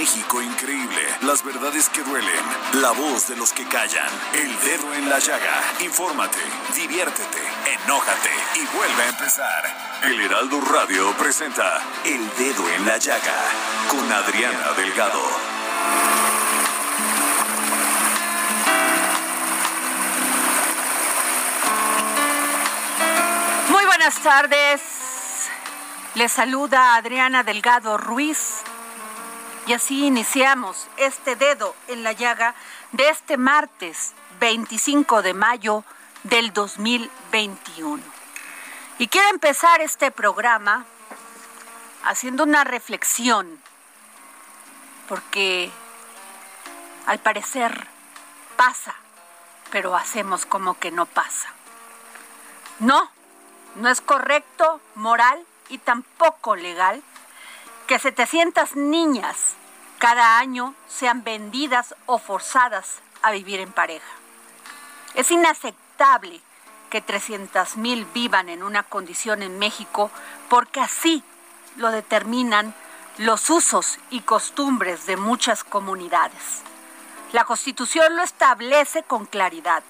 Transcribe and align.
México 0.00 0.40
increíble. 0.40 1.02
Las 1.20 1.44
verdades 1.44 1.90
que 1.90 2.02
duelen. 2.02 2.44
La 2.80 2.90
voz 2.92 3.28
de 3.28 3.36
los 3.36 3.52
que 3.52 3.68
callan. 3.68 4.08
El 4.32 4.48
dedo 4.60 4.94
en 4.94 5.10
la 5.10 5.18
llaga. 5.18 5.62
Infórmate, 5.80 6.38
diviértete, 6.74 7.42
enójate 7.84 8.30
y 8.54 8.64
vuelve 8.74 9.02
a 9.02 9.08
empezar. 9.10 10.00
El 10.04 10.18
Heraldo 10.22 10.58
Radio 10.62 11.12
presenta 11.18 11.82
El 12.06 12.26
Dedo 12.38 12.66
en 12.70 12.86
la 12.86 12.96
Llaga 12.96 13.40
con 13.90 14.10
Adriana 14.10 14.72
Delgado. 14.74 15.20
Muy 23.68 23.84
buenas 23.84 24.18
tardes. 24.22 24.80
Les 26.14 26.32
saluda 26.32 26.94
Adriana 26.94 27.42
Delgado 27.42 27.98
Ruiz. 27.98 28.62
Y 29.66 29.72
así 29.72 30.06
iniciamos 30.06 30.88
este 30.96 31.36
dedo 31.36 31.74
en 31.88 32.02
la 32.02 32.12
llaga 32.12 32.54
de 32.92 33.08
este 33.08 33.36
martes 33.36 34.12
25 34.40 35.22
de 35.22 35.34
mayo 35.34 35.84
del 36.24 36.52
2021. 36.52 38.02
Y 38.98 39.08
quiero 39.08 39.28
empezar 39.28 39.80
este 39.80 40.10
programa 40.10 40.84
haciendo 42.04 42.44
una 42.44 42.64
reflexión, 42.64 43.60
porque 45.08 45.70
al 47.06 47.18
parecer 47.18 47.86
pasa, 48.56 48.94
pero 49.70 49.96
hacemos 49.96 50.46
como 50.46 50.78
que 50.78 50.90
no 50.90 51.06
pasa. 51.06 51.48
No, 52.78 53.10
no 53.76 53.88
es 53.88 54.00
correcto, 54.00 54.80
moral 54.94 55.44
y 55.68 55.78
tampoco 55.78 56.56
legal 56.56 57.02
que 57.90 57.98
700 57.98 58.76
niñas 58.76 59.56
cada 59.98 60.38
año 60.38 60.76
sean 60.86 61.24
vendidas 61.24 61.96
o 62.06 62.18
forzadas 62.18 63.00
a 63.20 63.32
vivir 63.32 63.58
en 63.58 63.72
pareja. 63.72 64.06
Es 65.14 65.32
inaceptable 65.32 66.40
que 66.88 67.00
300 67.00 67.76
mil 67.78 68.04
vivan 68.14 68.48
en 68.48 68.62
una 68.62 68.84
condición 68.84 69.42
en 69.42 69.58
México 69.58 70.12
porque 70.48 70.78
así 70.78 71.24
lo 71.78 71.90
determinan 71.90 72.76
los 73.18 73.50
usos 73.50 73.98
y 74.08 74.20
costumbres 74.20 75.06
de 75.06 75.16
muchas 75.16 75.64
comunidades. 75.64 76.62
La 77.32 77.44
Constitución 77.44 78.14
lo 78.14 78.22
establece 78.22 79.02
con 79.02 79.26
claridad. 79.26 79.82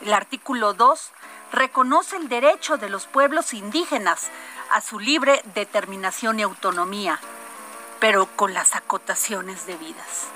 El 0.00 0.12
artículo 0.14 0.74
2 0.74 1.12
reconoce 1.52 2.16
el 2.16 2.28
derecho 2.28 2.76
de 2.76 2.88
los 2.88 3.06
pueblos 3.06 3.54
indígenas 3.54 4.32
a 4.72 4.80
su 4.80 4.98
libre 4.98 5.42
determinación 5.54 6.40
y 6.40 6.42
autonomía, 6.42 7.20
pero 8.06 8.26
con 8.36 8.54
las 8.54 8.76
acotaciones 8.76 9.66
debidas. 9.66 10.28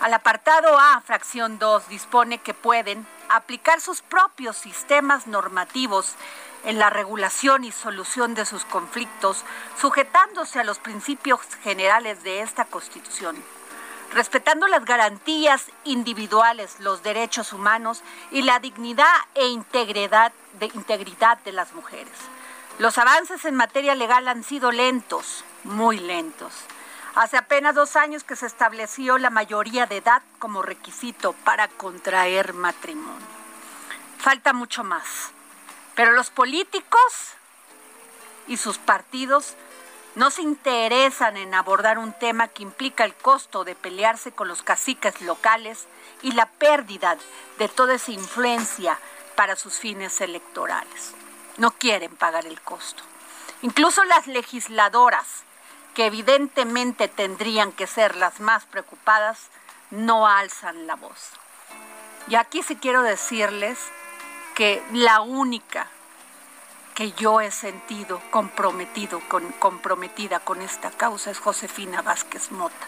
Al 0.00 0.14
apartado 0.14 0.78
A, 0.78 1.00
fracción 1.00 1.58
2, 1.58 1.88
dispone 1.88 2.38
que 2.38 2.54
pueden 2.54 3.04
aplicar 3.28 3.80
sus 3.80 4.02
propios 4.02 4.56
sistemas 4.56 5.26
normativos 5.26 6.14
en 6.64 6.78
la 6.78 6.90
regulación 6.90 7.64
y 7.64 7.72
solución 7.72 8.34
de 8.34 8.46
sus 8.46 8.64
conflictos, 8.66 9.44
sujetándose 9.80 10.60
a 10.60 10.62
los 10.62 10.78
principios 10.78 11.40
generales 11.64 12.22
de 12.22 12.42
esta 12.42 12.66
Constitución, 12.66 13.34
respetando 14.12 14.68
las 14.68 14.84
garantías 14.84 15.66
individuales, 15.82 16.76
los 16.78 17.02
derechos 17.02 17.52
humanos 17.52 18.04
y 18.30 18.42
la 18.42 18.60
dignidad 18.60 19.12
e 19.34 19.48
integridad 19.48 20.32
de, 20.60 20.66
integridad 20.66 21.36
de 21.38 21.50
las 21.50 21.72
mujeres. 21.72 22.14
Los 22.78 22.96
avances 22.96 23.44
en 23.44 23.56
materia 23.56 23.96
legal 23.96 24.28
han 24.28 24.44
sido 24.44 24.70
lentos, 24.70 25.44
muy 25.64 25.98
lentos. 25.98 26.52
Hace 27.14 27.36
apenas 27.36 27.74
dos 27.74 27.96
años 27.96 28.24
que 28.24 28.36
se 28.36 28.46
estableció 28.46 29.18
la 29.18 29.30
mayoría 29.30 29.86
de 29.86 29.98
edad 29.98 30.22
como 30.38 30.62
requisito 30.62 31.32
para 31.44 31.68
contraer 31.68 32.54
matrimonio. 32.54 33.26
Falta 34.18 34.52
mucho 34.52 34.84
más. 34.84 35.30
Pero 35.94 36.12
los 36.12 36.30
políticos 36.30 37.34
y 38.48 38.56
sus 38.56 38.78
partidos 38.78 39.54
no 40.16 40.30
se 40.30 40.42
interesan 40.42 41.36
en 41.36 41.54
abordar 41.54 41.98
un 41.98 42.12
tema 42.12 42.48
que 42.48 42.62
implica 42.62 43.04
el 43.04 43.14
costo 43.14 43.64
de 43.64 43.74
pelearse 43.74 44.32
con 44.32 44.48
los 44.48 44.62
caciques 44.62 45.20
locales 45.20 45.86
y 46.22 46.32
la 46.32 46.46
pérdida 46.46 47.16
de 47.58 47.68
toda 47.68 47.94
esa 47.94 48.12
influencia 48.12 48.98
para 49.36 49.56
sus 49.56 49.78
fines 49.78 50.20
electorales. 50.20 51.12
No 51.58 51.70
quieren 51.72 52.14
pagar 52.16 52.46
el 52.46 52.60
costo. 52.60 53.02
Incluso 53.62 54.04
las 54.04 54.26
legisladoras 54.26 55.44
que 55.94 56.06
evidentemente 56.06 57.08
tendrían 57.08 57.72
que 57.72 57.86
ser 57.86 58.16
las 58.16 58.40
más 58.40 58.64
preocupadas, 58.66 59.48
no 59.90 60.26
alzan 60.26 60.86
la 60.86 60.96
voz. 60.96 61.30
Y 62.28 62.34
aquí 62.34 62.62
sí 62.62 62.76
quiero 62.76 63.02
decirles 63.02 63.78
que 64.54 64.82
la 64.92 65.20
única 65.20 65.86
que 66.94 67.12
yo 67.12 67.40
he 67.40 67.50
sentido 67.50 68.20
comprometido 68.30 69.20
con, 69.28 69.50
comprometida 69.52 70.40
con 70.40 70.62
esta 70.62 70.90
causa 70.90 71.30
es 71.30 71.38
Josefina 71.38 72.02
Vázquez 72.02 72.52
Mota. 72.52 72.86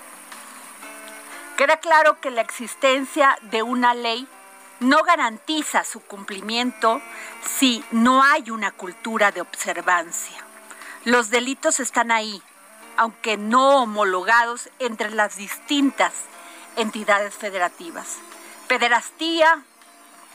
Queda 1.56 1.78
claro 1.78 2.21
que 2.21 2.31
la 2.31 2.43
existencia 2.43 3.37
de 3.43 3.62
una 3.62 3.94
ley 3.94 4.28
no 4.81 5.03
garantiza 5.03 5.84
su 5.84 6.00
cumplimiento 6.00 7.00
si 7.59 7.84
no 7.91 8.23
hay 8.23 8.50
una 8.50 8.73
cultura 8.73 9.33
de 9.33 9.41
observancia. 9.41 10.44
Los 11.05 11.31
delitos 11.31 11.81
están 11.81 12.11
ahí, 12.11 12.43
aunque 12.96 13.36
no 13.36 13.82
homologados 13.82 14.68
entre 14.78 15.10
las 15.10 15.36
distintas 15.36 16.12
entidades 16.76 17.34
federativas. 17.34 18.18
Pederastía, 18.68 19.62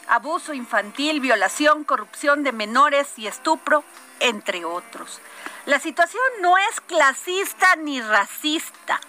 abuso 0.07 0.53
infantil, 0.53 1.19
violación, 1.19 1.83
corrupción 1.83 2.43
de 2.43 2.51
menores 2.51 3.07
y 3.17 3.27
estupro, 3.27 3.83
entre 4.19 4.65
otros. 4.65 5.19
La 5.65 5.79
situación 5.79 6.23
no 6.41 6.57
es 6.57 6.81
clasista 6.81 7.75
ni 7.75 8.01
racista, 8.01 8.99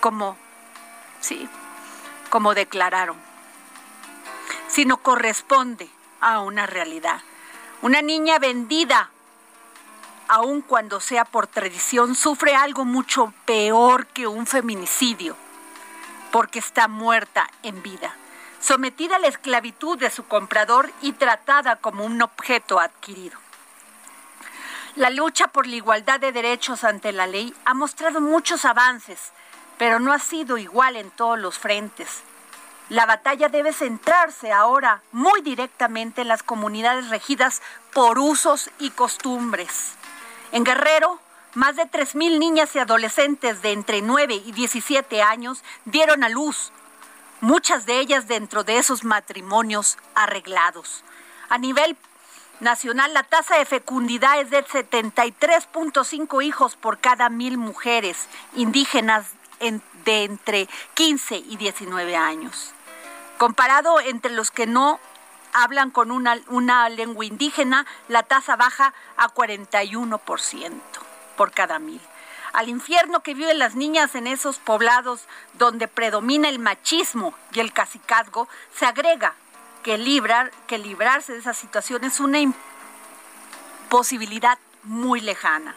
como, 0.00 0.36
sí, 1.20 1.48
como 2.30 2.54
declararon, 2.54 3.16
sino 4.68 4.98
corresponde 4.98 5.88
a 6.20 6.40
una 6.40 6.66
realidad. 6.66 7.20
Una 7.82 8.02
niña 8.02 8.38
vendida 8.38 9.10
aun 10.30 10.62
cuando 10.62 11.00
sea 11.00 11.24
por 11.24 11.48
tradición, 11.48 12.14
sufre 12.14 12.54
algo 12.54 12.84
mucho 12.84 13.34
peor 13.46 14.06
que 14.06 14.28
un 14.28 14.46
feminicidio, 14.46 15.36
porque 16.30 16.60
está 16.60 16.86
muerta 16.86 17.50
en 17.64 17.82
vida, 17.82 18.14
sometida 18.60 19.16
a 19.16 19.18
la 19.18 19.26
esclavitud 19.26 19.98
de 19.98 20.08
su 20.08 20.24
comprador 20.24 20.92
y 21.02 21.14
tratada 21.14 21.74
como 21.76 22.04
un 22.04 22.22
objeto 22.22 22.78
adquirido. 22.78 23.36
La 24.94 25.10
lucha 25.10 25.48
por 25.48 25.66
la 25.66 25.74
igualdad 25.74 26.20
de 26.20 26.30
derechos 26.30 26.84
ante 26.84 27.10
la 27.10 27.26
ley 27.26 27.52
ha 27.64 27.74
mostrado 27.74 28.20
muchos 28.20 28.64
avances, 28.64 29.32
pero 29.78 29.98
no 29.98 30.12
ha 30.12 30.20
sido 30.20 30.58
igual 30.58 30.94
en 30.94 31.10
todos 31.10 31.40
los 31.40 31.58
frentes. 31.58 32.22
La 32.88 33.04
batalla 33.04 33.48
debe 33.48 33.72
centrarse 33.72 34.52
ahora 34.52 35.02
muy 35.10 35.42
directamente 35.42 36.22
en 36.22 36.28
las 36.28 36.44
comunidades 36.44 37.08
regidas 37.08 37.62
por 37.92 38.20
usos 38.20 38.70
y 38.78 38.90
costumbres. 38.90 39.96
En 40.52 40.64
Guerrero, 40.64 41.20
más 41.54 41.76
de 41.76 41.84
3.000 41.84 42.38
niñas 42.38 42.74
y 42.74 42.80
adolescentes 42.80 43.62
de 43.62 43.72
entre 43.72 44.02
9 44.02 44.42
y 44.44 44.52
17 44.52 45.22
años 45.22 45.62
dieron 45.84 46.24
a 46.24 46.28
luz, 46.28 46.72
muchas 47.40 47.86
de 47.86 48.00
ellas 48.00 48.26
dentro 48.26 48.64
de 48.64 48.78
esos 48.78 49.04
matrimonios 49.04 49.96
arreglados. 50.14 51.04
A 51.48 51.58
nivel 51.58 51.96
nacional, 52.58 53.14
la 53.14 53.22
tasa 53.22 53.56
de 53.58 53.64
fecundidad 53.64 54.40
es 54.40 54.50
de 54.50 54.64
73.5 54.64 56.44
hijos 56.44 56.76
por 56.76 56.98
cada 56.98 57.28
mil 57.28 57.56
mujeres 57.56 58.28
indígenas 58.54 59.26
de 60.04 60.24
entre 60.24 60.68
15 60.94 61.36
y 61.36 61.56
19 61.56 62.16
años. 62.16 62.72
Comparado 63.38 64.00
entre 64.00 64.32
los 64.32 64.50
que 64.50 64.66
no 64.66 65.00
hablan 65.52 65.90
con 65.90 66.10
una, 66.10 66.38
una 66.48 66.88
lengua 66.88 67.24
indígena, 67.24 67.86
la 68.08 68.22
tasa 68.22 68.56
baja 68.56 68.94
a 69.16 69.28
41% 69.28 70.72
por 71.36 71.52
cada 71.52 71.78
mil. 71.78 72.00
Al 72.52 72.68
infierno 72.68 73.20
que 73.20 73.34
viven 73.34 73.58
las 73.58 73.76
niñas 73.76 74.14
en 74.14 74.26
esos 74.26 74.58
poblados 74.58 75.22
donde 75.54 75.88
predomina 75.88 76.48
el 76.48 76.58
machismo 76.58 77.34
y 77.52 77.60
el 77.60 77.72
cacicazgo, 77.72 78.48
se 78.74 78.86
agrega 78.86 79.34
que, 79.82 79.98
librar, 79.98 80.50
que 80.66 80.78
librarse 80.78 81.32
de 81.32 81.38
esa 81.38 81.54
situación 81.54 82.04
es 82.04 82.18
una 82.18 82.40
imposibilidad 82.40 84.58
muy 84.82 85.20
lejana. 85.20 85.76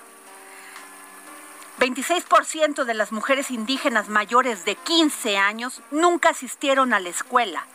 26% 1.79 2.85
de 2.85 2.93
las 2.93 3.11
mujeres 3.11 3.51
indígenas 3.51 4.09
mayores 4.09 4.65
de 4.65 4.75
15 4.75 5.37
años 5.37 5.81
nunca 5.91 6.29
asistieron 6.29 6.93
a 6.93 6.99
la 6.99 7.09
escuela 7.09 7.67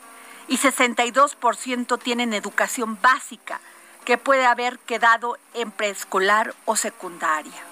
y 0.49 0.59
62% 0.59 1.99
tienen 2.00 2.35
educación 2.35 2.99
básica 3.00 3.61
que 4.05 4.19
puede 4.19 4.47
haber 4.47 4.79
quedado 4.79 5.37
en 5.55 5.71
preescolar 5.71 6.55
o 6.65 6.77
secundaria. 6.77 7.69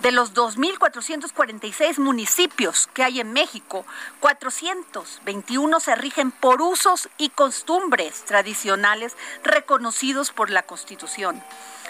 De 0.00 0.12
los 0.12 0.32
2.446 0.32 1.98
municipios 1.98 2.88
que 2.94 3.02
hay 3.02 3.18
en 3.18 3.32
México, 3.32 3.84
421 4.20 5.80
se 5.80 5.96
rigen 5.96 6.30
por 6.30 6.62
usos 6.62 7.08
y 7.18 7.30
costumbres 7.30 8.24
tradicionales 8.24 9.16
reconocidos 9.42 10.30
por 10.30 10.50
la 10.50 10.62
Constitución. 10.62 11.42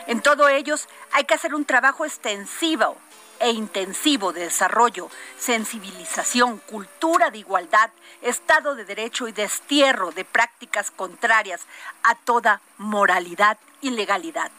En 0.06 0.22
todos 0.22 0.48
ellos 0.48 0.88
hay 1.12 1.24
que 1.24 1.34
hacer 1.34 1.54
un 1.54 1.66
trabajo 1.66 2.06
extensivo 2.06 2.96
e 3.40 3.50
intensivo 3.50 4.32
de 4.32 4.42
desarrollo, 4.42 5.10
sensibilización, 5.38 6.58
cultura 6.58 7.30
de 7.30 7.38
igualdad, 7.38 7.90
Estado 8.22 8.74
de 8.74 8.84
Derecho 8.84 9.28
y 9.28 9.32
destierro 9.32 10.10
de 10.10 10.24
prácticas 10.24 10.90
contrarias 10.90 11.62
a 12.02 12.14
toda 12.14 12.60
moralidad 12.78 13.58
y 13.80 13.90
legalidad. 13.90 14.50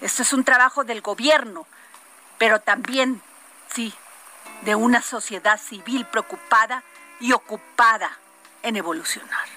Esto 0.00 0.22
es 0.22 0.32
un 0.32 0.44
trabajo 0.44 0.84
del 0.84 1.00
gobierno, 1.00 1.66
pero 2.38 2.60
también, 2.60 3.22
sí, 3.74 3.92
de 4.62 4.74
una 4.74 5.02
sociedad 5.02 5.60
civil 5.60 6.06
preocupada 6.06 6.82
y 7.20 7.32
ocupada 7.32 8.18
en 8.62 8.76
evolucionar. 8.76 9.48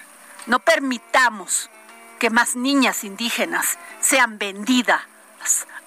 No 0.46 0.60
permitamos 0.60 1.70
que 2.18 2.30
más 2.30 2.56
niñas 2.56 3.04
indígenas 3.04 3.78
sean 4.00 4.38
vendidas 4.38 5.02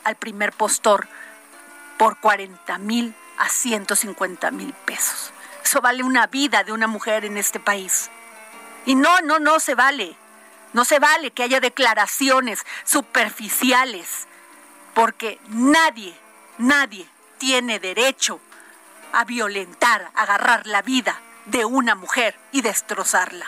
al 0.03 0.15
primer 0.15 0.53
postor 0.53 1.07
por 1.99 2.17
40 2.17 2.77
mil 2.77 3.13
a 3.37 3.49
150 3.49 4.51
mil 4.51 4.73
pesos. 4.85 5.33
Eso 5.61 5.81
vale 5.81 6.01
una 6.01 6.27
vida 6.27 6.63
de 6.63 6.71
una 6.71 6.87
mujer 6.87 7.25
en 7.25 7.37
este 7.37 7.59
país. 7.59 8.09
Y 8.85 8.95
no, 8.95 9.19
no, 9.19 9.37
no 9.39 9.59
se 9.59 9.75
vale. 9.75 10.15
No 10.71 10.85
se 10.85 10.99
vale 10.99 11.31
que 11.31 11.43
haya 11.43 11.59
declaraciones 11.59 12.65
superficiales, 12.85 14.27
porque 14.93 15.39
nadie, 15.49 16.15
nadie 16.57 17.05
tiene 17.37 17.79
derecho 17.79 18.39
a 19.11 19.25
violentar, 19.25 20.09
agarrar 20.15 20.67
la 20.67 20.81
vida 20.81 21.19
de 21.47 21.65
una 21.65 21.95
mujer 21.95 22.39
y 22.53 22.61
destrozarla. 22.61 23.47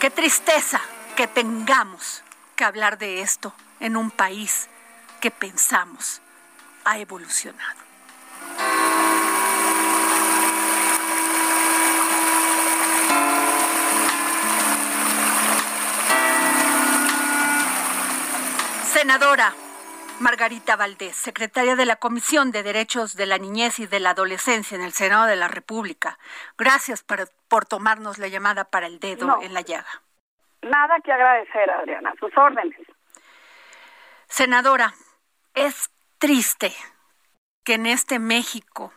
Qué 0.00 0.10
tristeza 0.10 0.80
que 1.14 1.28
tengamos 1.28 2.24
que 2.56 2.64
hablar 2.64 2.98
de 2.98 3.20
esto 3.20 3.54
en 3.78 3.96
un 3.96 4.10
país 4.10 4.68
que 5.20 5.30
pensamos 5.30 6.22
ha 6.84 6.98
evolucionado. 6.98 7.80
Senadora 18.84 19.52
Margarita 20.20 20.76
Valdés, 20.76 21.14
secretaria 21.14 21.76
de 21.76 21.84
la 21.84 21.96
Comisión 21.96 22.50
de 22.50 22.62
Derechos 22.62 23.16
de 23.16 23.26
la 23.26 23.36
Niñez 23.36 23.78
y 23.78 23.86
de 23.86 24.00
la 24.00 24.10
Adolescencia 24.10 24.74
en 24.74 24.82
el 24.82 24.92
Senado 24.92 25.26
de 25.26 25.36
la 25.36 25.48
República. 25.48 26.18
Gracias 26.56 27.02
por, 27.02 27.28
por 27.48 27.66
tomarnos 27.66 28.16
la 28.16 28.28
llamada 28.28 28.64
para 28.64 28.86
el 28.86 28.98
dedo 28.98 29.38
en 29.42 29.52
la 29.52 29.60
llaga. 29.60 30.02
Nada 30.62 30.96
que 31.04 31.12
agradecer, 31.12 31.70
Adriana. 31.70 32.14
Sus 32.18 32.36
órdenes. 32.36 32.80
Senadora, 34.26 34.94
es 35.56 35.90
triste 36.18 36.76
que 37.64 37.74
en 37.74 37.86
este 37.86 38.20
México, 38.20 38.92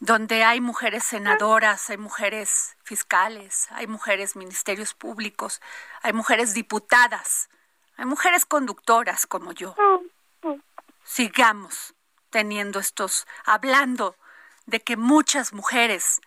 donde 0.00 0.42
hay 0.44 0.60
mujeres 0.60 1.04
senadoras, 1.04 1.88
hay 1.88 1.96
mujeres 1.96 2.76
fiscales, 2.82 3.68
hay 3.70 3.86
mujeres 3.86 4.34
ministerios 4.36 4.92
públicos, 4.92 5.62
hay 6.02 6.12
mujeres 6.12 6.54
diputadas, 6.54 7.48
hay 7.96 8.04
mujeres 8.04 8.44
conductoras 8.44 9.26
como 9.26 9.52
yo, 9.52 9.76
sigamos 11.04 11.94
teniendo 12.30 12.80
estos, 12.80 13.26
hablando 13.44 14.16
de 14.66 14.80
que 14.80 14.96
muchas 14.96 15.52
mujeres 15.52 16.20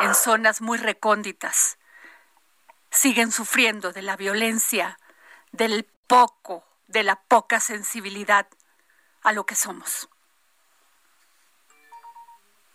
en 0.00 0.14
zonas 0.14 0.60
muy 0.60 0.78
recónditas 0.78 1.78
siguen 2.90 3.32
sufriendo 3.32 3.92
de 3.92 4.02
la 4.02 4.16
violencia, 4.16 4.98
del 5.50 5.84
poco, 6.06 6.64
de 6.92 7.02
la 7.02 7.16
poca 7.16 7.60
sensibilidad 7.60 8.46
a 9.22 9.32
lo 9.32 9.44
que 9.44 9.54
somos. 9.54 10.08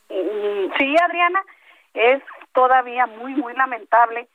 Mm, 0.09 0.73
sí, 0.77 0.95
Adriana, 1.01 1.43
es 1.93 2.23
todavía 2.53 3.05
muy, 3.05 3.33
muy 3.35 3.53
lamentable 3.53 4.27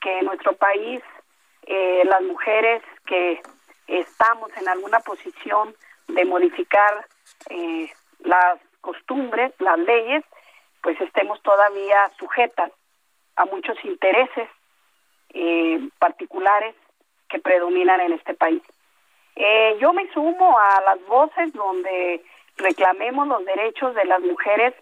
que 0.00 0.18
en 0.18 0.26
nuestro 0.26 0.54
país 0.56 1.02
eh, 1.66 2.02
las 2.04 2.22
mujeres 2.22 2.82
que 3.06 3.40
estamos 3.88 4.50
en 4.56 4.68
alguna 4.68 5.00
posición 5.00 5.74
de 6.08 6.24
modificar 6.24 7.06
eh, 7.50 7.90
las 8.20 8.58
costumbres, 8.80 9.52
las 9.58 9.78
leyes, 9.78 10.24
pues 10.82 11.00
estemos 11.00 11.42
todavía 11.42 12.10
sujetas 12.18 12.70
a 13.36 13.44
muchos 13.46 13.76
intereses 13.84 14.48
eh, 15.34 15.88
particulares 15.98 16.74
que 17.28 17.40
predominan 17.40 18.00
en 18.00 18.12
este 18.12 18.34
país. 18.34 18.62
Eh, 19.36 19.76
yo 19.80 19.92
me 19.92 20.10
sumo 20.12 20.58
a 20.58 20.80
las 20.80 21.06
voces 21.06 21.52
donde 21.52 22.22
reclamemos 22.56 23.28
los 23.28 23.44
derechos 23.44 23.94
de 23.94 24.06
las 24.06 24.20
mujeres, 24.22 24.74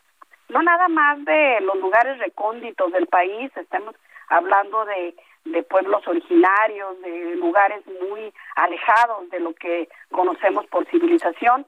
no 0.48 0.62
nada 0.62 0.86
más 0.88 1.24
de 1.24 1.60
los 1.60 1.76
lugares 1.76 2.18
recónditos 2.18 2.92
del 2.92 3.08
país, 3.08 3.50
estamos 3.56 3.96
hablando 4.28 4.84
de, 4.84 5.16
de 5.46 5.62
pueblos 5.64 6.06
originarios, 6.06 7.00
de 7.02 7.34
lugares 7.36 7.82
muy 8.00 8.32
alejados 8.54 9.28
de 9.30 9.40
lo 9.40 9.54
que 9.54 9.88
conocemos 10.12 10.66
por 10.66 10.86
civilización, 10.86 11.66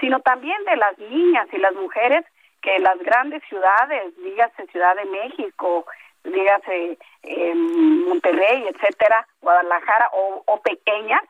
sino 0.00 0.20
también 0.20 0.64
de 0.64 0.76
las 0.76 0.98
niñas 0.98 1.46
y 1.52 1.58
las 1.58 1.74
mujeres 1.74 2.24
que 2.62 2.78
las 2.78 2.98
grandes 3.00 3.42
ciudades, 3.48 4.16
dígase 4.16 4.66
Ciudad 4.68 4.96
de 4.96 5.04
México, 5.04 5.86
dígase 6.24 6.98
eh, 7.22 7.54
Monterrey, 7.54 8.66
etcétera, 8.66 9.26
Guadalajara 9.42 10.08
o, 10.14 10.42
o 10.46 10.60
pequeñas, 10.62 11.20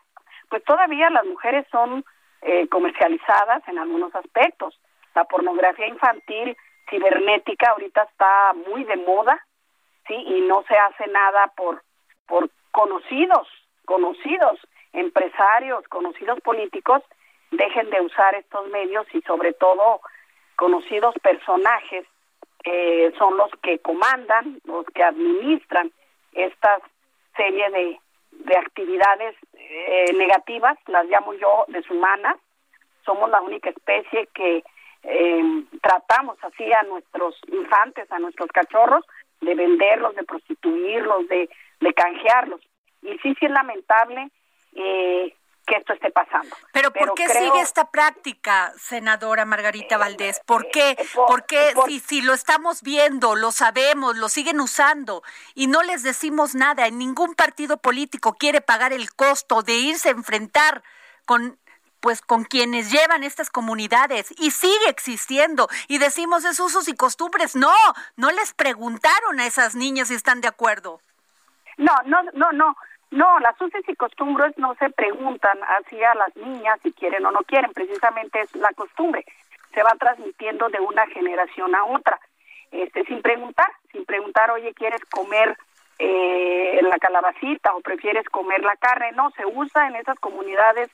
pues 0.54 0.62
todavía 0.66 1.11
las 1.11 1.26
mujeres 1.26 1.66
son 1.73 2.04
eh, 2.42 2.68
comercializadas 2.68 3.66
en 3.66 3.76
algunos 3.76 4.14
aspectos. 4.14 4.78
La 5.12 5.25
pornografía 5.25 5.88
infantil 5.88 6.56
cibernética 6.88 7.70
ahorita 7.70 8.04
está 8.04 8.52
muy 8.68 8.84
de 8.84 8.94
moda, 8.99 9.44
sí, 10.06 10.14
y 10.14 10.42
no 10.42 10.62
se 10.68 10.76
hace 10.76 11.08
nada 11.08 11.52
por 11.56 11.82
por 12.28 12.50
conocidos, 12.70 13.49
conocidos 13.84 14.61
empresarios, 14.92 15.88
conocidos 15.88 16.38
políticos 16.42 17.02
dejen 17.50 17.90
de 17.90 18.00
usar 18.02 18.37
estos 18.37 18.68
medios 18.68 19.08
y 19.12 19.23
sobre 19.23 19.54
todo 19.54 20.02
conocidos 20.54 21.16
personajes 21.20 22.06
eh, 22.62 23.12
son 23.18 23.37
los 23.38 23.50
que 23.61 23.80
comandan, 23.80 24.61
los 24.66 24.87
que 24.94 25.02
administran 25.02 25.90
estas 26.32 26.80
serie 27.37 27.68
de, 27.70 28.00
de 28.30 28.56
actividades 28.56 29.34
eh, 29.74 30.12
negativas, 30.14 30.78
las 30.86 31.04
llamo 31.06 31.34
yo 31.34 31.64
deshumanas. 31.68 32.36
Somos 33.04 33.28
la 33.30 33.40
única 33.40 33.70
especie 33.70 34.28
que 34.32 34.62
eh, 35.02 35.64
tratamos 35.82 36.38
así 36.42 36.72
a 36.72 36.82
nuestros 36.84 37.36
infantes, 37.48 38.10
a 38.10 38.18
nuestros 38.18 38.48
cachorros, 38.52 39.04
de 39.40 39.54
venderlos, 39.54 40.14
de 40.14 40.24
prostituirlos, 40.24 41.28
de, 41.28 41.50
de 41.80 41.92
canjearlos. 41.92 42.60
Y 43.02 43.18
sí, 43.18 43.34
sí 43.38 43.46
es 43.46 43.50
lamentable 43.50 44.30
eh, 44.76 45.34
que 45.66 45.76
esto 45.76 45.92
esté 45.92 46.11
pasando. 46.11 46.54
Pero 46.73 46.92
¿por 46.92 47.14
qué 47.14 47.28
sigue 47.28 47.61
esta 47.61 47.90
práctica, 47.90 48.73
senadora 48.78 49.44
Margarita 49.44 49.97
Valdés? 49.97 50.40
¿Por 50.44 50.71
qué? 50.71 50.90
Eh, 50.90 51.06
¿Por, 51.14 51.47
qué 51.47 51.75
si, 51.87 52.00
si 52.00 52.23
lo 52.23 52.35
estamos 52.35 52.83
viendo, 52.83 53.35
lo 53.35 53.52
sabemos, 53.52 54.16
lo 54.16 54.28
siguen 54.28 54.61
usando 54.61 55.23
y 55.54 55.66
no 55.66 55.83
les 55.83 56.02
decimos 56.02 56.54
nada? 56.54 56.87
En 56.87 56.99
ningún 56.99 57.35
partido 57.35 57.78
político 57.78 58.35
quiere 58.35 58.61
pagar 58.61 58.92
el 58.92 59.14
costo 59.14 59.62
de 59.62 59.75
irse 59.75 60.09
a 60.09 60.12
enfrentar 60.12 60.83
con 61.25 61.59
pues 62.00 62.21
con 62.21 62.44
quienes 62.44 62.92
llevan 62.92 63.25
estas 63.25 63.49
comunidades 63.49 64.30
y 64.38 64.50
sigue 64.50 64.90
existiendo 64.90 65.68
y 65.88 65.97
decimos 65.97 66.44
es 66.44 66.61
usos 66.61 66.87
y 66.88 66.94
costumbres. 66.94 67.56
No, 67.56 67.73
no 68.16 68.30
les 68.30 68.52
preguntaron 68.52 69.40
a 69.40 69.47
esas 69.47 69.75
niñas 69.75 70.09
si 70.09 70.14
están 70.14 70.42
de 70.42 70.49
acuerdo. 70.49 71.00
No, 71.78 71.94
no, 72.04 72.23
no, 72.35 72.52
no. 72.52 72.76
No, 73.14 73.38
las 73.38 73.54
usos 73.61 73.80
y 73.87 73.94
costumbres 73.94 74.59
no 74.59 74.75
se 74.75 74.90
preguntan 74.90 75.56
hacia 75.61 76.12
las 76.16 76.35
niñas 76.35 76.80
si 76.83 76.92
quieren 76.92 77.25
o 77.25 77.30
no 77.30 77.44
quieren, 77.44 77.73
precisamente 77.73 78.40
es 78.40 78.52
la 78.56 78.73
costumbre. 78.73 79.25
Se 79.73 79.85
va 79.85 79.92
transmitiendo 80.00 80.68
de 80.68 80.80
una 80.80 81.06
generación 81.06 81.76
a 81.76 81.85
otra, 81.85 82.18
este, 82.73 83.04
sin 83.04 83.23
preguntar, 83.23 83.71
sin 83.92 84.04
preguntar, 84.04 84.50
oye, 84.50 84.75
¿quieres 84.75 85.00
comer 85.04 85.56
eh, 86.00 86.80
la 86.83 86.99
calabacita 86.99 87.73
o 87.76 87.83
prefieres 87.83 88.28
comer 88.30 88.64
la 88.64 88.75
carne? 88.75 89.12
No, 89.12 89.30
se 89.30 89.47
usa 89.47 89.87
en 89.87 89.94
esas 89.94 90.18
comunidades 90.18 90.90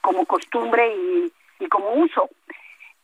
como 0.00 0.24
costumbre 0.24 0.94
y, 1.58 1.68
como 1.68 1.90
uso. 1.92 2.30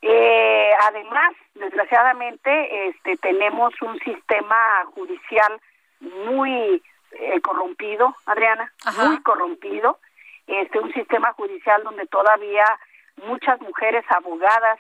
Eh, 0.01 0.71
además, 0.81 1.35
desgraciadamente, 1.57 2.89
este, 2.89 3.19
tenemos 3.19 3.75
un 3.83 3.99
sistema 3.99 4.87
judicial 4.95 5.61
muy 6.01 6.83
eh, 7.19 7.41
corrompido, 7.41 8.15
Adriana, 8.27 8.73
muy 9.07 9.23
corrompido, 9.23 9.99
este, 10.47 10.79
un 10.79 10.93
sistema 10.93 11.33
judicial 11.33 11.83
donde 11.83 12.07
todavía 12.07 12.65
muchas 13.25 13.61
mujeres 13.61 14.05
abogadas, 14.11 14.79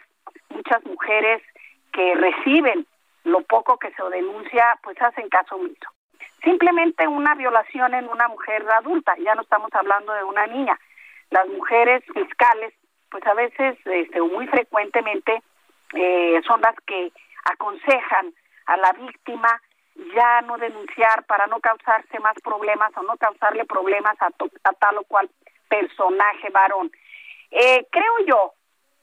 muchas 0.51 0.85
mujeres 0.85 1.43
que 1.93 2.15
reciben 2.15 2.87
lo 3.25 3.41
poco 3.43 3.79
que 3.79 3.93
se 3.93 4.03
denuncia, 4.11 4.79
pues 4.83 5.01
hacen 5.01 5.29
caso 5.29 5.57
omiso. 5.57 5.89
Simplemente 6.43 7.09
una 7.09 7.35
violación 7.35 7.95
en 7.95 8.09
una 8.09 8.29
mujer 8.29 8.65
adulta, 8.71 9.15
ya 9.19 9.35
no 9.35 9.43
estamos 9.43 9.71
hablando 9.73 10.13
de 10.13 10.23
una 10.23 10.47
niña, 10.47 10.79
las 11.31 11.49
mujeres 11.49 12.05
fiscales, 12.15 12.73
pues 13.11 13.27
a 13.27 13.35
veces, 13.35 13.79
este, 13.85 14.21
muy 14.21 14.47
frecuentemente, 14.47 15.43
eh, 15.95 16.41
son 16.47 16.61
las 16.61 16.77
que 16.87 17.11
aconsejan 17.45 18.33
a 18.67 18.77
la 18.77 18.93
víctima 18.93 19.61
ya 20.15 20.41
no 20.43 20.57
denunciar 20.59 21.25
para 21.25 21.47
no 21.47 21.61
causarse 21.61 22.19
más 22.21 22.35
problemas 22.43 22.93
o 22.97 23.03
no 23.03 23.17
causarle 23.17 23.65
problemas 23.65 24.17
a, 24.21 24.31
tal 24.31 24.99
o 24.99 25.05
cual 25.05 25.29
personaje 25.69 26.51
varón. 26.51 26.91
Eh, 27.51 27.87
creo 27.91 28.13
yo 28.27 28.53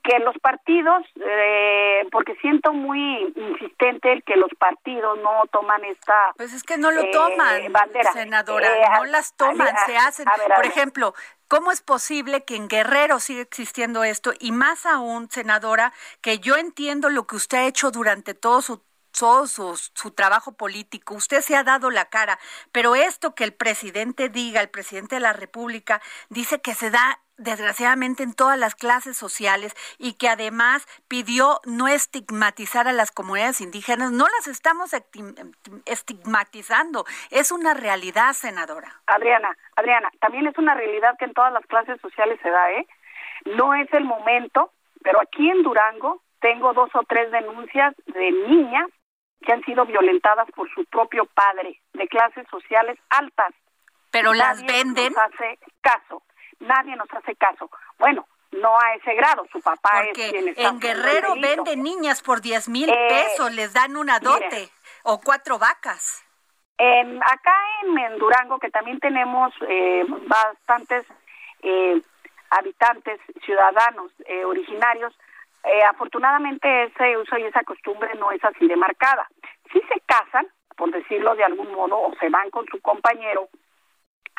que 0.04 0.20
los 0.20 0.38
partidos, 0.40 1.04
eh, 1.16 2.06
porque 2.12 2.36
siento 2.36 2.74
muy 2.74 3.34
insistente 3.36 4.12
el 4.12 4.24
que 4.24 4.36
los 4.36 4.52
partidos 4.60 5.18
no 5.20 5.44
toman 5.50 5.84
esta 5.86 6.34
Pues 6.36 6.52
es 6.54 6.62
que 6.64 6.78
no 6.78 6.92
lo 6.92 7.10
toman, 7.12 7.72
bandera. 7.72 8.12
senadora, 8.12 8.70
no 8.98 9.06
las 9.06 9.34
toman, 9.38 9.74
se 9.86 9.96
hacen. 9.96 10.26
Por 10.56 10.66
ejemplo, 10.66 11.14
¿Cómo 11.54 11.72
es 11.72 11.82
posible 11.82 12.46
que 12.46 12.56
en 12.56 12.68
Guerrero 12.68 13.20
siga 13.20 13.44
existiendo 13.44 14.04
esto? 14.04 14.34
Y 14.40 14.52
más 14.52 14.88
aún, 14.88 15.30
senadora, 15.30 15.94
que 16.22 16.40
yo 16.40 16.56
entiendo 16.56 17.12
lo 17.12 17.28
que 17.28 17.36
usted 17.36 17.60
ha 17.60 17.68
hecho 17.68 17.92
durante 17.92 18.34
todo 18.34 18.64
su 18.64 18.82
su, 19.14 19.78
su, 19.94 20.12
trabajo 20.12 20.54
político, 20.54 21.14
usted 21.16 21.42
se 21.42 21.56
ha 21.56 21.64
dado 21.64 21.90
la 21.90 22.06
cara, 22.06 22.40
pero 22.72 22.96
esto 22.96 23.36
que 23.36 23.44
el 23.44 23.54
presidente 23.54 24.30
diga, 24.30 24.62
el 24.62 24.70
presidente 24.70 25.16
de 25.16 25.22
la 25.22 25.34
República, 25.34 26.02
dice 26.30 26.62
que 26.62 26.74
se 26.74 26.90
da 26.90 27.20
desgraciadamente 27.38 28.24
en 28.24 28.34
todas 28.34 28.58
las 28.58 28.76
clases 28.76 29.18
sociales 29.18 29.76
y 29.98 30.14
que 30.14 30.30
además 30.30 30.86
pidió 31.08 31.60
no 31.66 31.88
estigmatizar 31.88 32.88
a 32.88 32.94
las 32.94 33.12
comunidades 33.12 33.62
indígenas, 33.62 34.12
no 34.12 34.26
las 34.38 34.48
estamos 34.48 34.92
estigmatizando, 35.86 37.06
es 37.32 37.52
una 37.52 37.74
realidad, 37.74 38.34
senadora. 38.34 39.02
Adriana, 39.08 39.56
Adriana, 39.76 40.12
también 40.20 40.48
es 40.48 40.58
una 40.58 40.76
realidad 40.76 41.16
que 41.18 41.26
en 41.26 41.34
todas 41.34 41.54
las 41.54 41.66
clases 41.66 42.00
sociales 42.02 42.40
se 42.42 42.50
da, 42.50 42.72
¿eh? 42.72 42.88
No 43.46 43.74
es 43.74 43.92
el 43.94 44.06
momento, 44.06 44.72
pero 45.04 45.22
aquí 45.22 45.50
en 45.50 45.64
Durango 45.64 46.22
tengo 46.40 46.74
dos 46.74 46.90
o 46.94 47.04
tres 47.08 47.32
denuncias 47.32 47.96
de 48.08 48.32
niñas 48.32 48.88
que 49.44 49.54
han 49.54 49.64
sido 49.64 49.86
violentadas 49.86 50.50
por 50.52 50.70
su 50.74 50.86
propio 50.86 51.26
padre, 51.26 51.80
de 51.94 52.08
clases 52.08 52.48
sociales 52.50 52.98
altas. 53.10 53.54
Pero 54.12 54.34
las 54.34 54.64
venden. 54.66 55.14
Nos 55.14 55.24
hace 55.24 55.60
caso 55.82 56.24
nadie 56.64 56.96
nos 56.96 57.12
hace 57.14 57.36
caso. 57.36 57.70
Bueno, 58.00 58.28
no 58.52 58.80
a 58.80 58.96
ese 58.96 59.14
grado, 59.16 59.46
su 59.52 59.62
papá 59.62 60.04
es 60.04 60.14
quien 60.14 60.50
está 60.50 60.70
En 60.70 60.80
Guerrero 60.80 61.36
venden 61.36 61.84
niñas 61.84 62.22
por 62.22 62.42
10 62.42 62.70
mil 62.70 62.90
eh, 62.90 63.08
pesos, 63.10 63.52
les 63.54 63.74
dan 63.74 63.96
una 63.96 64.20
dote 64.20 64.70
o 65.04 65.20
cuatro 65.22 65.60
vacas. 65.60 66.24
En, 66.78 67.22
acá 67.22 67.56
en, 67.84 68.18
Durango, 68.18 68.60
que 68.60 68.70
también 68.70 69.00
tenemos 69.00 69.54
eh, 69.68 70.06
bastantes 70.28 71.06
eh, 71.62 72.02
habitantes, 72.50 73.20
ciudadanos 73.44 74.12
originarios, 74.46 75.14
afortunadamente 75.90 76.84
ese 76.84 77.18
uso 77.18 77.38
y 77.38 77.44
esa 77.44 77.64
costumbre 77.64 78.14
no 78.16 78.32
es 78.32 78.44
así 78.44 78.68
de 78.68 78.76
marcada. 78.76 79.28
Si 79.72 79.80
se 79.80 80.00
casan, 80.06 80.48
por 80.76 80.92
decirlo 80.92 81.36
de 81.36 81.44
algún 81.44 81.72
modo, 81.74 82.00
o 82.00 82.14
se 82.20 82.30
van 82.30 82.50
con 82.50 82.66
su 82.68 82.82
compañero, 82.82 83.48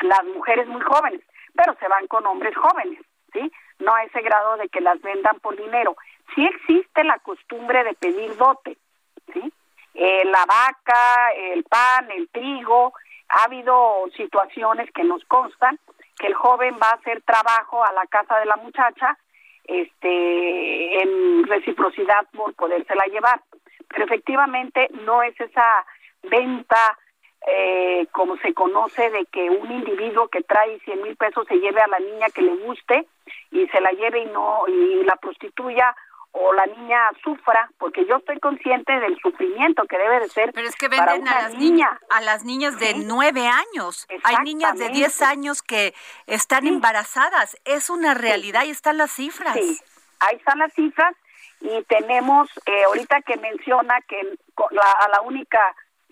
las 0.01 0.23
mujeres 0.25 0.67
muy 0.67 0.81
jóvenes, 0.81 1.21
pero 1.55 1.75
se 1.79 1.87
van 1.87 2.07
con 2.07 2.25
hombres 2.25 2.55
jóvenes, 2.55 2.99
¿sí? 3.33 3.51
No 3.79 3.93
a 3.93 4.03
ese 4.03 4.21
grado 4.21 4.57
de 4.57 4.69
que 4.69 4.81
las 4.81 5.01
vendan 5.01 5.39
por 5.39 5.55
dinero. 5.55 5.95
Sí 6.33 6.45
existe 6.45 7.03
la 7.03 7.19
costumbre 7.19 7.83
de 7.83 7.93
pedir 7.93 8.35
dote, 8.37 8.77
¿sí? 9.33 9.53
Eh, 9.93 10.25
la 10.25 10.45
vaca, 10.45 11.31
el 11.35 11.63
pan, 11.63 12.11
el 12.11 12.29
trigo, 12.29 12.93
ha 13.29 13.43
habido 13.45 14.05
situaciones 14.15 14.91
que 14.91 15.03
nos 15.03 15.23
constan 15.25 15.79
que 16.17 16.27
el 16.27 16.33
joven 16.33 16.77
va 16.81 16.89
a 16.89 16.95
hacer 16.95 17.21
trabajo 17.23 17.83
a 17.83 17.91
la 17.93 18.05
casa 18.07 18.39
de 18.39 18.45
la 18.45 18.55
muchacha 18.57 19.17
este 19.67 21.01
en 21.01 21.43
reciprocidad 21.45 22.27
por 22.33 22.53
podérsela 22.55 23.05
llevar. 23.05 23.41
Pero 23.89 24.05
efectivamente 24.05 24.89
no 25.05 25.23
es 25.23 25.39
esa 25.39 25.85
venta 26.23 26.97
eh, 27.47 28.07
como 28.11 28.37
se 28.37 28.53
conoce 28.53 29.09
de 29.11 29.25
que 29.25 29.49
un 29.49 29.71
individuo 29.71 30.27
que 30.29 30.41
trae 30.41 30.79
100 30.79 31.03
mil 31.03 31.15
pesos 31.15 31.45
se 31.47 31.59
lleve 31.59 31.79
a 31.79 31.87
la 31.87 31.99
niña 31.99 32.27
que 32.33 32.41
le 32.41 32.55
guste 32.55 33.07
y 33.51 33.67
se 33.67 33.81
la 33.81 33.91
lleve 33.91 34.21
y 34.21 34.25
no 34.25 34.63
y 34.67 35.03
la 35.03 35.15
prostituya 35.17 35.95
o 36.37 36.53
la 36.53 36.65
niña 36.65 36.99
sufra, 37.23 37.69
porque 37.77 38.05
yo 38.05 38.17
estoy 38.17 38.39
consciente 38.39 38.91
del 38.99 39.17
sufrimiento 39.19 39.85
que 39.85 39.97
debe 39.97 40.19
de 40.19 40.27
ser. 40.27 40.51
Pero 40.53 40.67
es 40.67 40.75
que 40.75 40.89
venden 40.89 41.27
a 41.29 41.43
las 41.43 41.53
niñas, 41.55 41.97
a 42.09 42.21
las 42.21 42.43
niñas 42.43 42.77
de 42.77 42.93
nueve 42.95 43.47
años. 43.47 44.05
Hay 44.23 44.35
niñas 44.43 44.77
de 44.77 44.89
10 44.89 45.21
años 45.21 45.61
que 45.61 45.93
están 46.27 46.67
embarazadas. 46.67 47.57
Es 47.63 47.89
una 47.89 48.13
realidad 48.13 48.65
y 48.65 48.71
están 48.71 48.97
las 48.97 49.11
cifras. 49.11 49.53
Sí, 49.53 49.79
ahí 50.19 50.35
están 50.35 50.59
las 50.59 50.73
cifras 50.73 51.15
y 51.61 51.81
tenemos 51.83 52.49
eh, 52.65 52.83
ahorita 52.83 53.21
que 53.21 53.37
menciona 53.37 54.01
que 54.01 54.21
la, 54.71 54.91
a 54.91 55.09
la 55.09 55.21
única 55.21 55.59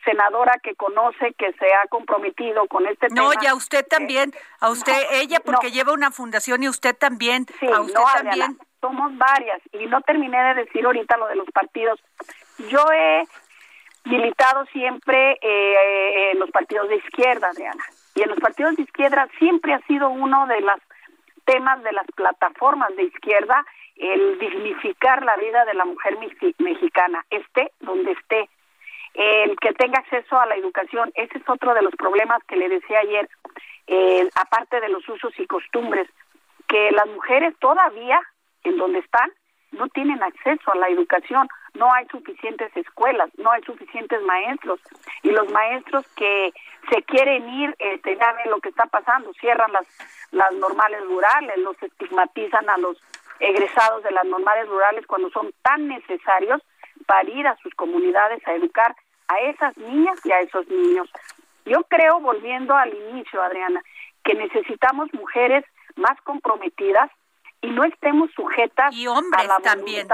senadora 0.06 0.58
que 0.64 0.74
conoce 0.76 1.34
que 1.38 1.52
se 1.54 1.74
ha 1.74 1.88
comprometido 1.90 2.66
con 2.68 2.88
este 2.88 3.08
tema. 3.08 3.24
No, 3.24 3.32
y 3.42 3.46
a 3.46 3.56
usted 3.56 3.86
también, 3.86 4.34
a 4.62 4.70
usted, 4.70 4.94
ella 5.12 5.42
porque 5.42 5.72
lleva 5.72 5.92
una 5.92 6.12
fundación 6.12 6.64
y 6.64 6.70
usted 6.70 6.96
también, 6.96 7.46
sí, 7.60 7.68
a 7.68 7.82
usted 7.82 8.02
también. 8.14 8.58
Somos 8.84 9.18
varias 9.18 9.62
y 9.72 9.86
no 9.86 10.02
terminé 10.02 10.38
de 10.44 10.66
decir 10.66 10.86
ahorita 10.86 11.16
lo 11.16 11.28
de 11.28 11.38
los 11.38 11.50
partidos. 11.52 12.04
Yo 12.68 12.84
he 12.94 13.24
militado 14.04 14.66
siempre 14.74 15.40
eh, 15.42 16.32
en 16.34 16.40
los 16.40 16.52
partidos 16.52 16.90
de 16.90 16.98
izquierda, 16.98 17.48
Adriana, 17.48 17.82
y 18.14 18.24
en 18.24 18.30
los 18.30 18.40
partidos 18.42 18.76
de 18.76 18.84
izquierda 18.84 19.30
siempre 19.40 19.74
ha 19.74 19.80
sido 19.88 20.10
uno 20.10 20.48
de 20.48 20.60
los 20.60 20.80
temas 21.46 21.82
de 21.84 21.94
las 21.94 22.06
plataformas 22.08 22.94
de 22.98 23.04
izquierda 23.04 23.66
el 23.96 24.38
dignificar 24.40 25.24
la 25.24 25.38
vida 25.38 25.64
de 25.64 25.76
la 25.76 25.86
mujer 25.86 26.18
mexicana, 26.58 27.26
esté 27.30 27.72
donde 27.80 28.12
esté, 28.12 28.50
el 29.14 29.56
que 29.60 29.72
tenga 29.74 30.00
acceso 30.00 30.38
a 30.38 30.46
la 30.46 30.56
educación. 30.56 31.12
Ese 31.16 31.38
es 31.38 31.48
otro 31.48 31.74
de 31.74 31.84
los 31.84 31.96
problemas 31.96 32.44
que 32.50 32.58
le 32.58 32.68
decía 32.68 33.00
ayer, 33.00 33.30
eh, 33.88 34.28
aparte 34.36 34.82
de 34.82 34.90
los 34.90 35.08
usos 35.08 35.32
y 35.40 35.46
costumbres, 35.46 36.10
que 36.68 36.92
las 36.92 37.08
mujeres 37.08 37.54
todavía, 37.60 38.20
en 38.64 38.78
donde 38.78 39.00
están, 39.00 39.32
no 39.72 39.88
tienen 39.90 40.22
acceso 40.22 40.72
a 40.72 40.78
la 40.78 40.88
educación, 40.90 41.48
no 41.74 41.92
hay 41.92 42.06
suficientes 42.08 42.76
escuelas, 42.78 43.30
no 43.38 43.52
hay 43.52 43.62
suficientes 43.64 44.22
maestros, 44.22 44.80
y 45.24 45.32
los 45.32 45.52
maestros 45.52 46.08
que 46.16 46.54
se 46.90 47.02
quieren 47.04 47.50
ir, 47.50 47.76
este, 47.80 48.16
ya 48.16 48.34
ven 48.34 48.52
lo 48.52 48.60
que 48.60 48.70
está 48.70 48.86
pasando, 48.86 49.34
cierran 49.34 49.72
las, 49.72 49.88
las 50.32 50.54
normales 50.54 51.04
rurales, 51.06 51.58
los 51.58 51.82
estigmatizan 51.82 52.70
a 52.70 52.78
los 52.78 52.98
egresados 53.40 54.04
de 54.04 54.12
las 54.12 54.26
normales 54.26 54.68
rurales 54.68 55.06
cuando 55.08 55.30
son 55.32 55.52
tan 55.64 55.88
necesarios 55.88 56.62
para 57.06 57.30
ir 57.30 57.48
a 57.48 57.58
sus 57.58 57.74
comunidades 57.74 58.46
a 58.48 58.54
educar 58.54 58.96
a 59.28 59.40
esas 59.40 59.76
niñas 59.78 60.20
y 60.24 60.32
a 60.32 60.40
esos 60.40 60.68
niños. 60.68 61.10
Yo 61.66 61.84
creo, 61.84 62.20
volviendo 62.20 62.76
al 62.76 62.94
inicio, 62.94 63.42
Adriana, 63.42 63.82
que 64.24 64.36
necesitamos 64.36 65.14
mujeres 65.14 65.66
más 65.96 66.20
comprometidas 66.22 67.10
y 67.64 67.72
no 67.72 67.84
estemos 67.86 68.30
sujetas 68.36 68.94
y 68.94 69.08
hombres 69.08 69.46
a 69.46 69.48
la 69.48 69.60
también. 69.60 70.08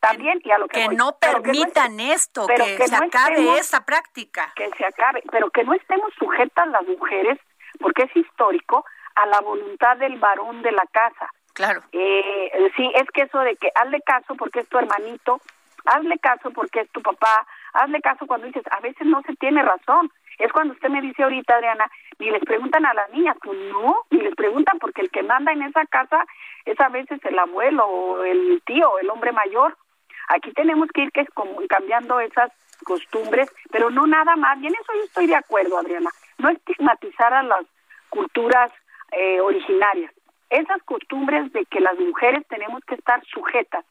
también 0.00 0.40
y 0.44 0.50
a 0.52 0.58
lo 0.58 0.68
que, 0.68 0.88
no 0.88 1.18
permitan 1.18 1.98
esto, 1.98 2.46
que, 2.46 2.86
se 2.86 2.94
acabe 2.94 3.58
esa 3.58 3.84
práctica. 3.84 4.52
Que 4.54 4.70
se 4.70 4.86
acabe, 4.86 5.22
pero 5.30 5.50
que 5.50 5.64
no 5.64 5.74
estemos 5.74 6.12
sujetas 6.18 6.68
las 6.68 6.86
mujeres, 6.86 7.38
porque 7.80 8.04
es 8.04 8.16
histórico, 8.16 8.84
a 9.16 9.26
la 9.26 9.40
voluntad 9.40 9.96
del 9.96 10.18
varón 10.18 10.62
de 10.62 10.72
la 10.72 10.84
casa. 10.92 11.28
Claro. 11.54 11.82
Eh, 11.90 12.70
sí, 12.76 12.90
es 12.94 13.10
que 13.12 13.22
eso 13.22 13.40
de 13.40 13.56
que 13.56 13.70
hazle 13.74 14.00
caso 14.02 14.36
porque 14.36 14.60
es 14.60 14.68
tu 14.68 14.78
hermanito, 14.78 15.40
hazle 15.86 16.18
caso 16.18 16.50
porque 16.52 16.80
es 16.82 16.90
tu 16.92 17.02
papá, 17.02 17.46
hazle 17.72 18.00
caso 18.00 18.26
cuando 18.26 18.46
dices, 18.46 18.64
a 18.70 18.80
veces 18.80 19.06
no 19.06 19.22
se 19.22 19.34
tiene 19.36 19.62
razón. 19.62 20.12
Es 20.38 20.52
cuando 20.52 20.74
usted 20.74 20.88
me 20.88 21.00
dice 21.00 21.22
ahorita, 21.22 21.54
Adriana, 21.54 21.90
ni 22.18 22.30
les 22.30 22.42
preguntan 22.44 22.84
a 22.86 22.94
las 22.94 23.10
niñas, 23.10 23.36
pues 23.42 23.58
no, 23.72 23.96
ni 24.10 24.20
les 24.20 24.34
preguntan 24.34 24.78
porque 24.78 25.02
el 25.02 25.10
que 25.10 25.22
manda 25.22 25.52
en 25.52 25.62
esa 25.62 25.84
casa 25.86 26.24
es 26.64 26.78
a 26.80 26.88
veces 26.88 27.20
el 27.24 27.38
abuelo 27.38 27.86
o 27.86 28.24
el 28.24 28.62
tío, 28.66 28.98
el 28.98 29.10
hombre 29.10 29.32
mayor. 29.32 29.76
Aquí 30.28 30.52
tenemos 30.52 30.88
que 30.92 31.02
ir 31.02 31.12
que 31.12 31.20
es 31.20 31.30
como 31.30 31.56
cambiando 31.68 32.20
esas 32.20 32.50
costumbres, 32.84 33.50
pero 33.70 33.90
no 33.90 34.06
nada 34.06 34.36
más. 34.36 34.58
Y 34.60 34.66
en 34.66 34.74
eso 34.74 34.92
yo 34.94 35.04
estoy 35.04 35.26
de 35.26 35.36
acuerdo, 35.36 35.78
Adriana. 35.78 36.10
No 36.38 36.48
estigmatizar 36.48 37.32
a 37.32 37.42
las 37.42 37.64
culturas 38.10 38.72
eh, 39.12 39.40
originarias. 39.40 40.12
Esas 40.50 40.82
costumbres 40.84 41.52
de 41.52 41.64
que 41.66 41.80
las 41.80 41.98
mujeres 41.98 42.46
tenemos 42.48 42.84
que 42.84 42.94
estar 42.94 43.24
sujetas 43.26 43.84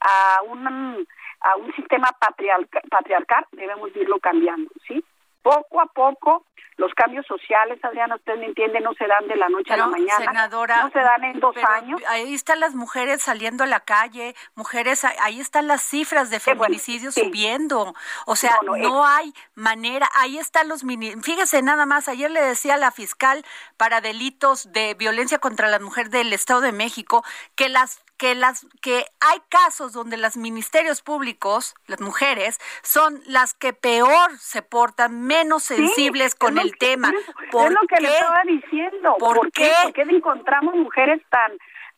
a 0.00 0.42
un, 0.42 1.06
a 1.40 1.56
un 1.56 1.72
sistema 1.74 2.08
patriarcal 2.18 3.46
debemos 3.52 3.94
irlo 3.96 4.18
cambiando, 4.18 4.70
¿sí? 4.86 5.04
Poco 5.42 5.80
a 5.80 5.86
poco 5.86 6.46
los 6.76 6.92
cambios 6.94 7.26
sociales, 7.26 7.78
Adriana, 7.82 8.16
usted 8.16 8.36
me 8.38 8.46
entiende, 8.46 8.80
no 8.80 8.94
se 8.94 9.06
dan 9.06 9.28
de 9.28 9.36
la 9.36 9.48
noche 9.48 9.72
a 9.72 9.76
la 9.76 9.86
mañana. 9.86 10.24
Senadora, 10.24 10.82
no 10.82 10.90
se 10.90 10.98
dan 10.98 11.24
en 11.24 11.38
dos 11.38 11.54
años. 11.56 12.00
Ahí 12.08 12.34
están 12.34 12.60
las 12.60 12.74
mujeres 12.74 13.22
saliendo 13.22 13.64
a 13.64 13.66
la 13.66 13.80
calle, 13.80 14.34
mujeres, 14.54 15.04
ahí 15.04 15.40
están 15.40 15.68
las 15.68 15.82
cifras 15.82 16.30
de 16.30 16.40
feminicidios 16.40 17.14
subiendo. 17.14 17.94
O 18.26 18.36
sea, 18.36 18.58
no, 18.64 19.04
hay 19.04 19.34
manera. 19.54 20.08
Ahí 20.14 20.38
están 20.38 20.68
los 20.68 20.82
mini. 20.82 21.12
Fíjese 21.22 21.62
nada 21.62 21.86
más, 21.86 22.08
ayer 22.08 22.30
le 22.30 22.42
decía 22.42 22.74
a 22.74 22.78
la 22.78 22.90
fiscal 22.90 23.44
para 23.76 24.00
delitos 24.00 24.72
de 24.72 24.94
violencia 24.94 25.38
contra 25.38 25.68
la 25.68 25.78
mujer 25.78 26.08
del 26.08 26.32
Estado 26.32 26.62
de 26.62 26.72
México 26.72 27.22
que 27.54 27.68
las 27.68 28.01
que 28.22 28.36
las 28.36 28.64
que 28.80 29.04
hay 29.18 29.40
casos 29.48 29.92
donde 29.92 30.16
los 30.16 30.36
ministerios 30.36 31.02
públicos, 31.02 31.74
las 31.88 32.00
mujeres, 32.00 32.60
son 32.84 33.20
las 33.26 33.52
que 33.52 33.72
peor 33.72 34.38
se 34.38 34.62
portan, 34.62 35.22
menos 35.22 35.64
sensibles 35.64 36.36
con 36.36 36.56
el 36.56 36.78
tema. 36.78 37.12
¿Por 37.50 37.66
es 37.66 37.72
lo 37.72 37.80
que 37.88 38.00
le 38.00 38.14
estaba 38.14 38.42
diciendo. 38.46 39.16
¿Por, 39.18 39.50
qué? 39.50 39.72
¿Por 39.82 39.92
qué 39.92 40.02
encontramos 40.02 40.76
mujeres 40.76 41.20
tan 41.30 41.50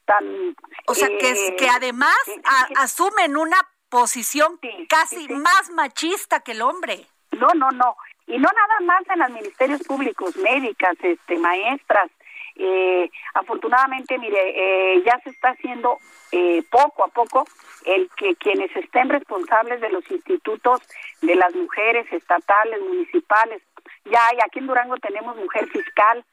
tan 0.07 0.57
o 0.87 0.95
sea 0.95 1.09
que 1.09 1.33
eh, 1.33 1.57
que 1.59 1.69
además 1.69 2.17
asumen 2.77 3.37
una 3.37 3.59
posición 3.91 4.59
casi 4.89 5.29
más 5.29 5.69
machista 5.75 6.41
que 6.41 6.53
el 6.53 6.63
hombre. 6.63 7.07
No, 7.33 7.49
no, 7.55 7.71
no. 7.71 7.99
Y 8.27 8.39
no 8.39 8.49
nada 8.49 8.81
más 8.87 9.03
en 9.13 9.19
los 9.19 9.31
ministerios 9.31 9.83
públicos, 9.83 10.35
médicas, 10.39 10.97
este, 11.03 11.37
maestras, 11.37 12.11
eh, 12.57 13.11
afortunadamente, 13.35 14.19
mire, 14.19 14.39
eh, 14.95 15.03
ya 15.05 15.19
se 15.25 15.31
está 15.31 15.51
haciendo 15.51 15.99
eh, 16.33 16.63
poco 16.71 17.05
a 17.05 17.09
poco 17.09 17.45
el 17.85 18.09
que 18.17 18.37
quienes 18.37 18.75
estén 18.77 19.09
responsables 19.09 19.81
de 19.81 19.91
los 19.91 20.09
institutos 20.11 20.81
de 21.21 21.35
las 21.35 21.55
mujeres 21.55 22.11
estatales, 22.13 22.81
municipales, 22.81 23.63
ya 24.05 24.27
hay, 24.27 24.39
aquí 24.45 24.61
en 24.61 24.67
Durango 24.67 24.97
tenemos 24.97 25.37
mujer 25.37 25.69
fiscal, 25.69 26.25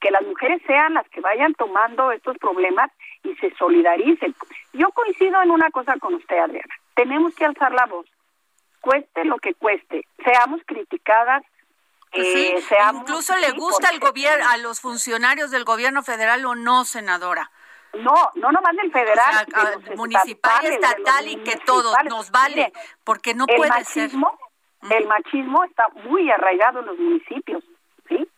que 0.00 0.10
las 0.10 0.22
mujeres 0.22 0.62
sean 0.66 0.94
las 0.94 1.08
que 1.10 1.20
vayan 1.20 1.54
tomando 1.54 2.10
estos 2.10 2.36
problemas 2.38 2.90
y 3.22 3.34
se 3.36 3.54
solidaricen. 3.56 4.34
Yo 4.72 4.90
coincido 4.92 5.42
en 5.42 5.50
una 5.50 5.70
cosa 5.70 5.98
con 5.98 6.14
usted, 6.14 6.38
Adriana. 6.38 6.74
Tenemos 6.94 7.34
que 7.34 7.44
alzar 7.44 7.72
la 7.72 7.86
voz, 7.86 8.06
cueste 8.80 9.24
lo 9.24 9.38
que 9.38 9.54
cueste, 9.54 10.06
seamos 10.24 10.60
criticadas, 10.66 11.42
eh, 12.12 12.60
incluso 12.94 13.36
le 13.36 13.52
gusta 13.52 13.88
al 13.88 14.00
gobierno, 14.00 14.44
a 14.48 14.56
los 14.56 14.80
funcionarios 14.80 15.50
del 15.50 15.64
gobierno 15.64 16.02
federal 16.02 16.44
o 16.44 16.54
no, 16.54 16.84
senadora. 16.84 17.50
No, 17.94 18.14
no 18.34 18.52
nomás 18.52 18.76
del 18.76 18.92
federal, 18.92 19.46
municipal, 19.96 20.64
estatal 20.64 21.28
y 21.28 21.36
que 21.42 21.56
todo 21.66 21.92
nos 22.08 22.30
vale, 22.30 22.72
porque 23.04 23.34
no 23.34 23.46
puede 23.46 23.68
machismo, 23.68 24.38
ser. 24.82 25.02
El 25.02 25.08
machismo 25.08 25.64
está 25.64 25.88
muy 26.04 26.30
arraigado 26.30 26.80
en 26.80 26.86
los 26.86 26.98
municipios, 26.98 27.64
¿sí? 28.08 28.28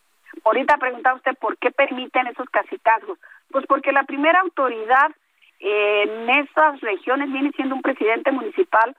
Ahorita 0.45 0.79
preguntaba 0.79 1.17
usted 1.17 1.37
por 1.39 1.57
qué 1.59 1.71
permiten 1.71 2.27
esos 2.27 2.49
casicazgos. 2.51 3.19
Pues 3.51 3.67
porque 3.67 3.93
la 3.93 4.05
primera 4.05 4.41
autoridad 4.41 5.13
en 5.61 6.31
esas 6.31 6.81
regiones 6.81 7.31
viene 7.31 7.53
siendo 7.53 7.75
un 7.75 7.83
presidente 7.83 8.33
municipal 8.33 8.97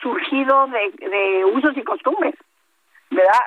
surgido 0.00 0.66
de 0.66 1.44
usos 1.44 1.76
y 1.76 1.82
costumbres. 1.84 2.34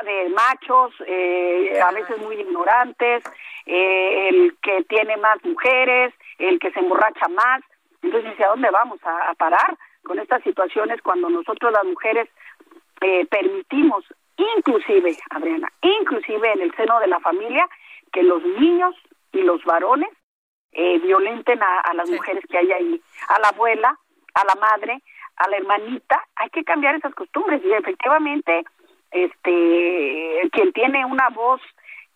De 0.04 0.30
machos, 0.30 0.94
eh, 1.06 1.80
a 1.82 1.92
veces 1.92 2.18
muy 2.20 2.36
ignorantes, 2.36 3.24
eh, 3.66 4.30
el 4.30 4.56
que 4.62 4.84
tiene 4.84 5.18
más 5.18 5.44
mujeres, 5.44 6.14
el 6.38 6.60
que 6.60 6.72
se 6.72 6.80
emborracha 6.80 7.28
más. 7.28 7.62
Entonces, 8.02 8.40
¿a 8.40 8.48
dónde 8.48 8.70
vamos 8.70 9.00
a, 9.04 9.34
parar 9.36 9.78
con 10.04 10.20
estas 10.20 10.44
situaciones 10.44 11.02
cuando 11.02 11.30
nosotros 11.30 11.72
las 11.72 11.84
mujeres 11.84 12.30
eh, 13.02 13.26
permitimos, 13.26 14.06
inclusive, 14.38 15.18
Adriana, 15.32 15.72
inclusive 15.82 16.54
en 16.54 16.62
el 16.62 16.76
seno 16.76 17.00
de 17.00 17.08
la 17.08 17.20
familia, 17.20 17.68
que 18.12 18.24
los 18.24 18.44
niños 18.44 18.96
y 19.32 19.42
los 19.42 19.64
varones 19.66 20.10
violenten 20.72 21.64
a, 21.64 21.80
a 21.80 21.94
las 21.94 22.10
mujeres 22.10 22.44
que 22.50 22.58
hay 22.58 22.72
ahí, 22.72 23.02
a 23.30 23.40
la 23.40 23.50
abuela, 23.50 23.98
a 24.34 24.46
la 24.46 24.56
madre, 24.56 25.02
a 25.38 25.50
la 25.50 25.58
hermanita, 25.58 26.22
hay 26.36 26.50
que 26.50 26.64
cambiar 26.64 26.96
esas 26.96 27.14
costumbres 27.16 27.62
y 27.64 27.72
efectivamente 27.72 28.66
este 29.16 30.50
quien 30.52 30.74
tiene 30.74 31.06
una 31.06 31.30
voz 31.30 31.62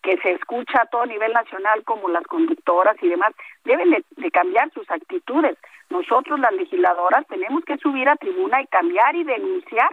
que 0.02 0.16
se 0.18 0.32
escucha 0.32 0.82
a 0.82 0.86
todo 0.86 1.06
nivel 1.06 1.32
nacional 1.32 1.84
como 1.84 2.08
las 2.08 2.24
conductoras 2.24 2.96
y 3.02 3.08
demás, 3.08 3.34
deben 3.64 3.90
de, 3.90 4.30
cambiar 4.30 4.70
sus 4.72 4.90
actitudes. 4.90 5.58
Nosotros 5.90 6.40
las 6.40 6.52
legisladoras 6.52 7.26
tenemos 7.26 7.64
que 7.64 7.76
subir 7.78 8.08
a 8.08 8.16
tribuna 8.16 8.62
y 8.62 8.66
cambiar 8.68 9.14
y 9.16 9.24
denunciar 9.24 9.90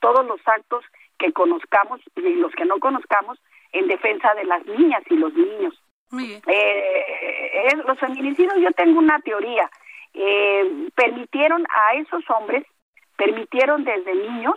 todos 0.00 0.26
los 0.26 0.40
actos 0.46 0.84
que 1.18 1.32
conozcamos 1.32 2.00
y 2.16 2.34
los 2.34 2.52
que 2.52 2.66
no 2.66 2.78
conozcamos 2.78 3.38
en 3.72 3.88
defensa 3.88 4.34
de 4.34 4.44
las 4.44 4.64
niñas 4.66 5.02
y 5.08 5.16
los 5.16 5.32
niños. 5.32 5.74
Muy 6.10 6.40
eh, 6.46 7.68
los 7.86 7.98
feminicidios, 7.98 8.56
yo 8.58 8.70
tengo 8.72 8.98
una 8.98 9.18
teoría. 9.20 9.70
Eh, 10.12 10.88
permitieron 10.94 11.66
a 11.74 11.94
esos 11.94 12.22
hombres, 12.30 12.64
permitieron 13.16 13.84
desde 13.84 14.14
niños 14.14 14.56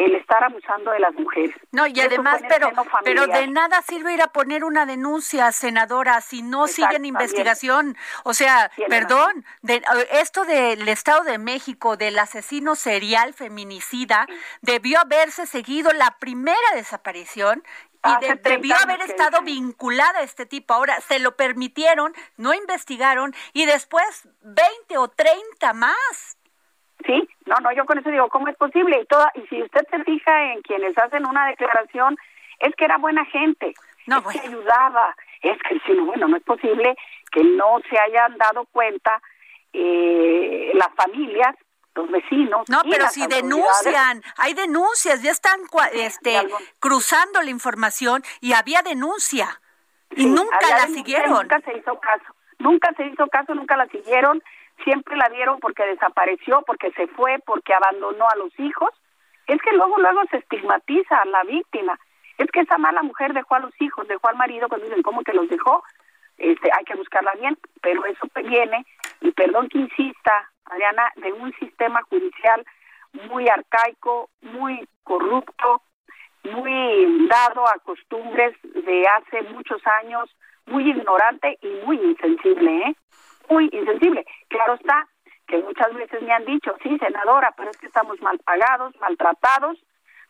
el 0.00 0.14
estar 0.14 0.42
abusando 0.42 0.90
de 0.90 1.00
las 1.00 1.14
mujeres. 1.14 1.54
No, 1.72 1.86
y 1.86 2.00
además, 2.00 2.40
pero, 2.48 2.70
pero 3.04 3.26
de 3.26 3.46
nada 3.48 3.82
sirve 3.82 4.14
ir 4.14 4.22
a 4.22 4.28
poner 4.28 4.64
una 4.64 4.86
denuncia, 4.86 5.52
senadora, 5.52 6.20
si 6.20 6.42
no 6.42 6.68
siguen 6.68 7.04
investigación. 7.04 7.96
O 8.24 8.32
sea, 8.34 8.70
perdón, 8.88 9.44
de, 9.62 9.82
esto 10.12 10.44
del 10.44 10.88
Estado 10.88 11.24
de 11.24 11.38
México, 11.38 11.96
del 11.96 12.18
asesino 12.18 12.74
serial 12.76 13.34
feminicida, 13.34 14.26
debió 14.62 15.00
haberse 15.00 15.46
seguido 15.46 15.92
la 15.92 16.16
primera 16.18 16.56
desaparición 16.74 17.62
y 18.02 18.26
debió 18.42 18.74
haber 18.76 19.02
estado 19.02 19.42
vinculada 19.42 20.20
a 20.20 20.22
este 20.22 20.46
tipo. 20.46 20.72
Ahora, 20.72 21.00
se 21.02 21.18
lo 21.18 21.36
permitieron, 21.36 22.14
no 22.36 22.54
investigaron 22.54 23.34
y 23.52 23.66
después 23.66 24.28
20 24.42 24.98
o 24.98 25.08
30 25.08 25.72
más. 25.74 26.38
Sí, 27.06 27.28
no, 27.46 27.56
no, 27.62 27.72
yo 27.72 27.84
con 27.86 27.98
eso 27.98 28.10
digo, 28.10 28.28
¿cómo 28.28 28.48
es 28.48 28.56
posible? 28.56 29.00
Y 29.00 29.06
toda, 29.06 29.30
y 29.34 29.46
si 29.46 29.62
usted 29.62 29.82
se 29.90 30.04
fija 30.04 30.52
en 30.52 30.62
quienes 30.62 30.96
hacen 30.98 31.26
una 31.26 31.46
declaración, 31.46 32.16
es 32.58 32.74
que 32.76 32.84
era 32.84 32.98
buena 32.98 33.24
gente, 33.26 33.74
no, 34.06 34.18
es 34.18 34.40
que 34.40 34.48
ayudaba, 34.48 35.16
es 35.42 35.58
que 35.62 35.80
si 35.80 35.92
no, 35.92 36.04
bueno, 36.06 36.28
no 36.28 36.36
es 36.36 36.42
posible 36.42 36.94
que 37.30 37.42
no 37.44 37.80
se 37.88 37.98
hayan 37.98 38.36
dado 38.36 38.66
cuenta 38.72 39.20
eh, 39.72 40.72
las 40.74 40.88
familias 40.94 41.54
los 41.94 42.10
vecinos. 42.10 42.68
No, 42.68 42.82
pero 42.88 43.08
si 43.08 43.26
denuncian, 43.26 44.22
hay 44.36 44.54
denuncias, 44.54 45.22
ya 45.22 45.30
están 45.30 45.60
este, 45.92 46.36
cruzando 46.78 47.42
la 47.42 47.50
información 47.50 48.22
y 48.40 48.52
había 48.52 48.82
denuncia 48.82 49.60
y 50.10 50.26
nunca 50.26 50.68
la 50.70 50.86
siguieron. 50.86 51.32
Nunca 51.32 51.60
se 51.60 51.76
hizo 51.76 51.98
caso, 51.98 52.34
nunca 52.58 52.92
se 52.96 53.06
hizo 53.06 53.26
caso, 53.28 53.54
nunca 53.54 53.76
la 53.76 53.86
siguieron 53.88 54.42
siempre 54.84 55.16
la 55.16 55.28
vieron 55.28 55.58
porque 55.60 55.84
desapareció, 55.84 56.62
porque 56.66 56.90
se 56.92 57.06
fue, 57.08 57.38
porque 57.44 57.74
abandonó 57.74 58.28
a 58.28 58.36
los 58.36 58.58
hijos. 58.58 58.90
Es 59.46 59.60
que 59.62 59.72
luego, 59.72 59.98
luego 59.98 60.22
se 60.30 60.38
estigmatiza 60.38 61.20
a 61.20 61.26
la 61.26 61.42
víctima. 61.44 61.98
Es 62.38 62.50
que 62.50 62.60
esa 62.60 62.78
mala 62.78 63.02
mujer 63.02 63.32
dejó 63.32 63.56
a 63.56 63.60
los 63.60 63.72
hijos, 63.80 64.08
dejó 64.08 64.28
al 64.28 64.36
marido, 64.36 64.68
cuando 64.68 64.86
dicen, 64.86 65.02
¿cómo 65.02 65.22
que 65.22 65.32
los 65.32 65.48
dejó? 65.48 65.82
Este, 66.38 66.70
hay 66.72 66.84
que 66.84 66.94
buscarla 66.94 67.32
bien, 67.34 67.58
pero 67.82 68.04
eso 68.06 68.26
viene 68.42 68.86
y 69.20 69.30
perdón 69.32 69.68
que 69.68 69.78
insista, 69.78 70.50
Adriana, 70.64 71.10
de 71.16 71.32
un 71.32 71.52
sistema 71.58 72.00
judicial 72.08 72.64
muy 73.28 73.48
arcaico, 73.48 74.30
muy 74.40 74.88
corrupto, 75.04 75.82
muy 76.44 77.28
dado 77.28 77.68
a 77.68 77.78
costumbres 77.80 78.56
de 78.62 79.06
hace 79.06 79.42
muchos 79.52 79.82
años, 80.02 80.34
muy 80.66 80.88
ignorante 80.88 81.58
y 81.60 81.68
muy 81.84 81.96
insensible, 81.98 82.76
¿eh? 82.86 82.96
Muy 83.50 83.68
insensible. 83.72 84.24
Claro 84.48 84.74
está 84.74 85.06
que 85.46 85.58
muchas 85.58 85.92
veces 85.94 86.22
me 86.22 86.32
han 86.32 86.44
dicho, 86.44 86.74
sí, 86.82 86.96
senadora, 86.98 87.52
pero 87.56 87.70
es 87.70 87.76
que 87.76 87.86
estamos 87.86 88.20
mal 88.20 88.38
pagados, 88.38 88.94
maltratados, 89.00 89.78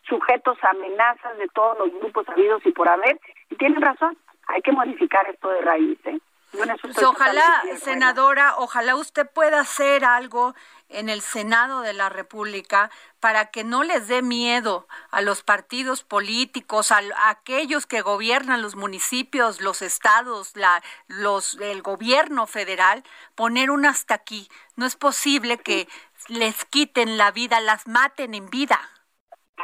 sujetos 0.09 0.57
a 0.63 0.69
amenazas 0.71 1.37
de 1.37 1.47
todos 1.49 1.77
los 1.77 1.91
grupos 1.99 2.27
habidos 2.29 2.65
y 2.65 2.71
por 2.71 2.89
haber, 2.89 3.19
y 3.49 3.55
tienen 3.55 3.81
razón, 3.81 4.17
hay 4.47 4.61
que 4.61 4.71
modificar 4.71 5.27
esto 5.29 5.49
de 5.49 5.61
raíz, 5.61 5.99
¿eh? 6.05 6.19
Pues 6.51 7.01
ojalá, 7.03 7.63
senadora, 7.77 8.55
ojalá 8.57 8.97
usted 8.97 9.25
pueda 9.33 9.61
hacer 9.61 10.03
algo 10.03 10.53
en 10.93 11.09
el 11.09 11.21
Senado 11.21 11.81
de 11.81 11.93
la 11.93 12.09
República 12.09 12.89
para 13.19 13.51
que 13.51 13.63
no 13.63 13.83
les 13.83 14.07
dé 14.07 14.21
miedo 14.21 14.87
a 15.11 15.21
los 15.21 15.43
partidos 15.43 16.03
políticos, 16.03 16.91
a, 16.91 17.01
aquellos 17.29 17.85
que 17.85 18.01
gobiernan 18.01 18.61
los 18.61 18.75
municipios, 18.75 19.61
los 19.61 19.81
estados, 19.81 20.55
la, 20.55 20.81
los, 21.07 21.59
el 21.61 21.81
gobierno 21.81 22.47
federal, 22.47 23.03
poner 23.35 23.71
un 23.71 23.85
hasta 23.85 24.15
aquí. 24.15 24.47
No 24.75 24.85
es 24.85 24.95
posible 24.95 25.57
que 25.57 25.87
les 26.27 26.65
quiten 26.65 27.17
la 27.17 27.31
vida, 27.31 27.59
las 27.61 27.87
maten 27.87 28.33
en 28.33 28.49
vida. 28.49 28.79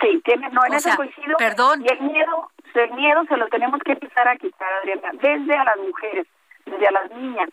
Sí, 0.01 0.21
tiene, 0.23 0.49
no, 0.49 0.63
en 0.65 0.73
ese 0.73 0.91
Perdón. 1.37 1.83
Y 1.83 1.91
el 1.91 2.01
miedo, 2.01 2.51
el 2.75 2.91
miedo 2.93 3.23
se 3.27 3.37
lo 3.37 3.47
tenemos 3.47 3.79
que 3.83 3.93
empezar 3.93 4.27
a 4.27 4.35
quitar, 4.35 4.71
Adriana, 4.81 5.09
desde 5.13 5.55
a 5.55 5.63
las 5.63 5.77
mujeres 5.77 6.27
desde 6.69 6.87
a 6.87 6.91
las 6.91 7.11
niñas 7.11 7.49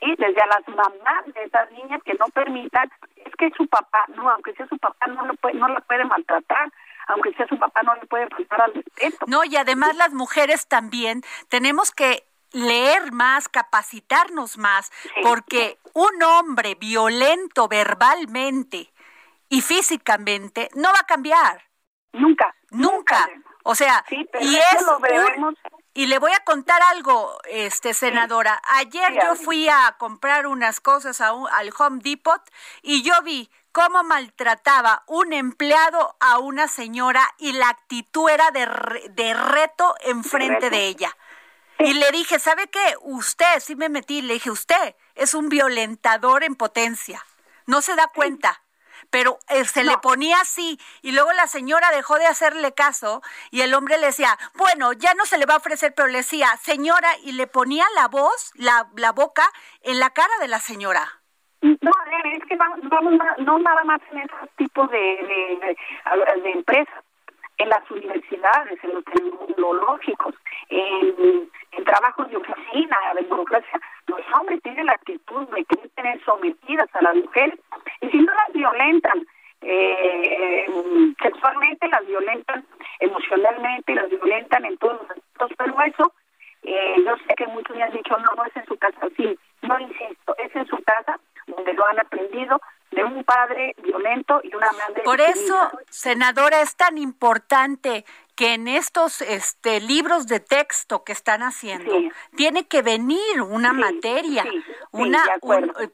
y 0.00 0.16
desde 0.16 0.40
a 0.40 0.46
las 0.46 0.68
mamás 0.68 1.26
de 1.34 1.44
esas 1.44 1.70
niñas 1.72 2.00
que 2.04 2.14
no 2.14 2.26
permitan 2.26 2.90
es 3.16 3.34
que 3.36 3.50
su 3.56 3.66
papá 3.66 4.04
no 4.14 4.30
aunque 4.30 4.52
sea 4.54 4.66
su 4.68 4.78
papá 4.78 5.06
no 5.08 5.26
lo 5.26 5.34
puede, 5.34 5.54
no 5.54 5.68
la 5.68 5.80
puede 5.80 6.04
maltratar 6.04 6.72
aunque 7.08 7.32
sea 7.34 7.46
su 7.48 7.58
papá 7.58 7.82
no 7.82 7.94
le 7.94 8.06
puede 8.06 8.28
faltar 8.28 8.62
al 8.62 8.74
respeto. 8.74 9.26
No 9.26 9.44
y 9.44 9.56
además 9.56 9.96
las 9.96 10.12
mujeres 10.12 10.68
también 10.68 11.22
tenemos 11.48 11.90
que 11.90 12.24
leer 12.52 13.12
más 13.12 13.48
capacitarnos 13.48 14.58
más 14.58 14.90
porque 15.22 15.78
un 15.94 16.22
hombre 16.22 16.74
violento 16.74 17.68
verbalmente 17.68 18.92
y 19.48 19.62
físicamente 19.62 20.68
no 20.74 20.88
va 20.92 21.00
a 21.00 21.06
cambiar. 21.06 21.62
Nunca. 22.12 22.54
Nunca, 22.70 23.28
o 23.64 23.74
sea 23.74 24.04
y 24.10 24.56
es 24.56 24.86
y 25.94 26.06
le 26.06 26.18
voy 26.18 26.32
a 26.32 26.44
contar 26.44 26.80
algo, 26.82 27.38
este 27.48 27.94
senadora. 27.94 28.60
Ayer 28.76 29.14
yo 29.22 29.34
fui 29.34 29.68
a 29.68 29.96
comprar 29.98 30.46
unas 30.46 30.80
cosas 30.80 31.20
a 31.20 31.30
al 31.30 31.72
Home 31.78 32.00
Depot 32.02 32.42
y 32.82 33.02
yo 33.02 33.20
vi 33.22 33.50
cómo 33.72 34.02
maltrataba 34.04 35.02
un 35.06 35.32
empleado 35.32 36.16
a 36.20 36.38
una 36.38 36.68
señora 36.68 37.22
y 37.38 37.52
la 37.52 37.68
actitud 37.68 38.28
era 38.28 38.50
de, 38.50 38.66
de 39.10 39.34
reto 39.34 39.94
enfrente 40.00 40.70
de 40.70 40.86
ella. 40.86 41.16
Y 41.78 41.94
le 41.94 42.10
dije, 42.10 42.38
¿sabe 42.38 42.68
qué? 42.68 42.96
Usted, 43.02 43.60
sí 43.60 43.76
me 43.76 43.88
metí, 43.88 44.20
le 44.20 44.34
dije, 44.34 44.50
usted 44.50 44.96
es 45.14 45.34
un 45.34 45.48
violentador 45.48 46.42
en 46.42 46.56
potencia. 46.56 47.24
No 47.66 47.82
se 47.82 47.94
da 47.94 48.08
cuenta 48.08 48.62
pero 49.10 49.38
eh, 49.48 49.64
se 49.64 49.84
le 49.84 49.96
ponía 49.98 50.40
así 50.40 50.78
y 51.02 51.12
luego 51.12 51.32
la 51.32 51.46
señora 51.46 51.90
dejó 51.90 52.18
de 52.18 52.26
hacerle 52.26 52.72
caso 52.72 53.22
y 53.50 53.62
el 53.62 53.74
hombre 53.74 53.98
le 53.98 54.06
decía, 54.06 54.36
bueno, 54.54 54.92
ya 54.92 55.14
no 55.14 55.24
se 55.24 55.38
le 55.38 55.46
va 55.46 55.54
a 55.54 55.58
ofrecer, 55.58 55.94
pero 55.94 56.08
le 56.08 56.18
decía, 56.18 56.48
señora, 56.60 57.08
y 57.22 57.32
le 57.32 57.46
ponía 57.46 57.84
la 57.94 58.08
voz, 58.08 58.52
la, 58.54 58.88
la 58.96 59.12
boca 59.12 59.48
en 59.82 59.98
la 59.98 60.10
cara 60.10 60.32
de 60.40 60.48
la 60.48 60.58
señora. 60.58 61.20
No, 61.60 61.90
es 62.24 62.44
que 62.44 62.56
vamos, 62.56 62.78
no 63.38 63.58
nada 63.58 63.82
más 63.84 64.00
en 64.12 64.18
esos 64.18 64.48
tipos 64.56 64.88
de, 64.90 64.98
de, 64.98 65.76
de 66.42 66.50
empresas, 66.52 67.04
en 67.58 67.68
las 67.68 67.90
universidades, 67.90 68.78
en 68.84 68.94
los 68.94 69.04
tecnológicos, 69.04 70.34
en, 70.68 71.50
en 71.72 71.84
trabajos 71.84 72.30
de 72.30 72.36
oficina, 72.36 72.96
de 73.14 73.22
burocracia, 73.22 73.80
los 74.06 74.20
hombres 74.38 74.62
tienen 74.62 74.86
la 74.86 74.92
actitud 74.92 75.46
de 75.48 75.64
querer 75.64 75.90
tener 75.90 76.24
sometidas 76.24 76.88
a 76.94 77.02
las 77.02 77.16
mujeres 77.16 77.58
y 78.00 78.08
si 78.08 78.18
no 78.18 78.32
las 78.32 78.52
violentan 78.52 79.26
eh, 79.60 80.66
sexualmente, 81.20 81.88
las 81.88 82.06
violentan 82.06 82.64
emocionalmente, 83.00 83.94
las 83.94 84.08
violentan 84.08 84.64
en 84.64 84.76
todos 84.78 84.94
los 85.02 85.10
aspectos, 85.10 85.50
pero 85.56 85.82
eso 85.82 86.12
eh, 86.62 86.94
yo 87.04 87.16
sé 87.26 87.34
que 87.36 87.46
muchos 87.46 87.76
me 87.76 87.82
han 87.82 87.92
dicho, 87.92 88.16
no, 88.18 88.34
no 88.36 88.44
es 88.44 88.56
en 88.56 88.66
su 88.66 88.76
casa, 88.76 89.08
sí, 89.16 89.38
no 89.62 89.78
insisto, 89.78 90.34
es 90.38 90.54
en 90.54 90.66
su 90.66 90.76
casa 90.82 91.18
donde 91.46 91.72
lo 91.72 91.86
han 91.86 91.98
aprendido 91.98 92.60
de 92.90 93.04
un 93.04 93.22
padre 93.24 93.74
violento 93.82 94.40
y 94.42 94.54
una 94.54 94.70
madre. 94.72 95.02
Por 95.02 95.20
eso, 95.20 95.70
senadora, 95.90 96.60
es 96.60 96.76
tan 96.76 96.98
importante 96.98 98.04
que 98.38 98.54
en 98.54 98.68
estos 98.68 99.20
este, 99.20 99.80
libros 99.80 100.28
de 100.28 100.38
texto 100.38 101.02
que 101.02 101.10
están 101.10 101.42
haciendo 101.42 101.92
tiene 102.36 102.68
que 102.68 102.82
venir 102.82 103.42
una 103.42 103.72
materia, 103.72 104.44
una 104.92 105.24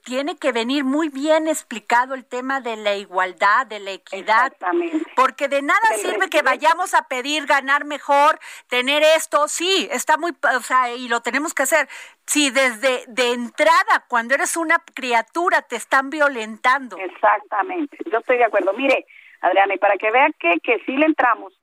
tiene 0.05 0.37
que 0.37 0.53
venir 0.53 0.85
muy 0.85 1.09
bien 1.09 1.49
explicado 1.49 2.13
el 2.13 2.27
tema 2.27 2.61
de 2.61 2.77
la 2.77 2.97
igualdad, 2.97 3.67
de 3.67 3.81
la 3.81 3.93
equidad, 3.93 4.53
porque 5.17 5.49
de 5.49 5.63
nada 5.63 5.81
sirve 5.97 6.29
que 6.29 6.43
vayamos 6.43 6.93
a 6.93 7.09
pedir 7.09 7.47
ganar 7.47 7.87
mejor, 7.87 8.39
tener 8.69 9.03
esto, 9.03 9.49
sí, 9.49 9.89
está 9.91 10.19
muy, 10.19 10.37
o 10.55 10.61
sea, 10.61 10.93
y 10.95 11.09
lo 11.09 11.23
tenemos 11.23 11.55
que 11.55 11.63
hacer. 11.63 11.89
Si 12.27 12.51
desde 12.51 13.05
de 13.09 13.33
entrada, 13.33 14.05
cuando 14.07 14.35
eres 14.35 14.59
una 14.59 14.85
criatura, 14.93 15.63
te 15.63 15.77
están 15.77 16.11
violentando. 16.11 16.99
Exactamente, 16.99 17.97
yo 18.13 18.19
estoy 18.19 18.37
de 18.37 18.45
acuerdo. 18.45 18.75
Mire, 18.75 19.07
Adriana, 19.41 19.77
y 19.77 19.79
para 19.79 19.97
que 19.97 20.11
vean 20.11 20.35
que, 20.39 20.61
que 20.61 20.79
sí 20.85 20.93
le 20.93 21.07
entramos, 21.07 21.55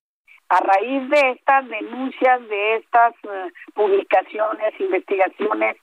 a 0.52 0.60
raíz 0.60 1.10
de 1.10 1.32
estas 1.32 1.66
denuncias, 1.70 2.50
de 2.50 2.76
estas 2.76 3.14
eh, 3.24 3.52
publicaciones, 3.74 4.78
investigaciones, 4.82 5.78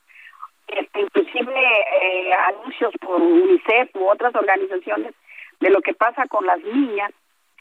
este, 0.66 1.00
inclusive 1.00 1.54
eh, 2.02 2.31
anuncios 2.48 2.92
por 3.00 3.18
UNICEF 3.18 3.96
u 3.96 4.07
otras 4.11 4.35
organizaciones 4.35 5.14
de 5.61 5.70
lo 5.70 5.81
que 5.81 5.94
pasa 5.94 6.26
con 6.26 6.44
las 6.44 6.61
niñas, 6.61 7.11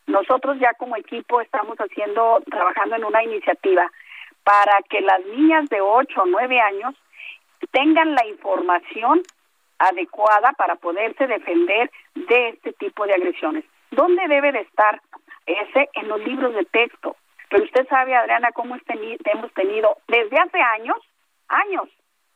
nosotros 0.05 0.59
ya 0.59 0.73
como 0.73 0.97
equipo 0.97 1.39
estamos 1.39 1.77
haciendo, 1.77 2.41
trabajando 2.51 2.97
en 2.97 3.05
una 3.05 3.23
iniciativa 3.23 3.89
para 4.43 4.81
que 4.89 4.99
las 4.99 5.25
niñas 5.27 5.69
de 5.69 5.79
8 5.79 6.21
o 6.21 6.25
9 6.25 6.59
años 6.59 6.93
tengan 7.71 8.15
la 8.15 8.25
información 8.25 9.21
adecuada 9.79 10.51
para 10.57 10.75
poderse 10.75 11.25
defender 11.25 11.89
de 12.15 12.49
este 12.49 12.73
tipo 12.73 13.07
de 13.07 13.13
agresiones. 13.13 13.63
¿Dónde 13.91 14.27
debe 14.27 14.51
de 14.51 14.61
estar 14.61 15.01
ese 15.47 15.89
en 15.93 16.07
los 16.07 16.19
libros 16.19 16.53
de 16.53 16.65
texto. 16.65 17.15
Pero 17.49 17.63
usted 17.63 17.87
sabe, 17.87 18.15
Adriana, 18.15 18.51
cómo 18.51 18.75
hemos 18.75 19.53
tenido 19.53 19.97
desde 20.07 20.37
hace 20.37 20.59
años, 20.59 20.97
años, 21.47 21.89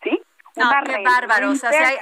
¿sí? 0.04 0.22
No, 0.56 0.70
qué 0.86 1.04
bárbaros. 1.04 1.64
O 1.64 1.70
sea, 1.70 1.94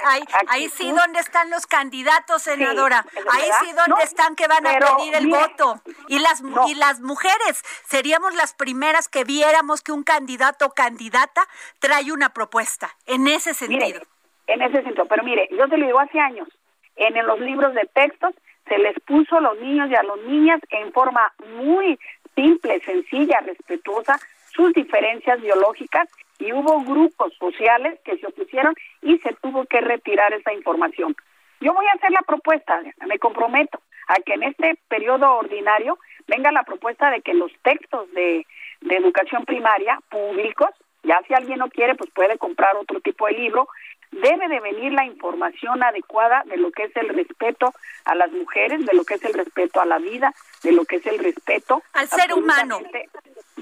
ahí, 0.48 0.68
sí 0.68 0.90
donde 0.90 1.20
están 1.20 1.50
los 1.50 1.66
candidatos, 1.66 2.42
senadora. 2.42 3.04
ahí 3.30 3.48
sí 3.60 3.72
donde 3.72 4.02
están 4.02 4.34
que 4.34 4.48
van 4.48 4.66
a 4.66 4.72
pedir 4.72 5.14
el 5.14 5.28
voto. 5.28 5.80
Y 6.08 6.18
las, 6.18 6.42
y 6.66 6.74
las 6.74 7.00
mujeres 7.00 7.62
seríamos 7.86 8.34
las 8.34 8.54
primeras 8.54 9.08
que 9.08 9.24
viéramos 9.24 9.82
que 9.82 9.92
un 9.92 10.02
candidato 10.02 10.66
o 10.66 10.70
candidata 10.70 11.46
trae 11.78 12.12
una 12.12 12.30
propuesta. 12.30 12.90
En 13.06 13.28
ese 13.28 13.54
sentido. 13.54 14.00
en 14.48 14.62
ese 14.62 14.82
sentido. 14.82 15.06
Pero 15.06 15.22
mire, 15.22 15.48
yo 15.52 15.68
te 15.68 15.76
lo 15.76 15.86
digo 15.86 16.00
hace 16.00 16.18
años. 16.18 16.48
En, 16.96 17.14
los 17.24 17.38
libros 17.40 17.72
de 17.74 17.88
textos 17.94 18.34
se 18.70 18.78
les 18.78 18.94
puso 19.00 19.36
a 19.36 19.40
los 19.40 19.60
niños 19.60 19.90
y 19.90 19.96
a 19.96 20.02
las 20.04 20.18
niñas 20.18 20.60
en 20.70 20.92
forma 20.92 21.32
muy 21.56 21.98
simple, 22.36 22.80
sencilla, 22.80 23.40
respetuosa, 23.40 24.16
sus 24.52 24.72
diferencias 24.72 25.40
biológicas 25.42 26.08
y 26.38 26.52
hubo 26.52 26.80
grupos 26.82 27.34
sociales 27.36 27.98
que 28.04 28.16
se 28.18 28.28
opusieron 28.28 28.74
y 29.02 29.18
se 29.18 29.34
tuvo 29.42 29.64
que 29.66 29.80
retirar 29.80 30.32
esa 30.32 30.52
información. 30.52 31.16
Yo 31.60 31.74
voy 31.74 31.84
a 31.86 31.96
hacer 31.96 32.12
la 32.12 32.22
propuesta, 32.22 32.80
me 33.06 33.18
comprometo 33.18 33.80
a 34.06 34.14
que 34.24 34.34
en 34.34 34.44
este 34.44 34.78
periodo 34.88 35.34
ordinario 35.34 35.98
venga 36.28 36.52
la 36.52 36.62
propuesta 36.62 37.10
de 37.10 37.22
que 37.22 37.34
los 37.34 37.52
textos 37.62 38.10
de, 38.12 38.46
de 38.82 38.96
educación 38.96 39.44
primaria 39.44 39.98
públicos, 40.10 40.70
ya 41.02 41.20
si 41.26 41.34
alguien 41.34 41.58
no 41.58 41.68
quiere, 41.70 41.96
pues 41.96 42.10
puede 42.12 42.38
comprar 42.38 42.76
otro 42.76 43.00
tipo 43.00 43.26
de 43.26 43.32
libro, 43.32 43.68
debe 44.10 44.48
de 44.48 44.60
venir 44.60 44.92
la 44.92 45.04
información 45.04 45.82
adecuada 45.82 46.42
de 46.46 46.56
lo 46.56 46.70
que 46.70 46.84
es 46.84 46.96
el 46.96 47.08
respeto 47.08 47.72
a 48.04 48.14
las 48.14 48.30
mujeres, 48.32 48.84
de 48.84 48.94
lo 48.94 49.04
que 49.04 49.14
es 49.14 49.24
el 49.24 49.34
respeto 49.34 49.80
a 49.80 49.86
la 49.86 49.98
vida, 49.98 50.34
de 50.62 50.72
lo 50.72 50.84
que 50.84 50.96
es 50.96 51.06
el 51.06 51.18
respeto 51.18 51.82
al 51.92 52.08
ser 52.08 52.32
humano. 52.34 52.80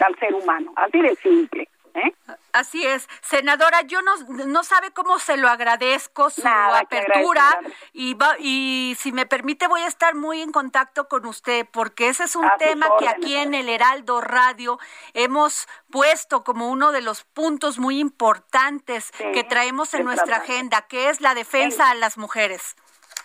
Al 0.01 0.19
ser 0.19 0.35
humano, 0.35 0.73
así 0.77 1.01
de 1.01 1.15
simple. 1.17 1.69
¿Eh? 1.99 2.15
Así 2.53 2.85
es, 2.85 3.09
senadora, 3.21 3.83
yo 3.83 4.01
no, 4.03 4.13
no 4.47 4.65
sabe 4.65 4.91
cómo 4.91 5.19
se 5.19 5.37
lo 5.37 5.49
agradezco 5.49 6.31
su 6.31 6.47
apertura 6.47 7.61
y, 7.93 8.17
y 8.39 8.97
si 8.99 9.13
me 9.13 9.27
permite 9.27 9.67
voy 9.69 9.83
a 9.83 9.87
estar 9.87 10.15
muy 10.15 10.41
en 10.41 10.51
contacto 10.51 11.09
con 11.09 11.27
usted 11.27 11.67
porque 11.71 12.09
ese 12.09 12.25
es 12.25 12.37
un 12.37 12.49
tema 12.59 12.87
que 12.99 13.09
aquí 13.09 13.37
en 13.37 13.55
el 13.55 13.69
Heraldo 13.69 14.21
Radio 14.21 14.79
hemos 15.15 15.69
puesto 15.91 16.43
como 16.43 16.71
uno 16.71 16.93
de 16.93 17.03
los 17.03 17.25
puntos 17.25 17.79
muy 17.79 17.99
importantes 17.99 19.13
que 19.33 19.45
traemos 19.45 19.95
en 19.95 20.05
nuestra 20.05 20.39
agenda, 20.39 20.83
que 20.89 21.11
es 21.11 21.21
la 21.21 21.35
defensa 21.35 21.91
a 21.91 21.95
las 21.95 22.19
mujeres. 22.19 22.77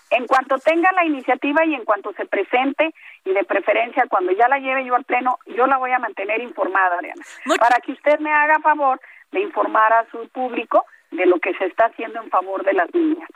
En 0.09 0.27
cuanto 0.27 0.59
tenga 0.59 0.91
la 0.91 1.05
iniciativa 1.05 1.65
y 1.65 1.73
en 1.73 1.85
cuanto 1.85 2.13
se 2.13 2.25
presente, 2.25 2.93
y 3.25 3.33
de 3.33 3.43
preferencia 3.43 4.05
cuando 4.09 4.31
ya 4.31 4.47
la 4.47 4.59
lleve 4.59 4.85
yo 4.85 4.95
al 4.95 5.05
pleno, 5.05 5.39
yo 5.45 5.67
la 5.67 5.77
voy 5.77 5.91
a 5.91 5.99
mantener 5.99 6.41
informada, 6.41 6.95
Adriana, 6.95 7.23
para 7.59 7.79
que 7.79 7.93
usted 7.93 8.19
me 8.19 8.31
haga 8.31 8.59
favor 8.59 8.99
de 9.31 9.41
informar 9.41 9.93
a 9.93 10.05
su 10.11 10.27
público 10.29 10.85
de 11.11 11.25
lo 11.25 11.39
que 11.39 11.53
se 11.55 11.65
está 11.65 11.85
haciendo 11.85 12.21
en 12.21 12.29
favor 12.29 12.63
de 12.63 12.73
las 12.73 12.93
niñas. 12.93 13.29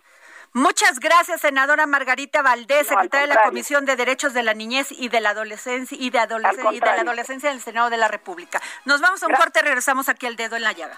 Muchas 0.53 0.99
gracias, 0.99 1.41
senadora 1.41 1.85
Margarita 1.85 2.41
Valdés, 2.41 2.87
secretaria 2.87 3.27
de 3.27 3.33
la 3.35 3.43
Comisión 3.43 3.85
de 3.85 3.95
Derechos 3.95 4.33
de 4.33 4.43
la 4.43 4.53
Niñez 4.53 4.91
y 4.91 5.09
de 5.09 5.21
la 5.21 5.31
Adolescencia 5.31 5.97
y 5.99 6.09
de, 6.09 6.19
adolescencia, 6.19 6.71
y 6.73 6.79
de 6.79 6.85
la 6.85 7.01
Adolescencia 7.01 7.49
del 7.49 7.59
Senado 7.59 7.89
de 7.89 7.97
la 7.97 8.07
República. 8.07 8.59
Nos 8.85 9.01
vamos 9.01 9.21
a 9.21 9.27
un 9.27 9.33
corte, 9.33 9.61
regresamos 9.61 10.09
aquí 10.09 10.25
al 10.25 10.35
dedo 10.35 10.55
en 10.55 10.63
la 10.63 10.71
llaga. 10.71 10.97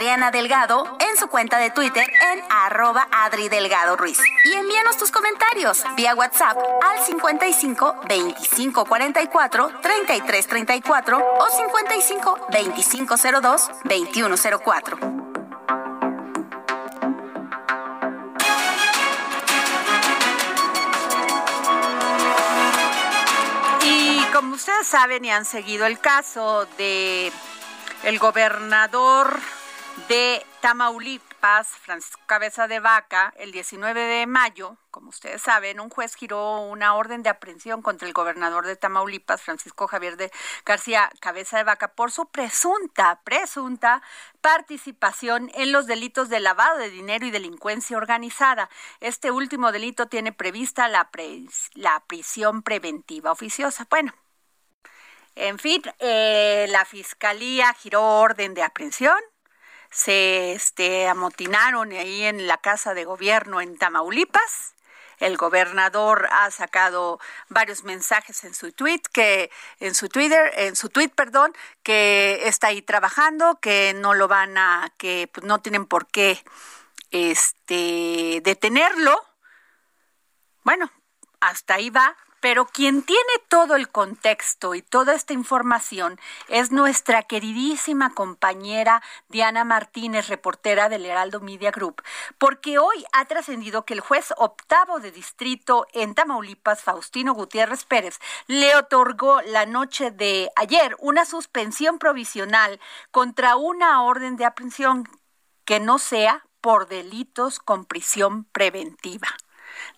Adriana 0.00 0.30
Delgado 0.30 0.96
en 0.98 1.14
su 1.18 1.26
cuenta 1.28 1.58
de 1.58 1.68
Twitter 1.68 2.10
en 2.32 2.42
arroba 2.48 3.06
Adri 3.12 3.50
Delgado 3.50 3.96
Ruiz. 3.96 4.18
Y 4.46 4.54
envíanos 4.54 4.96
tus 4.96 5.10
comentarios 5.10 5.84
vía 5.94 6.14
WhatsApp 6.14 6.56
al 6.56 7.04
55 7.04 7.96
25 8.08 8.86
44 8.86 9.70
33 9.82 10.46
34 10.46 11.18
o 11.38 11.50
55 11.50 12.46
25 12.50 13.14
02 13.42 13.70
21 13.84 14.36
04. 14.64 14.98
Y 23.82 24.24
como 24.32 24.54
ustedes 24.54 24.86
saben 24.86 25.26
y 25.26 25.30
han 25.30 25.44
seguido 25.44 25.84
el 25.84 25.98
caso 25.98 26.64
de 26.78 27.30
el 28.04 28.18
gobernador 28.18 29.59
de 30.08 30.44
Tamaulipas, 30.60 31.68
Francisco 31.68 32.20
Cabeza 32.26 32.68
de 32.68 32.80
Vaca, 32.80 33.32
el 33.36 33.52
19 33.52 34.00
de 34.00 34.26
mayo, 34.26 34.76
como 34.90 35.10
ustedes 35.10 35.42
saben, 35.42 35.80
un 35.80 35.88
juez 35.88 36.14
giró 36.14 36.60
una 36.60 36.94
orden 36.94 37.22
de 37.22 37.30
aprehensión 37.30 37.82
contra 37.82 38.06
el 38.06 38.14
gobernador 38.14 38.66
de 38.66 38.76
Tamaulipas, 38.76 39.42
Francisco 39.42 39.86
Javier 39.86 40.16
de 40.16 40.30
García 40.64 41.10
Cabeza 41.20 41.58
de 41.58 41.64
Vaca, 41.64 41.94
por 41.94 42.10
su 42.12 42.26
presunta, 42.26 43.20
presunta 43.24 44.02
participación 44.40 45.50
en 45.54 45.72
los 45.72 45.86
delitos 45.86 46.28
de 46.28 46.40
lavado 46.40 46.78
de 46.78 46.90
dinero 46.90 47.26
y 47.26 47.30
delincuencia 47.30 47.96
organizada. 47.96 48.68
Este 49.00 49.30
último 49.30 49.72
delito 49.72 50.06
tiene 50.06 50.32
prevista 50.32 50.88
la, 50.88 51.10
prisión 52.06 52.62
preventiva 52.62 53.32
oficiosa. 53.32 53.86
Bueno, 53.88 54.12
en 55.36 55.58
fin, 55.58 55.82
eh, 56.00 56.66
la 56.68 56.84
fiscalía 56.84 57.72
giró 57.74 58.02
orden 58.20 58.54
de 58.54 58.62
aprehensión, 58.62 59.18
se 59.90 60.52
este, 60.52 61.08
amotinaron 61.08 61.92
ahí 61.92 62.22
en 62.24 62.46
la 62.46 62.58
casa 62.58 62.94
de 62.94 63.04
gobierno 63.04 63.60
en 63.60 63.76
Tamaulipas. 63.76 64.74
El 65.18 65.36
gobernador 65.36 66.28
ha 66.32 66.50
sacado 66.50 67.20
varios 67.50 67.84
mensajes 67.84 68.42
en 68.44 68.54
su 68.54 68.72
tweet 68.72 69.02
que 69.12 69.50
en 69.78 69.94
su 69.94 70.08
Twitter, 70.08 70.50
en 70.56 70.76
su 70.76 70.88
tweet, 70.88 71.10
perdón, 71.10 71.54
que 71.82 72.40
está 72.44 72.68
ahí 72.68 72.80
trabajando, 72.80 73.58
que 73.60 73.92
no 73.94 74.14
lo 74.14 74.28
van 74.28 74.56
a, 74.56 74.92
que 74.96 75.28
pues, 75.32 75.44
no 75.44 75.58
tienen 75.60 75.84
por 75.84 76.06
qué 76.06 76.42
este 77.10 78.40
detenerlo. 78.42 79.22
Bueno, 80.62 80.90
hasta 81.40 81.74
ahí 81.74 81.90
va, 81.90 82.16
pero 82.40 82.66
quien 82.66 83.02
tiene 83.02 83.22
todo 83.48 83.76
el 83.76 83.88
contexto 83.88 84.74
y 84.74 84.82
toda 84.82 85.14
esta 85.14 85.32
información 85.32 86.18
es 86.48 86.72
nuestra 86.72 87.22
queridísima 87.22 88.14
compañera 88.14 89.02
Diana 89.28 89.64
Martínez, 89.64 90.28
reportera 90.28 90.88
del 90.88 91.06
Heraldo 91.06 91.40
Media 91.40 91.70
Group, 91.70 92.02
porque 92.38 92.78
hoy 92.78 93.04
ha 93.12 93.24
trascendido 93.26 93.84
que 93.84 93.94
el 93.94 94.00
juez 94.00 94.32
octavo 94.36 95.00
de 95.00 95.12
distrito 95.12 95.86
en 95.92 96.14
Tamaulipas, 96.14 96.82
Faustino 96.82 97.34
Gutiérrez 97.34 97.84
Pérez, 97.84 98.18
le 98.46 98.74
otorgó 98.76 99.40
la 99.42 99.66
noche 99.66 100.10
de 100.10 100.50
ayer 100.56 100.96
una 100.98 101.24
suspensión 101.24 101.98
provisional 101.98 102.80
contra 103.10 103.56
una 103.56 104.02
orden 104.02 104.36
de 104.36 104.44
aprehensión 104.44 105.08
que 105.64 105.80
no 105.80 105.98
sea 105.98 106.44
por 106.60 106.88
delitos 106.88 107.58
con 107.58 107.84
prisión 107.84 108.44
preventiva. 108.44 109.28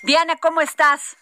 Diana, 0.02 0.36
¿cómo 0.36 0.60
estás? 0.60 1.16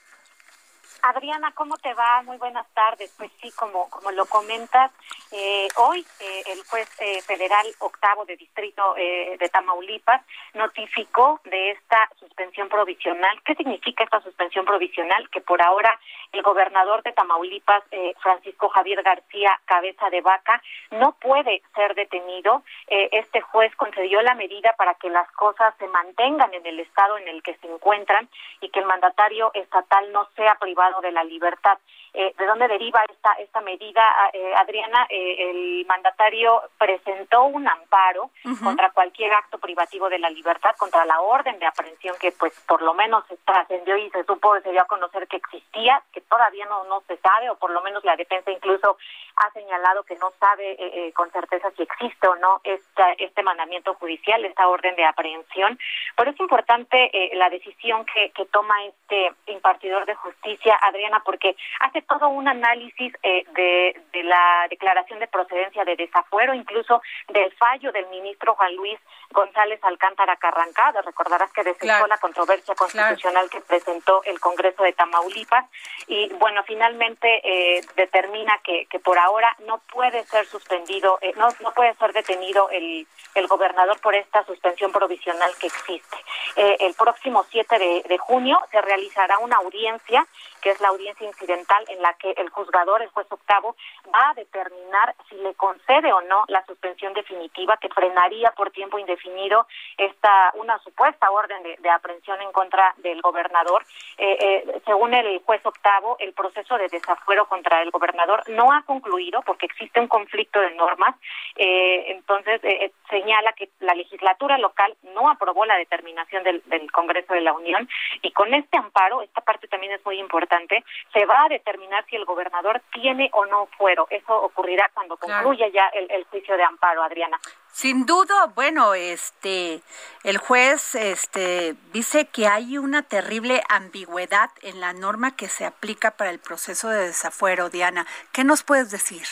Adriana, 1.03 1.53
¿cómo 1.55 1.77
te 1.79 1.95
va? 1.95 2.23
Muy 2.23 2.37
buenas 2.37 2.67
tardes. 2.75 3.15
Pues 3.17 3.31
sí, 3.41 3.51
como, 3.53 3.89
como 3.91 4.11
lo 4.13 4.27
comentas, 4.27 4.91
eh, 5.33 5.69
hoy 5.77 6.05
eh, 6.21 6.43
el 6.47 6.63
juez 6.65 6.89
eh, 7.01 7.23
federal 7.23 7.67
octavo 7.79 8.25
de 8.25 8.37
distrito 8.37 8.95
de 8.95 9.49
Tamaulipas 9.53 10.23
notificó 10.55 11.41
de 11.45 11.71
esta 11.73 12.09
suspensión 12.19 12.69
provisional. 12.69 13.41
¿Qué 13.45 13.55
significa 13.55 14.05
esta 14.05 14.21
suspensión 14.21 14.65
provisional? 14.65 15.29
Que 15.31 15.41
por 15.41 15.63
ahora 15.63 15.99
el 16.33 16.43
gobernador 16.43 17.03
de 17.03 17.13
Tamaulipas, 17.13 17.83
Francisco 18.21 18.69
Javier 18.69 19.03
García 19.03 19.59
Cabeza 19.65 20.11
de 20.11 20.21
Vaca, 20.21 20.63
no 20.91 21.13
puede 21.13 21.63
ser 21.75 21.95
detenido. 21.95 22.63
este 22.87 23.41
juez 23.41 23.75
concedió 23.77 24.21
la 24.23 24.35
medida 24.35 24.75
para 24.77 24.95
que 24.95 25.11
las 25.11 25.31
cosas 25.33 25.75
se 25.79 25.87
mantengan 25.89 26.53
en 26.55 26.67
el 26.67 26.81
estado 26.81 27.19
en 27.19 27.29
el 27.29 27.43
que 27.43 27.57
se 27.57 27.67
encuentran 27.67 28.29
y 28.61 28.69
que 28.71 28.81
el 28.81 28.87
mandatario 28.87 29.51
estatal 29.55 30.13
no 30.13 30.29
sea 30.37 30.57
privado 30.57 30.90
de 31.03 31.13
la 31.13 31.25
libertad. 31.25 31.79
Eh, 32.13 32.35
¿De 32.37 32.47
dónde 32.47 32.67
deriva 32.67 33.05
esta, 33.09 33.33
esta 33.35 33.61
medida, 33.61 34.03
eh, 34.33 34.53
Adriana? 34.57 35.07
Eh, 35.09 35.51
el 35.51 35.87
mandatario 35.87 36.61
presentó 36.77 37.45
un 37.45 37.69
amparo 37.69 38.31
contra 38.63 38.91
cualquier 38.91 39.33
acto 39.33 39.59
privativo 39.59 40.09
de 40.09 40.19
la 40.19 40.31
libertad, 40.31 40.75
contra 40.77 41.05
la 41.05 41.21
orden 41.21 41.59
de 41.59 41.67
aprehensión 41.67 42.17
que 42.21 42.33
pues 42.33 42.59
por 42.67 42.83
lo 42.83 42.95
menos 42.95 43.25
se 43.29 43.37
trascendió 43.39 43.97
y 43.97 44.11
se 44.11 44.25
supo, 44.25 44.59
se 44.61 44.71
dio 44.71 44.83
a 44.83 44.87
conocer 44.87 45.29
que 45.29 45.37
existía, 45.37 46.03
que 46.13 46.21
todavía 46.23 46.67
no, 46.67 46.85
no 46.85 47.03
se 47.07 47.17
sabe, 47.19 47.49
o 47.51 47.57
por 47.57 47.71
lo 47.71 47.81
menos 47.83 48.05
la 48.05 48.17
defensa 48.17 48.51
incluso 48.51 48.97
ha 49.37 49.51
señalado 49.53 50.03
que 50.03 50.17
no 50.17 50.33
sabe 50.39 51.13
con 51.15 51.31
certeza 51.31 51.71
si 51.77 51.83
existe 51.83 52.29
o 52.29 52.37
no 52.37 52.61
esta, 52.65 53.13
este 53.13 53.43
mandamiento 53.43 53.95
judicial, 53.95 54.45
esta 54.45 54.69
orden 54.69 54.97
de 54.97 55.05
aprehensión. 55.05 55.79
Pero 56.17 56.31
es 56.31 56.41
importante 56.41 57.11
la 57.35 57.49
decisión 57.49 58.05
que, 58.05 58.31
que 58.33 58.45
toma 58.47 58.75
este 58.85 59.33
impartidor 59.47 60.05
de 60.07 60.15
justicia, 60.17 60.77
Adriana, 60.83 61.23
porque 61.25 61.57
hace 61.81 62.00
todo 62.03 62.29
un 62.29 62.49
análisis 62.49 63.13
eh, 63.23 63.45
de, 63.55 64.01
de, 64.13 64.23
la 64.25 64.67
declaración 64.69 65.19
de 65.21 65.27
procedencia 65.27 65.85
de 65.85 65.97
desafuero, 65.97 66.55
incluso 66.55 67.03
del 67.29 67.53
fallo 67.53 67.93
del 67.93 68.07
ministro 68.09 68.55
Juan 68.55 68.75
Luis 68.77 68.99
González 69.31 69.81
Alcántara 69.83 70.37
Carrancada. 70.37 71.03
Recordarás 71.03 71.53
que 71.53 71.65
desechó 71.65 72.07
la 72.07 72.19
controversia 72.19 72.75
constitucional 72.75 73.49
que 73.51 73.61
presentó 73.61 74.23
el 74.25 74.39
Congreso 74.41 74.83
de 74.83 74.93
Tamaulipas 74.93 75.67
y, 76.07 76.29
bueno, 76.35 76.63
finalmente 76.65 77.41
eh, 77.43 77.81
determina 77.97 78.59
que, 78.65 78.87
que 78.87 78.99
por 78.99 79.19
ahora 79.19 79.57
no 79.67 79.79
puede 79.93 80.25
ser 80.25 80.47
suspendido, 80.47 81.19
eh, 81.21 81.33
no, 81.37 81.49
no 81.61 81.73
puede 81.73 81.95
ser 81.95 82.13
detenido 82.13 82.69
el, 82.71 83.07
el 83.35 83.47
gobernador 83.47 84.01
por 84.01 84.15
esta 84.15 84.45
suspensión 84.45 84.93
provisional 84.93 85.51
que 85.61 85.69
existe. 85.69 86.17
Eh, 86.57 86.77
el 86.81 86.95
próximo 86.95 87.45
7 87.51 87.79
de, 87.79 88.05
de 88.09 88.19
junio 88.19 88.59
se 88.71 88.81
realizará 88.81 89.39
una 89.39 89.57
audiencia 89.57 90.27
que 90.61 90.71
es 90.71 90.81
la 90.81 90.89
audiencia 90.89 91.27
incidental 91.27 91.85
en 91.91 92.01
la 92.03 92.15
que 92.15 92.31
el 92.33 92.49
juzgador, 92.51 93.03
el 93.03 93.09
juez 93.09 93.27
octavo, 93.31 93.77
va 94.15 94.31
a 94.31 94.35
determinar 94.35 95.15
si 95.29 95.37
le 95.37 95.55
concede 95.55 96.13
o 96.13 96.21
no 96.23 96.45
la 96.49 96.65
suspensión 96.67 97.13
definitiva 97.13 97.77
que 97.77 97.89
frenaría 97.89 98.53
por 98.53 98.71
tiempo 98.71 98.99
indefinido 98.99 99.67
esta 99.97 100.53
una 100.55 100.79
supuesta 100.79 101.31
orden 101.31 101.63
de, 101.63 101.91
aprehensión 101.91 102.41
en 102.41 102.53
contra 102.53 102.95
del 102.99 103.21
gobernador. 103.21 103.85
Eh, 104.17 104.39
eh, 104.41 104.81
según 104.87 105.15
el 105.15 105.41
juez 105.43 105.65
octavo, 105.65 106.17
el 106.19 106.33
proceso 106.33 106.77
de 106.79 106.89
desafuero 106.89 107.47
contra 107.47 107.83
el 107.83 107.91
gobernador 107.91 108.43
no 108.49 108.73
ha 108.73 108.83
concluido 108.83 109.43
porque 109.43 109.67
existe 109.67 110.01
un 110.01 110.09
conflicto 110.09 110.61
de 110.61 110.71
normas. 110.73 111.17
Eh, 111.57 112.13
entonces, 112.13 112.61
señala 113.09 113.53
que 113.55 113.71
la 113.81 113.95
legislatura 113.95 114.59
local 114.59 114.97
no 115.15 115.31
aprobó 115.31 115.65
la 115.65 115.77
determinación 115.77 116.45
del, 116.45 116.63
del 116.67 116.91
Congreso 116.93 117.35
de 117.35 117.41
la 117.41 117.53
Unión 117.53 117.89
y 118.23 118.31
con 118.33 118.55
este 118.55 118.79
amparo, 118.79 119.23
esta 119.23 119.41
parte 119.41 119.69
también 119.69 119.93
es 119.93 120.05
muy 120.05 120.19
importante, 120.19 120.85
se 121.13 121.25
va 121.27 121.45
a 121.45 121.49
determinar 121.49 121.80
si 122.09 122.17
el 122.17 122.25
gobernador 122.25 122.83
tiene 122.93 123.31
o 123.33 123.47
no 123.47 123.67
fuero. 123.79 124.07
Eso 124.11 124.35
ocurrirá 124.35 124.91
cuando 124.95 125.17
concluya 125.17 125.69
ya 125.69 125.89
el, 125.89 126.25
juicio 126.25 126.57
de 126.57 126.63
amparo, 126.63 127.03
Adriana. 127.03 127.39
Sin 127.73 128.07
duda, 128.07 128.47
bueno, 128.55 128.95
este, 128.95 129.83
el 130.25 130.39
juez, 130.39 130.95
este, 130.95 131.75
dice 131.93 132.27
que 132.27 132.47
hay 132.47 132.79
una 132.79 133.03
terrible 133.03 133.63
ambigüedad 133.69 134.51
en 134.63 134.81
la 134.81 134.93
norma 134.93 135.37
que 135.37 135.49
se 135.49 135.65
aplica 135.65 136.13
para 136.13 136.31
el 136.31 136.39
proceso 136.39 136.89
de 136.89 137.07
desafuero, 137.07 137.71
Diana. 137.71 138.07
¿Qué 138.33 138.45
nos 138.45 138.63
puedes 138.63 138.91
decir? 138.91 139.27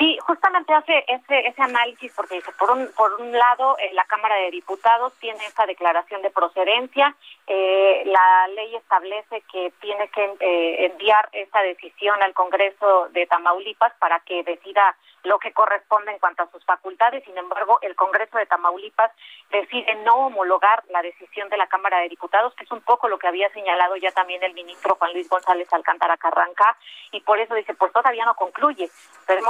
Sí, 0.00 0.16
justamente 0.26 0.72
hace 0.72 1.04
ese, 1.08 1.46
ese 1.46 1.60
análisis 1.60 2.10
porque 2.16 2.36
dice, 2.36 2.50
por 2.58 2.70
un, 2.70 2.90
por 2.96 3.20
un 3.20 3.32
lado, 3.32 3.76
eh, 3.76 3.90
la 3.92 4.04
Cámara 4.04 4.34
de 4.36 4.50
Diputados 4.50 5.12
tiene 5.20 5.44
esta 5.44 5.66
declaración 5.66 6.22
de 6.22 6.30
procedencia, 6.30 7.14
eh, 7.46 8.04
la 8.06 8.48
ley 8.48 8.76
establece 8.76 9.42
que 9.52 9.74
tiene 9.78 10.08
que 10.08 10.24
eh, 10.40 10.86
enviar 10.86 11.28
esta 11.32 11.60
decisión 11.60 12.22
al 12.22 12.32
Congreso 12.32 13.08
de 13.10 13.26
Tamaulipas 13.26 13.92
para 13.98 14.20
que 14.20 14.42
decida 14.42 14.96
lo 15.24 15.38
que 15.38 15.52
corresponde 15.52 16.12
en 16.12 16.18
cuanto 16.18 16.44
a 16.44 16.50
sus 16.50 16.64
facultades. 16.64 17.22
Sin 17.24 17.36
embargo, 17.36 17.78
el 17.82 17.94
Congreso 17.94 18.38
de 18.38 18.46
Tamaulipas 18.46 19.12
decide 19.50 19.96
no 19.96 20.14
homologar 20.14 20.82
la 20.88 21.02
decisión 21.02 21.50
de 21.50 21.58
la 21.58 21.66
Cámara 21.66 21.98
de 21.98 22.08
Diputados, 22.08 22.54
que 22.54 22.64
es 22.64 22.72
un 22.72 22.80
poco 22.80 23.06
lo 23.06 23.18
que 23.18 23.28
había 23.28 23.50
señalado 23.50 23.96
ya 23.96 24.12
también 24.12 24.42
el 24.42 24.54
ministro 24.54 24.94
Juan 24.94 25.12
Luis 25.12 25.28
González 25.28 25.70
Alcántara 25.72 26.16
Carranca, 26.16 26.74
y 27.12 27.20
por 27.20 27.38
eso 27.38 27.54
dice, 27.54 27.74
pues 27.74 27.92
todavía 27.92 28.24
no 28.24 28.34
concluye. 28.34 28.88
Ver 29.28 29.42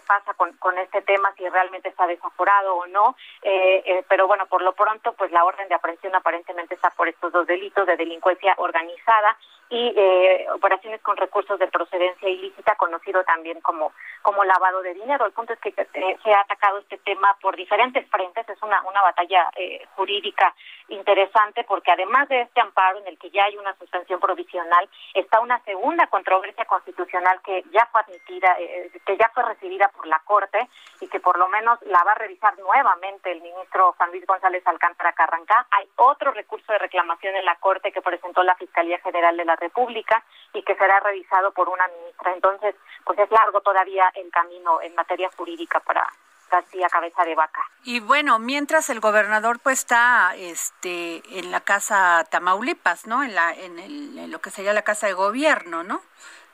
pasa 0.00 0.34
con, 0.34 0.52
con 0.58 0.78
este 0.78 1.02
tema, 1.02 1.32
si 1.36 1.48
realmente 1.48 1.88
está 1.88 2.06
desaforado 2.06 2.76
o 2.76 2.86
no. 2.86 3.16
Eh, 3.42 3.82
eh, 3.84 4.04
pero 4.08 4.26
bueno, 4.26 4.46
por 4.46 4.62
lo 4.62 4.72
pronto, 4.74 5.12
pues 5.14 5.30
la 5.30 5.44
orden 5.44 5.68
de 5.68 5.74
aprehensión 5.74 6.14
aparentemente 6.14 6.74
está 6.74 6.90
por 6.90 7.08
estos 7.08 7.32
dos 7.32 7.46
delitos 7.46 7.86
de 7.86 7.96
delincuencia 7.96 8.54
organizada 8.58 9.36
y 9.68 9.92
eh, 9.96 10.46
operaciones 10.54 11.00
con 11.02 11.16
recursos 11.16 11.58
de 11.58 11.66
procedencia 11.68 12.28
ilícita, 12.28 12.76
conocido 12.76 13.24
también 13.24 13.60
como, 13.60 13.92
como 14.22 14.44
lavado 14.44 14.82
de 14.82 14.94
dinero. 14.94 15.26
El 15.26 15.32
punto 15.32 15.52
es 15.52 15.60
que 15.60 15.74
eh, 15.76 16.16
se 16.22 16.32
ha 16.32 16.40
atacado 16.40 16.78
este 16.78 16.98
tema 16.98 17.36
por 17.40 17.56
diferentes 17.56 18.06
frentes, 18.08 18.48
es 18.48 18.62
una, 18.62 18.80
una 18.82 19.02
batalla 19.02 19.50
eh, 19.56 19.84
jurídica 19.96 20.54
interesante 20.88 21.64
porque 21.64 21.90
además 21.90 22.28
de 22.28 22.42
este 22.42 22.60
amparo 22.60 22.98
en 22.98 23.08
el 23.08 23.18
que 23.18 23.30
ya 23.30 23.44
hay 23.44 23.56
una 23.56 23.74
suspensión 23.76 24.20
provisional, 24.20 24.88
está 25.14 25.40
una 25.40 25.58
segunda 25.64 26.06
controversia 26.06 26.64
constitucional 26.64 27.40
que 27.42 27.64
ya 27.72 27.88
fue 27.90 28.02
admitida, 28.02 28.56
que 29.04 29.16
ya 29.16 29.30
fue 29.34 29.42
recibida 29.42 29.88
por 29.88 30.06
la 30.06 30.20
Corte 30.20 30.68
y 31.00 31.08
que 31.08 31.18
por 31.18 31.38
lo 31.38 31.48
menos 31.48 31.80
la 31.82 32.02
va 32.04 32.12
a 32.12 32.16
revisar 32.16 32.56
nuevamente 32.58 33.32
el 33.32 33.40
ministro 33.40 33.94
Juan 33.96 34.10
Luis 34.10 34.26
González 34.26 34.64
Alcántara 34.66 35.12
Carrancá. 35.12 35.66
Hay 35.70 35.88
otro 35.96 36.30
recurso 36.32 36.72
de 36.72 36.78
reclamación 36.78 37.34
en 37.34 37.44
la 37.44 37.56
Corte 37.56 37.90
que 37.90 38.02
presentó 38.02 38.42
la 38.42 38.54
Fiscalía 38.54 38.98
General 38.98 39.36
de 39.36 39.44
la 39.44 39.55
República 39.56 40.24
y 40.52 40.62
que 40.62 40.74
será 40.76 41.00
revisado 41.00 41.52
por 41.52 41.68
una 41.68 41.86
ministra. 41.88 42.32
Entonces, 42.32 42.74
pues 43.04 43.18
es 43.18 43.30
largo 43.30 43.60
todavía 43.60 44.10
el 44.14 44.30
camino 44.30 44.80
en 44.80 44.94
materia 44.94 45.30
jurídica 45.36 45.80
para 45.80 46.06
García 46.50 46.88
Cabeza 46.88 47.24
de 47.24 47.34
Vaca. 47.34 47.62
Y 47.84 48.00
bueno, 48.00 48.38
mientras 48.38 48.88
el 48.90 49.00
gobernador 49.00 49.58
pues 49.60 49.80
está 49.80 50.34
este 50.36 51.22
en 51.38 51.50
la 51.50 51.60
casa 51.60 52.24
Tamaulipas, 52.30 53.06
¿no? 53.06 53.22
En 53.22 53.34
la 53.34 53.52
en, 53.52 53.78
el, 53.78 54.18
en 54.18 54.30
lo 54.30 54.40
que 54.40 54.50
sería 54.50 54.72
la 54.72 54.82
casa 54.82 55.06
de 55.06 55.12
gobierno, 55.12 55.82
¿no? 55.82 56.00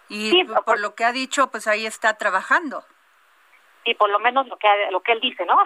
Y 0.08 0.44
por 0.66 0.78
lo 0.80 0.94
que 0.94 1.04
ha 1.04 1.12
dicho, 1.12 1.50
pues 1.50 1.66
ahí 1.66 1.86
está 1.86 2.14
trabajando 2.14 2.84
y 3.84 3.94
por 3.94 4.10
lo 4.10 4.18
menos 4.18 4.46
lo 4.48 4.56
que 4.56 4.68
lo 4.90 5.00
que 5.02 5.12
él 5.12 5.20
dice, 5.20 5.44
¿no? 5.44 5.56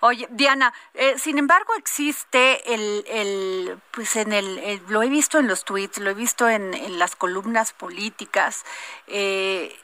Oye, 0.00 0.26
Diana, 0.30 0.72
eh, 0.94 1.18
sin 1.18 1.38
embargo 1.38 1.74
existe 1.76 2.74
el, 2.74 3.04
el 3.08 3.78
pues 3.90 4.16
en 4.16 4.32
el, 4.32 4.80
lo 4.88 5.02
he 5.02 5.08
visto 5.08 5.38
en 5.38 5.48
los 5.48 5.64
tweets, 5.64 5.98
lo 5.98 6.10
he 6.10 6.14
visto 6.14 6.48
en, 6.48 6.74
en 6.74 6.98
las 6.98 7.16
columnas 7.16 7.72
políticas 7.72 8.64
eh, 9.06 9.76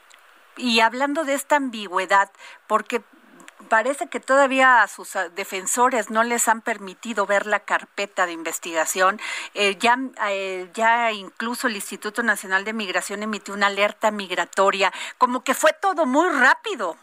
y 0.57 0.79
hablando 0.79 1.25
de 1.25 1.33
esta 1.33 1.57
ambigüedad, 1.57 2.31
porque 2.67 3.01
parece 3.69 4.07
que 4.07 4.19
todavía 4.19 4.81
a 4.81 4.87
sus 4.87 5.17
defensores 5.35 6.09
no 6.09 6.23
les 6.23 6.47
han 6.47 6.61
permitido 6.61 7.25
ver 7.25 7.45
la 7.45 7.61
carpeta 7.61 8.25
de 8.25 8.33
investigación. 8.33 9.19
Eh, 9.53 9.75
ya, 9.79 9.97
ya 10.73 11.11
incluso 11.11 11.67
el 11.67 11.75
Instituto 11.75 12.23
Nacional 12.23 12.63
de 12.63 12.73
Migración 12.73 13.23
emitió 13.23 13.53
una 13.53 13.67
alerta 13.67 14.11
migratoria, 14.11 14.93
como 15.17 15.43
que 15.43 15.53
fue 15.53 15.73
todo 15.73 16.05
muy 16.05 16.29
rápido. 16.29 16.97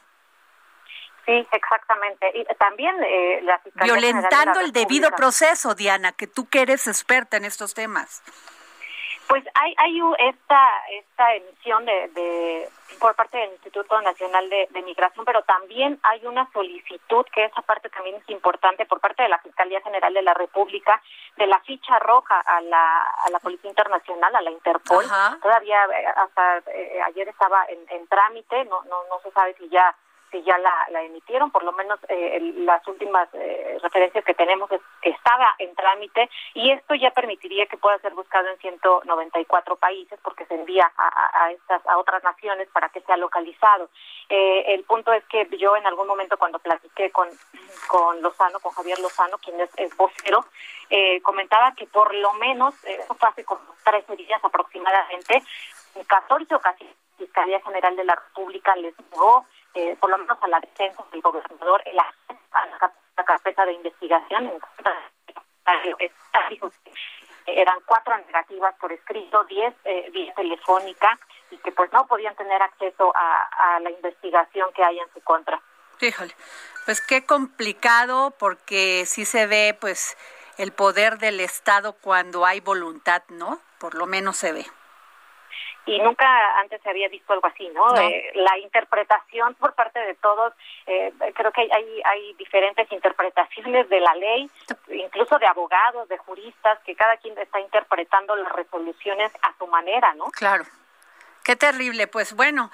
Sí, 1.25 1.47
exactamente. 1.53 2.31
Y 2.35 2.45
también 2.57 2.97
eh, 3.05 3.41
la 3.43 3.61
Violentando 3.85 4.61
el 4.61 4.73
debido 4.73 5.11
proceso, 5.11 5.75
Diana, 5.75 6.13
que 6.13 6.27
tú 6.27 6.49
que 6.49 6.63
eres 6.63 6.87
experta 6.89 7.37
en 7.37 7.45
estos 7.45 7.75
temas. 7.75 8.23
Pues 9.29 9.45
hay, 9.55 9.75
hay 9.79 10.01
esta, 10.19 10.69
esta 10.91 11.35
emisión 11.35 11.87
de, 11.87 12.09
de 12.09 12.69
por 12.99 13.15
parte 13.15 13.39
del 13.39 13.53
Instituto 13.53 14.01
Nacional 14.03 14.49
de, 14.51 14.83
Migración, 14.83 15.25
pero 15.25 15.43
también 15.43 15.99
hay 16.03 16.27
una 16.27 16.51
solicitud, 16.53 17.25
que 17.33 17.45
esa 17.45 17.63
parte 17.63 17.89
también 17.89 18.17
es 18.17 18.29
importante, 18.29 18.85
por 18.85 19.01
parte 19.01 19.23
de 19.23 19.29
la 19.29 19.39
Fiscalía 19.39 19.81
General 19.81 20.13
de 20.13 20.23
la 20.23 20.35
República, 20.35 21.01
de 21.37 21.47
la 21.47 21.61
ficha 21.61 21.99
roja 22.01 22.41
a 22.41 22.61
la, 22.61 23.03
a 23.03 23.31
la 23.31 23.39
Policía 23.39 23.71
Internacional, 23.71 24.35
a 24.35 24.43
la 24.43 24.51
Interpol. 24.51 25.05
Todavía 25.41 25.85
eh, 25.85 26.07
hasta 26.17 26.59
eh, 26.73 27.01
ayer 27.07 27.29
estaba 27.29 27.65
en, 27.69 27.79
en 27.89 28.07
trámite, 28.09 28.65
no, 28.67 28.83
no, 28.83 29.05
no 29.09 29.21
se 29.23 29.31
sabe 29.31 29.55
si 29.55 29.69
ya 29.69 29.97
si 30.33 30.43
ya 30.43 30.59
la, 30.59 31.03
emitieron, 31.03 31.51
por 31.51 31.63
lo 31.63 31.73
menos 31.73 32.01
eh, 32.09 32.41
las 32.57 32.87
últimas 32.89 33.29
eh, 33.35 33.79
referencias 33.83 34.25
que 34.25 34.35
tenemos 34.35 34.73
es 34.73 34.81
que 35.01 35.11
estaba 35.11 35.55
en 35.59 35.75
trámite 35.75 36.29
y 36.55 36.71
esto 36.73 36.95
ya 36.95 37.11
permitiría 37.11 37.67
que 37.67 37.77
pueda 37.77 37.99
ser 37.99 38.15
buscado 38.15 38.49
en 38.49 38.59
194 38.59 39.77
países 39.77 40.19
porque 40.25 40.47
se 40.47 40.55
envía 40.55 40.91
a, 40.97 41.45
a 41.45 41.53
estas 41.53 41.87
a 41.87 41.99
otras 41.99 42.25
naciones 42.25 42.69
para 42.73 42.89
que 42.89 43.03
sea 43.03 43.17
localizado. 43.17 43.91
Eh, 44.29 44.75
el 44.75 44.85
punto 44.85 45.13
es 45.13 45.25
que 45.27 45.47
yo 45.59 45.77
en 45.77 45.87
algún 45.87 46.09
momento 46.09 46.37
cuando 46.37 46.59
platiqué 46.59 47.13
con 47.13 47.29
con 47.89 48.23
Lozano, 48.23 48.59
con 48.61 48.73
Javier 48.73 48.99
Lozano, 49.01 49.39
quien 49.39 49.61
es, 49.61 49.71
es 49.77 49.95
vocero, 49.97 50.45
eh, 50.89 51.21
comentaba 51.23 51.75
que 51.75 51.87
por 51.87 52.15
lo 52.15 52.33
menos, 52.35 52.75
eso 52.85 53.15
fue 53.15 53.29
hace 53.29 53.45
como 53.45 53.61
13 53.85 54.17
días 54.17 54.43
aproximadamente, 54.43 55.43
en 55.95 56.05
14 56.05 56.55
ocasiones 56.55 56.97
la 56.97 57.27
Fiscalía 57.27 57.61
General 57.61 57.97
de 57.97 58.05
la 58.05 58.15
República 58.15 58.75
les 58.77 58.95
negó 59.11 59.47
eh, 59.75 59.97
por 60.01 60.11
lo 60.11 60.19
menos 60.19 60.39
a 60.41 60.49
la 60.49 60.61
defensa 60.61 61.05
del 61.11 61.21
gobernador, 61.21 61.83
el 61.87 61.97
la, 61.97 62.15
carpeta 63.25 63.65
de 63.65 63.73
investigación 63.75 64.59
contra 64.59 64.93
eran 67.47 67.79
cuatro 67.87 68.17
negativas 68.19 68.75
por 68.81 68.93
escrito, 68.93 69.45
diez 69.45 69.75
eh, 69.85 70.11
vía 70.13 70.33
telefónica 70.35 71.19
y 71.51 71.57
que 71.59 71.73
pues 71.73 71.93
no 71.93 72.07
podían 72.07 72.35
tener 72.37 72.61
acceso 72.63 73.13
a, 73.15 73.75
a 73.77 73.81
la 73.81 73.91
investigación 73.91 74.73
que 74.73 74.83
hay 74.83 74.99
en 74.99 75.13
su 75.13 75.21
contra. 75.23 75.61
Híjole, 76.01 76.35
pues 76.85 77.01
qué 77.01 77.25
complicado 77.25 78.33
porque 78.39 79.05
sí 79.07 79.25
se 79.25 79.47
ve 79.47 79.77
pues 79.81 80.17
el 80.59 80.73
poder 80.73 81.19
del 81.19 81.41
Estado 81.41 81.95
cuando 81.95 82.45
hay 82.45 82.61
voluntad, 82.61 83.23
¿no? 83.29 83.61
Por 83.79 83.95
lo 83.95 84.07
menos 84.07 84.37
se 84.37 84.53
ve 84.53 84.67
y 85.87 85.99
nunca 85.99 86.27
antes 86.61 86.81
se 86.83 86.91
había 86.91 87.09
visto 87.09 87.33
algo 87.33 87.47
así, 87.47 87.69
¿no? 87.71 87.95
Eh, 87.97 88.31
la 88.35 88.57
interpretación 88.59 89.55
por 89.55 89.75
parte 89.75 89.99
de 89.99 90.15
todos, 90.15 90.53
eh, 90.87 91.13
creo 91.35 91.51
que 91.53 91.63
hay, 91.63 92.03
hay 92.05 92.35
diferentes 92.35 92.91
interpretaciones 92.93 93.89
de 93.89 94.01
la 94.01 94.15
ley, 94.15 94.51
incluso 94.91 95.39
de 95.39 95.47
abogados, 95.47 96.09
de 96.09 96.19
juristas, 96.19 96.79
que 96.85 96.95
cada 96.95 97.17
quien 97.17 97.37
está 97.39 97.61
interpretando 97.61 98.37
las 98.37 98.53
resoluciones 98.53 99.33
a 99.43 99.53
su 99.59 99.67
manera, 99.67 100.15
¿no? 100.15 100.27
Claro. 100.27 100.65
Qué 101.43 101.57
terrible. 101.57 102.07
Pues 102.07 102.35
bueno, 102.35 102.71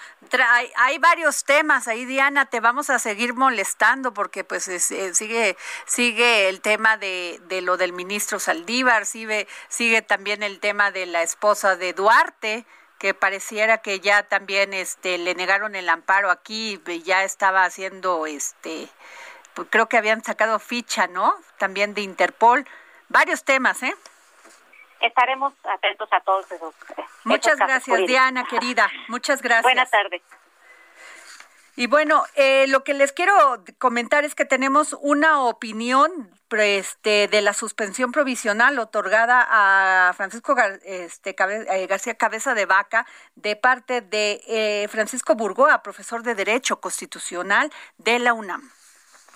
hay, 0.46 0.70
hay, 0.76 0.98
varios 0.98 1.44
temas 1.44 1.88
ahí, 1.88 2.04
Diana. 2.04 2.44
Te 2.44 2.60
vamos 2.60 2.90
a 2.90 2.98
seguir 2.98 3.32
molestando 3.32 4.12
porque 4.12 4.44
pues 4.44 4.68
eh, 4.68 5.14
sigue 5.14 5.56
sigue 5.86 6.50
el 6.50 6.60
tema 6.60 6.98
de, 6.98 7.40
de 7.44 7.62
lo 7.62 7.78
del 7.78 7.94
ministro 7.94 8.38
Saldívar, 8.38 9.06
sigue 9.06 9.48
sigue 9.68 10.02
también 10.02 10.42
el 10.42 10.60
tema 10.60 10.90
de 10.90 11.06
la 11.06 11.22
esposa 11.22 11.76
de 11.76 11.94
Duarte 11.94 12.66
que 12.98 13.14
pareciera 13.14 13.78
que 13.78 14.00
ya 14.00 14.24
también 14.24 14.74
este 14.74 15.18
le 15.18 15.34
negaron 15.34 15.74
el 15.74 15.88
amparo 15.88 16.30
aquí, 16.30 16.80
ya 17.04 17.24
estaba 17.24 17.64
haciendo 17.64 18.26
este 18.26 18.88
pues 19.54 19.68
creo 19.70 19.88
que 19.88 19.96
habían 19.96 20.22
sacado 20.22 20.58
ficha, 20.60 21.08
¿no? 21.08 21.34
También 21.58 21.92
de 21.92 22.02
Interpol, 22.02 22.64
varios 23.08 23.42
temas, 23.44 23.82
¿eh? 23.82 23.94
Estaremos 25.00 25.52
atentos 25.64 26.08
a 26.12 26.20
todos 26.20 26.50
esos. 26.50 26.74
Muchas 27.24 27.56
gracias, 27.56 28.06
Diana, 28.06 28.44
querida. 28.44 28.88
Muchas 29.08 29.42
gracias. 29.42 29.64
Buenas 29.64 29.90
tardes. 29.90 30.22
Y 31.78 31.86
bueno, 31.86 32.24
eh, 32.34 32.66
lo 32.66 32.82
que 32.82 32.92
les 32.92 33.12
quiero 33.12 33.62
comentar 33.78 34.24
es 34.24 34.34
que 34.34 34.44
tenemos 34.44 34.96
una 35.00 35.42
opinión 35.42 36.10
este, 36.50 37.28
de 37.28 37.40
la 37.40 37.54
suspensión 37.54 38.10
provisional 38.10 38.80
otorgada 38.80 39.46
a 39.48 40.12
Francisco 40.14 40.56
este, 40.82 41.36
eh, 41.38 41.86
García 41.86 42.16
Cabeza 42.16 42.54
de 42.54 42.66
Vaca 42.66 43.06
de 43.36 43.54
parte 43.54 44.00
de 44.00 44.40
eh, 44.48 44.88
Francisco 44.88 45.36
Burgoa, 45.36 45.84
profesor 45.84 46.24
de 46.24 46.34
Derecho 46.34 46.80
Constitucional 46.80 47.70
de 47.96 48.18
la 48.18 48.32
UNAM. 48.32 48.72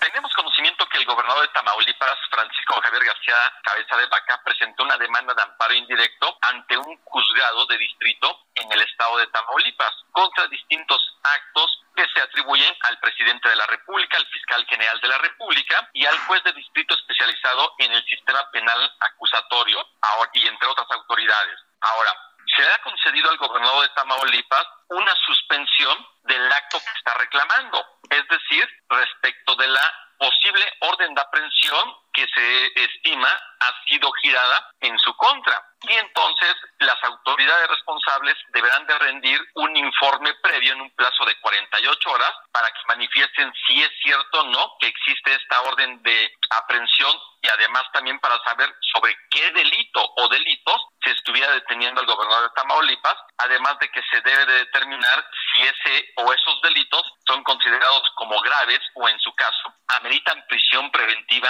Tenemos 0.03 0.33
conocimiento 0.33 0.85
que 0.89 0.97
el 0.97 1.05
gobernador 1.05 1.47
de 1.47 1.53
Tamaulipas, 1.53 2.19
Francisco 2.29 2.75
Javier 2.81 3.05
García 3.05 3.37
Cabeza 3.63 3.95
de 3.95 4.05
Vaca, 4.07 4.41
presentó 4.43 4.83
una 4.83 4.97
demanda 4.97 5.33
de 5.33 5.41
amparo 5.41 5.73
indirecto 5.73 6.37
ante 6.41 6.77
un 6.77 6.99
juzgado 7.05 7.65
de 7.67 7.77
distrito 7.77 8.47
en 8.55 8.69
el 8.69 8.81
estado 8.81 9.15
de 9.19 9.27
Tamaulipas 9.27 9.93
contra 10.11 10.45
distintos 10.47 10.99
actos 11.23 11.83
que 11.95 12.05
se 12.13 12.19
atribuyen 12.19 12.75
al 12.81 12.99
presidente 12.99 13.47
de 13.47 13.55
la 13.55 13.65
República, 13.65 14.17
al 14.17 14.27
fiscal 14.27 14.65
general 14.67 14.99
de 14.99 15.07
la 15.07 15.17
República 15.19 15.89
y 15.93 16.05
al 16.05 16.19
juez 16.27 16.43
de 16.43 16.51
distrito 16.51 16.95
especializado 16.95 17.73
en 17.77 17.93
el 17.93 18.03
sistema 18.03 18.51
penal 18.51 18.93
acusatorio 18.99 19.87
y 20.33 20.47
entre 20.47 20.67
otras 20.67 20.87
autoridades. 20.91 21.59
Ahora, 21.79 22.11
se 22.55 22.61
le 22.61 22.73
ha 22.73 22.81
concedido 22.81 23.29
al 23.29 23.37
gobernador 23.37 23.83
de 23.83 23.93
Tamaulipas 23.95 24.65
una 24.89 25.13
suspensión 25.25 26.05
del 26.23 26.51
acto 26.51 26.79
que 26.79 26.97
está 26.97 27.13
reclamando, 27.15 27.85
es 28.09 28.27
decir, 28.27 28.67
respecto 28.89 29.42
de 29.63 29.69
la 29.69 30.03
posible 30.17 30.65
orden 30.79 31.13
de 31.13 31.21
aprehensión 31.21 31.95
que 32.13 32.25
se 32.33 32.83
estima 32.83 33.29
ha 33.59 33.87
sido 33.89 34.11
girada 34.21 34.71
en 34.79 34.97
su 34.99 35.15
contra. 35.17 35.61
Y 35.81 35.93
entonces 35.93 36.55
las 36.79 36.97
autoridades 37.03 37.67
responsables 37.69 38.35
deberán 38.53 38.85
de 38.85 38.99
rendir 38.99 39.39
un 39.55 39.75
informe 39.75 40.33
previo 40.35 40.73
en 40.73 40.81
un 40.81 40.91
plazo 40.91 41.25
de 41.25 41.35
48 41.41 42.11
horas 42.11 42.31
para 42.51 42.67
que 42.67 42.79
manifiesten 42.87 43.51
si 43.67 43.81
es 43.81 43.89
cierto 44.01 44.41
o 44.41 44.43
no 44.45 44.75
que 44.79 44.87
existe 44.87 45.33
esta 45.33 45.61
orden 45.63 46.01
de 46.03 46.31
aprehensión 46.51 47.17
y 47.41 47.47
además 47.49 47.83
también 47.91 48.19
para 48.19 48.41
saber 48.45 48.73
sobre 48.93 49.17
qué 49.29 49.51
delito 49.51 50.13
o 50.17 50.27
delitos 50.29 50.77
se 51.03 51.11
estuviera 51.11 51.51
deteniendo 51.51 51.99
al 51.99 52.07
gobernador 52.07 52.43
de 52.43 52.55
Tamaulipas, 52.55 53.15
además 53.37 53.77
de 53.79 53.89
que 53.89 54.01
se 54.09 54.21
debe 54.21 54.45
de 54.45 54.59
determinar 54.59 55.27
si 55.53 55.63
ese 55.63 56.13
o 56.17 56.31
esos 56.31 56.61
delitos 56.61 57.03
son 57.25 57.43
considerados 57.43 58.03
como 58.15 58.39
graves 58.41 58.79
o 58.95 59.07
en 59.07 59.19
su 59.19 59.33
caso 59.35 59.73
ameritan 59.87 60.43
prisión 60.47 60.91
preventiva 60.91 61.49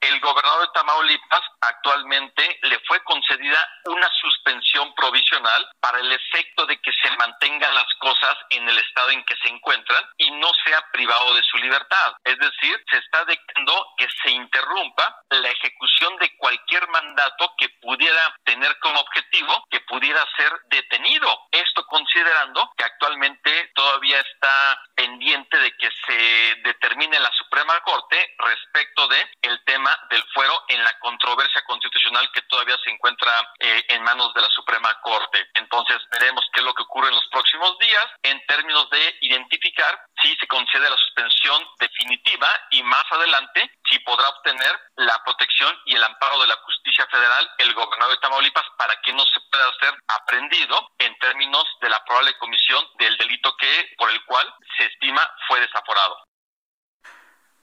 El 0.00 0.20
gobernador 0.20 0.62
de 0.62 0.72
Tamaulipas 0.74 1.40
actualmente 1.60 2.58
le 2.62 2.78
fue 2.86 3.02
concedida 3.02 3.68
una 3.86 4.08
suspensión 4.20 4.94
provisional 4.94 5.68
para 5.80 5.98
el 5.98 6.12
efecto 6.12 6.66
de 6.66 6.80
que 6.80 6.92
se 6.92 7.10
mantengan 7.16 7.74
las 7.74 7.92
cosas 7.98 8.36
en 8.50 8.68
el 8.68 8.78
estado 8.78 9.10
en 9.10 9.24
que 9.24 9.36
se 9.42 9.48
encuentran 9.48 10.04
y 10.18 10.30
no 10.32 10.50
sea 10.64 10.80
privado 10.92 11.34
de 11.34 11.42
su 11.42 11.58
libertad. 11.58 12.14
Es 12.24 12.38
decir, 12.38 12.82
se 12.90 12.98
está 12.98 13.24
dejando 13.24 13.94
que 13.96 14.06
se 14.22 14.30
interrumpa 14.30 15.22
la 15.30 15.48
ejecución 15.48 16.16
de 16.18 16.36
cualquier 16.36 16.86
mandato 16.88 17.52
que 17.58 17.68
pudiera 17.80 18.36
tener 18.44 18.78
como 18.78 19.00
objetivo 19.00 19.66
que 19.70 19.80
pudiera 19.80 20.24
ser 20.36 20.52
detenido. 20.68 21.46
Esto 21.50 21.84
considerando 21.86 22.70
que 22.76 22.84
actualmente 22.84 23.70
todavía 23.74 24.20
está 24.20 24.80
pendiente 24.94 25.58
de 25.58 25.76
que 25.76 25.88
se 26.06 26.54
determine 26.62 27.18
la 27.18 27.30
Suprema 27.32 27.80
Corte 27.80 28.34
respecto 28.38 29.08
de 29.08 29.30
el 29.42 29.62
tema 29.64 29.96
del 30.10 30.22
fuero 30.32 30.64
en 30.68 30.82
la 30.84 30.98
controversia 30.98 31.62
constitucional 31.62 32.30
que 32.32 32.42
todavía 32.42 32.76
se 32.84 32.90
encuentra 32.90 33.52
eh, 33.58 33.84
en 33.88 34.02
manos 34.02 34.32
de 34.34 34.42
la 34.42 34.48
Suprema 34.48 34.94
Corte. 35.02 35.48
Entonces 35.54 35.98
veremos 36.10 36.44
qué 36.52 36.60
es 36.60 36.66
lo 36.66 36.74
que 36.74 36.82
ocurre 36.82 37.08
en 37.08 37.14
los 37.14 37.26
próximos 37.30 37.78
días 37.78 38.06
en 38.22 38.44
términos 38.46 38.88
de 38.90 39.16
identificar 39.22 39.98
si 40.22 40.34
se 40.36 40.46
concede 40.46 40.88
la 40.88 40.96
suspensión 40.96 41.62
definitiva 41.78 42.48
y 42.70 42.82
más 42.82 43.04
adelante 43.10 43.70
si 43.88 43.98
podrá 44.00 44.28
obtener 44.28 44.78
la 44.96 45.22
protección 45.24 45.76
y 45.86 45.94
el 45.94 46.04
amparo 46.04 46.40
de 46.40 46.46
la 46.46 46.56
justicia 46.56 47.06
federal 47.06 47.50
el 47.58 47.74
gobernador 47.74 48.14
de 48.14 48.20
Tamaulipas 48.20 48.66
para 48.76 49.00
que 49.02 49.12
no 49.12 49.24
se 49.24 49.40
pueda 49.50 49.72
ser 49.80 49.94
aprendido 50.08 50.90
en 50.98 51.16
términos 51.18 51.64
de 51.80 51.88
la 51.88 52.02
probable 52.04 52.36
comisión 52.38 52.84
del 52.98 53.16
delito 53.16 53.54
que 53.56 53.94
por 53.96 54.10
el 54.10 54.24
cual 54.24 54.52
se 54.76 54.86
estima 54.86 55.28
fue 55.46 55.60
desaforado. 55.60 56.29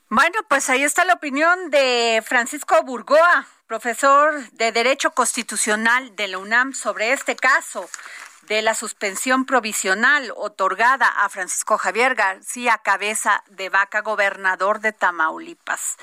Bueno, 0.09 0.39
pues 0.47 0.69
ahí 0.69 0.83
está 0.83 1.03
la 1.03 1.15
opinión 1.15 1.69
de 1.69 2.23
Francisco 2.25 2.81
Burgoa, 2.83 3.45
profesor 3.67 4.49
de 4.51 4.71
Derecho 4.71 5.11
Constitucional 5.11 6.15
de 6.15 6.29
la 6.29 6.37
UNAM 6.37 6.73
sobre 6.73 7.11
este 7.11 7.35
caso 7.35 7.89
de 8.43 8.61
la 8.61 8.73
suspensión 8.73 9.45
provisional 9.45 10.31
otorgada 10.37 11.07
a 11.09 11.27
Francisco 11.27 11.77
Javier 11.77 12.15
García 12.15 12.77
Cabeza 12.77 13.43
de 13.47 13.67
Vaca, 13.67 13.99
gobernador 13.99 14.79
de 14.79 14.93
Tamaulipas. 14.93 15.97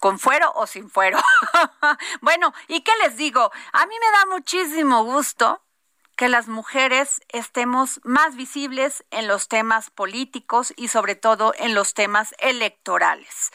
¿Con 0.00 0.18
fuero 0.18 0.50
o 0.56 0.66
sin 0.66 0.90
fuero? 0.90 1.20
bueno, 2.22 2.52
¿y 2.66 2.80
qué 2.80 2.90
les 3.04 3.16
digo? 3.16 3.52
A 3.72 3.86
mí 3.86 3.94
me 4.00 4.18
da 4.18 4.26
muchísimo 4.34 5.04
gusto 5.04 5.62
que 6.16 6.28
las 6.28 6.48
mujeres 6.48 7.20
estemos 7.28 8.00
más 8.04 8.36
visibles 8.36 9.04
en 9.10 9.28
los 9.28 9.48
temas 9.48 9.90
políticos 9.90 10.72
y 10.76 10.88
sobre 10.88 11.14
todo 11.14 11.54
en 11.58 11.74
los 11.74 11.94
temas 11.94 12.34
electorales. 12.38 13.50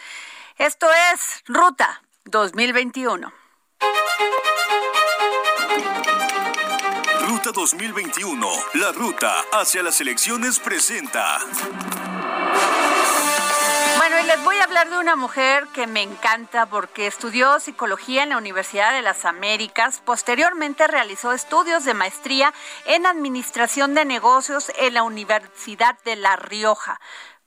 Esto 0.58 0.88
es 1.14 1.44
Ruta 1.48 2.04
2021. 2.26 3.32
Ruta 7.28 7.52
2021, 7.54 8.48
la 8.74 8.92
ruta 8.92 9.46
hacia 9.54 9.84
las 9.84 10.02
elecciones 10.02 10.60
presenta. 10.60 11.40
De 14.88 14.98
una 14.98 15.18
mujer 15.18 15.68
que 15.74 15.88
me 15.88 16.02
encanta 16.02 16.66
porque 16.66 17.06
estudió 17.06 17.60
psicología 17.60 18.24
en 18.24 18.30
la 18.30 18.38
Universidad 18.38 18.94
de 18.94 19.02
las 19.02 19.26
Américas, 19.26 20.02
posteriormente 20.06 20.88
realizó 20.88 21.34
estudios 21.34 21.84
de 21.84 21.94
maestría 21.94 22.54
en 22.86 23.06
administración 23.06 23.94
de 23.94 24.06
negocios 24.06 24.72
en 24.80 24.94
la 24.94 25.04
Universidad 25.04 26.00
de 26.06 26.16
La 26.16 26.38
Rioja. 26.38 27.02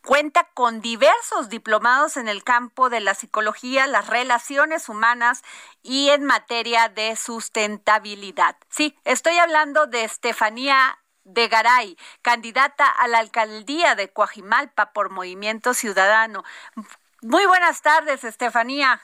Cuenta 0.04 0.46
con 0.52 0.82
diversos 0.82 1.48
diplomados 1.48 2.18
en 2.18 2.28
el 2.28 2.44
campo 2.44 2.90
de 2.90 3.00
la 3.00 3.14
psicología, 3.14 3.86
las 3.86 4.08
relaciones 4.08 4.90
humanas 4.90 5.42
y 5.82 6.10
en 6.10 6.24
materia 6.24 6.90
de 6.90 7.16
sustentabilidad. 7.16 8.56
Sí, 8.68 8.94
estoy 9.04 9.38
hablando 9.38 9.86
de 9.86 10.04
Estefanía 10.04 10.98
de 11.24 11.48
Garay, 11.48 11.96
candidata 12.20 12.86
a 12.88 13.08
la 13.08 13.20
alcaldía 13.20 13.94
de 13.94 14.10
Coajimalpa 14.10 14.92
por 14.92 15.08
Movimiento 15.08 15.72
Ciudadano. 15.72 16.44
Muy 17.22 17.46
buenas 17.46 17.80
tardes, 17.82 18.24
Estefanía. 18.24 19.00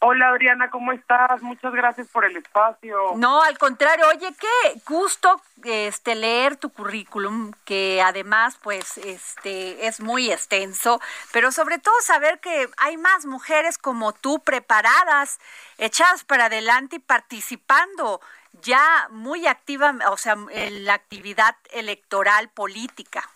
Hola 0.00 0.28
Adriana, 0.28 0.68
¿cómo 0.68 0.92
estás? 0.92 1.40
Muchas 1.40 1.72
gracias 1.72 2.08
por 2.08 2.26
el 2.26 2.36
espacio. 2.36 3.14
No, 3.16 3.42
al 3.42 3.56
contrario, 3.56 4.06
oye, 4.08 4.28
qué 4.38 4.80
gusto 4.86 5.40
este 5.62 6.14
leer 6.14 6.56
tu 6.56 6.68
currículum, 6.68 7.52
que 7.64 8.02
además 8.02 8.58
pues 8.62 8.98
este 8.98 9.86
es 9.86 10.00
muy 10.00 10.30
extenso, 10.30 11.00
pero 11.32 11.50
sobre 11.50 11.78
todo 11.78 11.94
saber 12.02 12.40
que 12.40 12.68
hay 12.76 12.98
más 12.98 13.24
mujeres 13.24 13.78
como 13.78 14.12
tú 14.12 14.40
preparadas, 14.40 15.38
echadas 15.78 16.24
para 16.24 16.46
adelante 16.46 16.96
y 16.96 16.98
participando 16.98 18.20
ya 18.60 19.08
muy 19.10 19.46
activa, 19.46 19.94
o 20.10 20.18
sea, 20.18 20.36
en 20.50 20.84
la 20.84 20.92
actividad 20.92 21.56
electoral 21.72 22.50
política. 22.50 23.26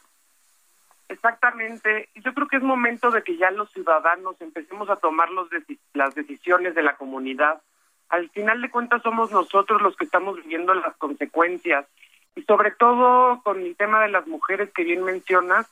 Exactamente. 1.08 2.10
Yo 2.16 2.34
creo 2.34 2.48
que 2.48 2.56
es 2.56 2.62
momento 2.62 3.10
de 3.10 3.22
que 3.22 3.36
ya 3.36 3.50
los 3.50 3.70
ciudadanos 3.72 4.40
empecemos 4.40 4.90
a 4.90 4.96
tomar 4.96 5.30
los 5.30 5.48
las 5.94 6.14
decisiones 6.14 6.74
de 6.74 6.82
la 6.82 6.96
comunidad. 6.96 7.62
Al 8.10 8.28
final 8.30 8.60
de 8.60 8.70
cuentas 8.70 9.02
somos 9.02 9.32
nosotros 9.32 9.80
los 9.82 9.96
que 9.96 10.04
estamos 10.04 10.36
viviendo 10.36 10.74
las 10.74 10.96
consecuencias 10.96 11.86
y 12.36 12.42
sobre 12.42 12.70
todo 12.72 13.42
con 13.42 13.60
el 13.60 13.74
tema 13.76 14.02
de 14.02 14.08
las 14.08 14.26
mujeres 14.26 14.70
que 14.72 14.84
bien 14.84 15.02
mencionas, 15.02 15.66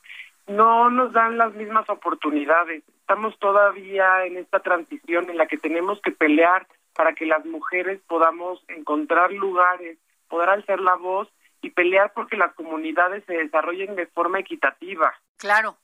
no 0.47 0.89
nos 0.89 1.13
dan 1.13 1.37
las 1.37 1.53
mismas 1.53 1.89
oportunidades. 1.89 2.83
Estamos 2.87 3.37
todavía 3.39 4.25
en 4.25 4.37
esta 4.37 4.59
transición 4.59 5.29
en 5.29 5.37
la 5.37 5.45
que 5.45 5.57
tenemos 5.57 6.01
que 6.01 6.11
pelear 6.11 6.67
para 6.95 7.13
que 7.13 7.25
las 7.25 7.45
mujeres 7.45 8.01
podamos 8.07 8.63
encontrar 8.69 9.31
lugares, 9.31 9.97
poder 10.29 10.49
alzar 10.49 10.79
la 10.79 10.95
voz 10.95 11.29
y 11.67 11.69
pelear 11.69 12.13
porque 12.13 12.37
las 12.37 12.53
comunidades 12.53 13.23
se 13.25 13.33
desarrollen 13.33 13.95
de 13.95 14.07
forma 14.07 14.39
equitativa. 14.39 15.13
Claro. 15.37 15.77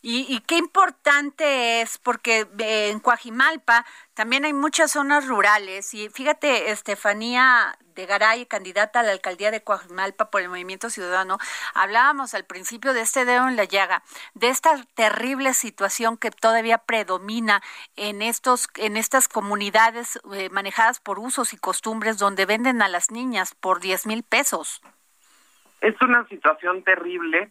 Y, 0.00 0.40
qué 0.46 0.56
importante 0.56 1.80
es, 1.80 1.98
porque 1.98 2.46
eh, 2.58 2.90
en 2.90 3.00
Coajimalpa 3.00 3.84
también 4.14 4.44
hay 4.44 4.52
muchas 4.52 4.92
zonas 4.92 5.26
rurales. 5.26 5.92
Y 5.92 6.08
fíjate, 6.08 6.70
Estefanía 6.70 7.76
de 7.96 8.06
Garay, 8.06 8.46
candidata 8.46 9.00
a 9.00 9.02
la 9.02 9.10
alcaldía 9.10 9.50
de 9.50 9.64
Coajimalpa 9.64 10.30
por 10.30 10.40
el 10.40 10.50
Movimiento 10.50 10.88
Ciudadano, 10.88 11.38
hablábamos 11.74 12.32
al 12.34 12.44
principio 12.44 12.92
de 12.92 13.00
este 13.00 13.24
dedo 13.24 13.48
en 13.48 13.56
la 13.56 13.64
llaga, 13.64 14.04
de 14.34 14.50
esta 14.50 14.84
terrible 14.94 15.52
situación 15.52 16.16
que 16.16 16.30
todavía 16.30 16.78
predomina 16.78 17.60
en 17.96 18.22
estos, 18.22 18.68
en 18.76 18.96
estas 18.96 19.26
comunidades 19.26 20.20
eh, 20.32 20.48
manejadas 20.50 21.00
por 21.00 21.18
usos 21.18 21.52
y 21.52 21.56
costumbres 21.56 22.18
donde 22.18 22.46
venden 22.46 22.82
a 22.82 22.88
las 22.88 23.10
niñas 23.10 23.56
por 23.56 23.80
10 23.80 24.06
mil 24.06 24.22
pesos. 24.22 24.80
Es 25.80 25.94
una 26.02 26.26
situación 26.28 26.82
terrible 26.82 27.50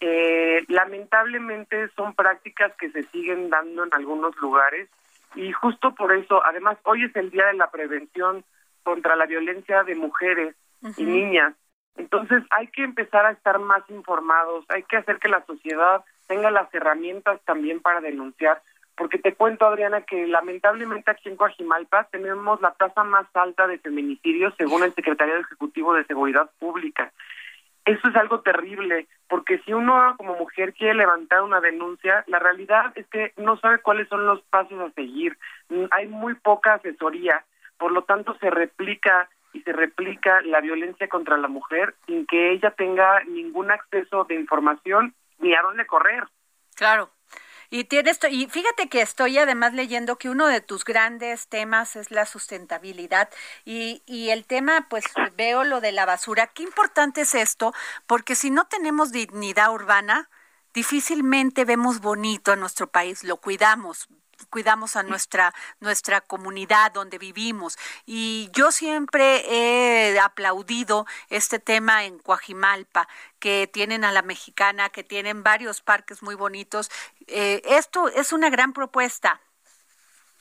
eh, 0.00 0.62
lamentablemente 0.68 1.88
son 1.96 2.14
prácticas 2.14 2.72
que 2.76 2.90
se 2.90 3.04
siguen 3.04 3.48
dando 3.48 3.84
en 3.84 3.94
algunos 3.94 4.36
lugares 4.36 4.90
y 5.34 5.52
justo 5.52 5.94
por 5.94 6.12
eso, 6.12 6.44
además, 6.44 6.76
hoy 6.82 7.04
es 7.04 7.16
el 7.16 7.30
Día 7.30 7.46
de 7.46 7.54
la 7.54 7.70
Prevención 7.70 8.44
contra 8.82 9.16
la 9.16 9.26
Violencia 9.26 9.84
de 9.84 9.94
Mujeres 9.94 10.54
y 10.96 11.04
Niñas. 11.04 11.54
Entonces 11.96 12.42
hay 12.50 12.68
que 12.68 12.84
empezar 12.84 13.24
a 13.24 13.32
estar 13.32 13.58
más 13.58 13.82
informados, 13.88 14.66
hay 14.68 14.82
que 14.82 14.98
hacer 14.98 15.18
que 15.18 15.28
la 15.28 15.44
sociedad 15.46 16.04
tenga 16.26 16.50
las 16.50 16.72
herramientas 16.74 17.40
también 17.46 17.80
para 17.80 18.00
denunciar, 18.00 18.60
porque 18.96 19.18
te 19.18 19.34
cuento, 19.34 19.66
Adriana, 19.66 20.02
que 20.02 20.26
lamentablemente 20.26 21.10
aquí 21.10 21.30
en 21.30 21.36
Coajimalpa 21.36 22.04
tenemos 22.10 22.60
la 22.60 22.72
tasa 22.72 23.02
más 23.02 23.26
alta 23.34 23.66
de 23.66 23.78
feminicidios 23.78 24.54
según 24.58 24.82
el 24.82 24.94
Secretario 24.94 25.36
Ejecutivo 25.36 25.94
de 25.94 26.04
Seguridad 26.04 26.50
Pública. 26.58 27.12
Eso 27.86 28.08
es 28.08 28.16
algo 28.16 28.40
terrible, 28.40 29.06
porque 29.28 29.60
si 29.60 29.72
uno 29.72 30.14
como 30.16 30.34
mujer 30.34 30.74
quiere 30.74 30.94
levantar 30.94 31.42
una 31.42 31.60
denuncia, 31.60 32.24
la 32.26 32.40
realidad 32.40 32.92
es 32.96 33.06
que 33.06 33.32
no 33.36 33.56
sabe 33.58 33.78
cuáles 33.78 34.08
son 34.08 34.26
los 34.26 34.42
pasos 34.42 34.78
a 34.80 34.90
seguir. 34.90 35.38
Hay 35.92 36.08
muy 36.08 36.34
poca 36.34 36.74
asesoría, 36.74 37.44
por 37.78 37.92
lo 37.92 38.02
tanto 38.02 38.36
se 38.40 38.50
replica 38.50 39.28
y 39.52 39.62
se 39.62 39.72
replica 39.72 40.42
la 40.42 40.60
violencia 40.60 41.08
contra 41.08 41.36
la 41.38 41.46
mujer 41.46 41.94
sin 42.06 42.26
que 42.26 42.50
ella 42.50 42.72
tenga 42.72 43.22
ningún 43.24 43.70
acceso 43.70 44.24
de 44.24 44.34
información 44.34 45.14
ni 45.38 45.54
a 45.54 45.62
dónde 45.62 45.86
correr. 45.86 46.24
Claro. 46.74 47.10
Y 47.70 47.84
tienes 47.84 48.18
y 48.30 48.46
fíjate 48.46 48.88
que 48.88 49.02
estoy 49.02 49.38
además 49.38 49.74
leyendo 49.74 50.16
que 50.16 50.30
uno 50.30 50.46
de 50.46 50.60
tus 50.60 50.84
grandes 50.84 51.48
temas 51.48 51.96
es 51.96 52.10
la 52.10 52.26
sustentabilidad. 52.26 53.28
Y, 53.64 54.02
y 54.06 54.30
el 54.30 54.46
tema 54.46 54.86
pues 54.88 55.04
veo 55.36 55.64
lo 55.64 55.80
de 55.80 55.92
la 55.92 56.06
basura. 56.06 56.48
Qué 56.48 56.62
importante 56.62 57.22
es 57.22 57.34
esto, 57.34 57.72
porque 58.06 58.34
si 58.34 58.50
no 58.50 58.66
tenemos 58.66 59.12
dignidad 59.12 59.72
urbana, 59.72 60.28
difícilmente 60.74 61.64
vemos 61.64 62.00
bonito 62.00 62.52
a 62.52 62.56
nuestro 62.56 62.86
país, 62.88 63.24
lo 63.24 63.38
cuidamos, 63.38 64.08
cuidamos 64.50 64.96
a 64.96 65.02
nuestra 65.02 65.52
nuestra 65.80 66.20
comunidad 66.20 66.92
donde 66.92 67.18
vivimos 67.18 67.78
y 68.04 68.48
yo 68.52 68.70
siempre 68.70 69.44
he 69.48 70.18
aplaudido 70.18 71.06
este 71.30 71.58
tema 71.58 72.04
en 72.04 72.18
Coajimalpa 72.18 73.08
que 73.38 73.68
tienen 73.72 74.04
a 74.04 74.12
la 74.12 74.22
mexicana 74.22 74.88
que 74.90 75.04
tienen 75.04 75.42
varios 75.42 75.80
parques 75.80 76.22
muy 76.22 76.34
bonitos 76.34 76.90
eh, 77.26 77.62
esto 77.64 78.08
es 78.08 78.32
una 78.32 78.50
gran 78.50 78.72
propuesta 78.72 79.40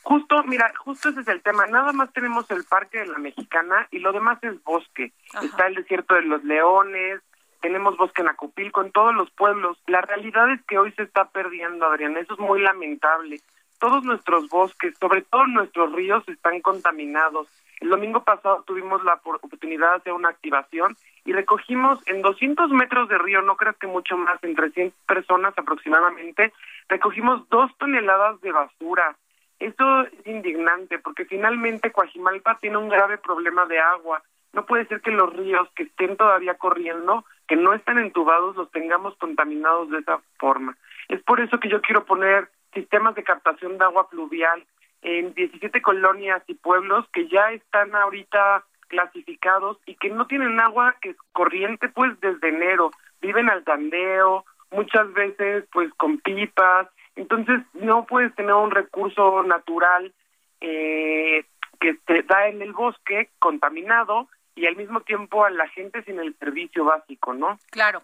Justo, 0.08 0.44
mira, 0.44 0.72
justo 0.78 1.10
ese 1.10 1.22
es 1.22 1.28
el 1.30 1.42
tema. 1.42 1.66
Nada 1.66 1.92
más 1.92 2.14
tenemos 2.14 2.50
el 2.52 2.64
Parque 2.64 3.00
de 3.00 3.08
la 3.08 3.18
Mexicana 3.18 3.88
y 3.90 3.98
lo 3.98 4.14
demás 4.14 4.38
es 4.44 4.64
bosque. 4.64 5.12
Está 5.42 5.66
el 5.66 5.74
desierto 5.74 6.14
de 6.14 6.22
los 6.22 6.44
leones, 6.44 7.22
tenemos 7.60 7.98
bosque 7.98 8.22
en 8.22 8.28
Acopilco, 8.28 8.84
en 8.84 8.92
todos 8.92 9.16
los 9.16 9.32
pueblos. 9.32 9.80
La 9.88 10.02
realidad 10.02 10.52
es 10.52 10.62
que 10.68 10.78
hoy 10.78 10.92
se 10.92 11.02
está 11.02 11.26
perdiendo, 11.30 11.88
Adrián. 11.88 12.16
Eso 12.18 12.34
es 12.34 12.40
muy 12.40 12.62
lamentable 12.62 13.42
todos 13.86 14.04
nuestros 14.04 14.50
bosques, 14.50 14.98
sobre 15.00 15.22
todo 15.22 15.46
nuestros 15.46 15.94
ríos, 15.94 16.28
están 16.28 16.60
contaminados. 16.62 17.48
El 17.80 17.90
domingo 17.90 18.24
pasado 18.24 18.64
tuvimos 18.66 19.04
la 19.04 19.22
oportunidad 19.24 19.92
de 19.92 19.96
hacer 19.98 20.14
una 20.14 20.30
activación 20.30 20.98
y 21.24 21.34
recogimos 21.34 22.00
en 22.08 22.24
200 22.24 22.72
metros 22.72 23.08
de 23.10 23.20
río, 23.20 23.44
no 23.44 23.56
creas 23.58 23.78
que 23.78 23.86
mucho 23.86 24.18
más, 24.18 24.44
en 24.44 24.56
300 24.56 25.00
personas 25.06 25.54
aproximadamente, 25.56 26.52
recogimos 26.90 27.48
dos 27.50 27.70
toneladas 27.78 28.42
de 28.42 28.52
basura. 28.54 29.16
Esto 29.60 30.02
es 30.02 30.26
indignante 30.26 30.98
porque 30.98 31.26
finalmente 31.26 31.92
Coajimalpa 31.92 32.58
tiene 32.58 32.78
un 32.78 32.90
grave 32.90 33.20
problema 33.20 33.68
de 33.68 33.78
agua. 33.78 34.24
No 34.54 34.66
puede 34.66 34.88
ser 34.88 35.02
que 35.02 35.12
los 35.12 35.32
ríos 35.32 35.70
que 35.76 35.84
estén 35.84 36.18
todavía 36.18 36.56
corriendo, 36.56 37.24
que 37.48 37.56
no 37.56 37.76
están 37.76 38.00
entubados, 38.00 38.56
los 38.56 38.72
tengamos 38.72 39.16
contaminados 39.18 39.92
de 39.92 40.00
esa 40.00 40.22
forma. 40.40 40.76
Es 41.08 41.22
por 41.22 41.40
eso 41.40 41.60
que 41.60 41.70
yo 41.70 41.82
quiero 41.82 42.04
poner 42.04 42.50
sistemas 42.76 43.16
de 43.16 43.24
captación 43.24 43.80
de 43.80 43.86
agua 43.86 44.08
pluvial 44.10 44.64
en 45.02 45.34
17 45.34 45.82
colonias 45.82 46.44
y 46.48 46.54
pueblos 46.54 47.06
que 47.12 47.28
ya 47.28 47.52
están 47.52 47.96
ahorita 47.96 48.64
clasificados 48.88 49.78
y 49.86 49.96
que 49.96 50.10
no 50.10 50.28
tienen 50.28 50.60
agua 50.60 50.96
que 51.02 51.10
es 51.10 51.18
corriente 51.32 51.90
pues 51.90 52.20
desde 52.22 52.50
enero, 52.50 52.92
viven 53.22 53.50
al 53.50 53.64
tandeo, 53.64 54.46
muchas 54.72 55.12
veces 55.14 55.66
pues 55.72 55.92
con 55.96 56.20
pipas, 56.20 56.88
entonces 57.16 57.62
no 57.74 58.06
puedes 58.06 58.34
tener 58.36 58.54
un 58.54 58.72
recurso 58.72 59.42
natural 59.44 60.14
eh, 60.62 61.46
que 61.80 61.94
te 62.06 62.24
da 62.24 62.48
en 62.48 62.62
el 62.62 62.74
bosque 62.74 63.30
contaminado 63.40 64.28
y 64.56 64.66
al 64.66 64.76
mismo 64.76 65.02
tiempo 65.02 65.46
a 65.46 65.50
la 65.50 65.68
gente 65.70 66.04
sin 66.04 66.20
el 66.20 66.36
servicio 66.38 66.86
básico, 66.86 67.34
¿no? 67.34 67.60
Claro. 67.72 68.04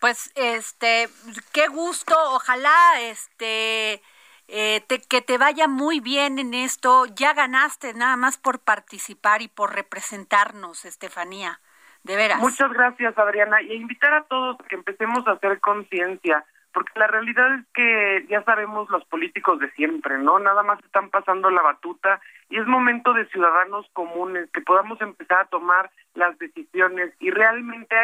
Pues 0.00 0.32
este, 0.34 1.08
qué 1.52 1.68
gusto, 1.68 2.14
ojalá 2.32 3.00
este 3.00 4.02
eh, 4.48 4.82
que 5.08 5.22
te 5.22 5.38
vaya 5.38 5.68
muy 5.68 6.00
bien 6.00 6.38
en 6.38 6.54
esto. 6.54 7.06
Ya 7.14 7.34
ganaste 7.34 7.94
nada 7.94 8.16
más 8.16 8.36
por 8.36 8.58
participar 8.60 9.42
y 9.42 9.48
por 9.48 9.74
representarnos, 9.74 10.84
Estefanía. 10.84 11.60
De 12.02 12.16
veras. 12.16 12.40
Muchas 12.40 12.72
gracias, 12.72 13.16
Adriana. 13.18 13.60
Y 13.60 13.74
invitar 13.74 14.14
a 14.14 14.24
todos 14.24 14.58
a 14.58 14.64
que 14.64 14.74
empecemos 14.74 15.26
a 15.26 15.32
hacer 15.32 15.60
conciencia, 15.60 16.44
porque 16.72 16.98
la 16.98 17.06
realidad 17.06 17.56
es 17.56 17.66
que 17.74 18.26
ya 18.28 18.42
sabemos 18.44 18.88
los 18.88 19.04
políticos 19.04 19.60
de 19.60 19.70
siempre, 19.72 20.16
¿no? 20.16 20.38
Nada 20.38 20.62
más 20.62 20.82
están 20.82 21.10
pasando 21.10 21.50
la 21.50 21.60
batuta 21.60 22.20
y 22.48 22.58
es 22.58 22.66
momento 22.66 23.12
de 23.12 23.26
ciudadanos 23.26 23.86
comunes 23.92 24.48
que 24.50 24.62
podamos 24.62 24.98
empezar 25.02 25.40
a 25.40 25.48
tomar 25.48 25.90
las 26.14 26.38
decisiones 26.38 27.12
y 27.20 27.30
realmente 27.30 27.94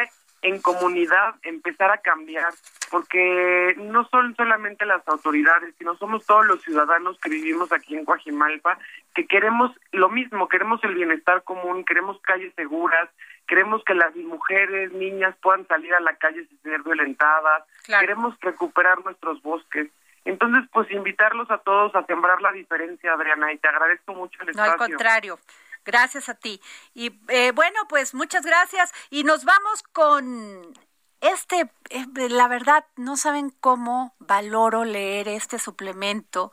en 0.46 0.62
comunidad 0.62 1.34
empezar 1.42 1.90
a 1.90 1.98
cambiar, 1.98 2.52
porque 2.88 3.74
no 3.78 4.08
son 4.08 4.36
solamente 4.36 4.86
las 4.86 5.06
autoridades, 5.08 5.74
sino 5.76 5.96
somos 5.96 6.24
todos 6.24 6.46
los 6.46 6.62
ciudadanos 6.62 7.18
que 7.18 7.30
vivimos 7.30 7.72
aquí 7.72 7.96
en 7.96 8.04
Coajimalpa, 8.04 8.78
que 9.12 9.26
queremos 9.26 9.72
lo 9.90 10.08
mismo, 10.08 10.48
queremos 10.48 10.82
el 10.84 10.94
bienestar 10.94 11.42
común, 11.42 11.84
queremos 11.84 12.20
calles 12.20 12.54
seguras, 12.54 13.10
queremos 13.48 13.82
que 13.84 13.94
las 13.94 14.14
mujeres, 14.14 14.92
niñas 14.92 15.34
puedan 15.42 15.66
salir 15.66 15.92
a 15.94 16.00
la 16.00 16.14
calle 16.14 16.46
sin 16.46 16.62
ser 16.62 16.80
violentadas, 16.82 17.64
queremos 17.84 18.38
recuperar 18.40 19.04
nuestros 19.04 19.42
bosques. 19.42 19.88
Entonces, 20.24 20.64
pues 20.72 20.90
invitarlos 20.92 21.50
a 21.50 21.58
todos 21.58 21.94
a 21.96 22.04
sembrar 22.06 22.40
la 22.40 22.52
diferencia, 22.52 23.12
Adriana, 23.12 23.52
y 23.52 23.58
te 23.58 23.68
agradezco 23.68 24.14
mucho 24.14 24.40
el 24.42 24.50
espacio. 24.50 24.76
No, 24.76 24.82
al 24.82 24.90
contrario. 24.90 25.38
Gracias 25.86 26.28
a 26.28 26.34
ti. 26.34 26.60
Y 26.94 27.12
eh, 27.28 27.52
bueno, 27.52 27.80
pues 27.88 28.12
muchas 28.12 28.44
gracias. 28.44 28.92
Y 29.10 29.24
nos 29.24 29.44
vamos 29.44 29.82
con 29.92 30.74
este, 31.20 31.70
eh, 31.90 32.06
la 32.28 32.46
verdad, 32.48 32.84
no 32.96 33.16
saben 33.16 33.50
cómo 33.60 34.14
valoro 34.18 34.84
leer 34.84 35.28
este 35.28 35.58
suplemento 35.58 36.52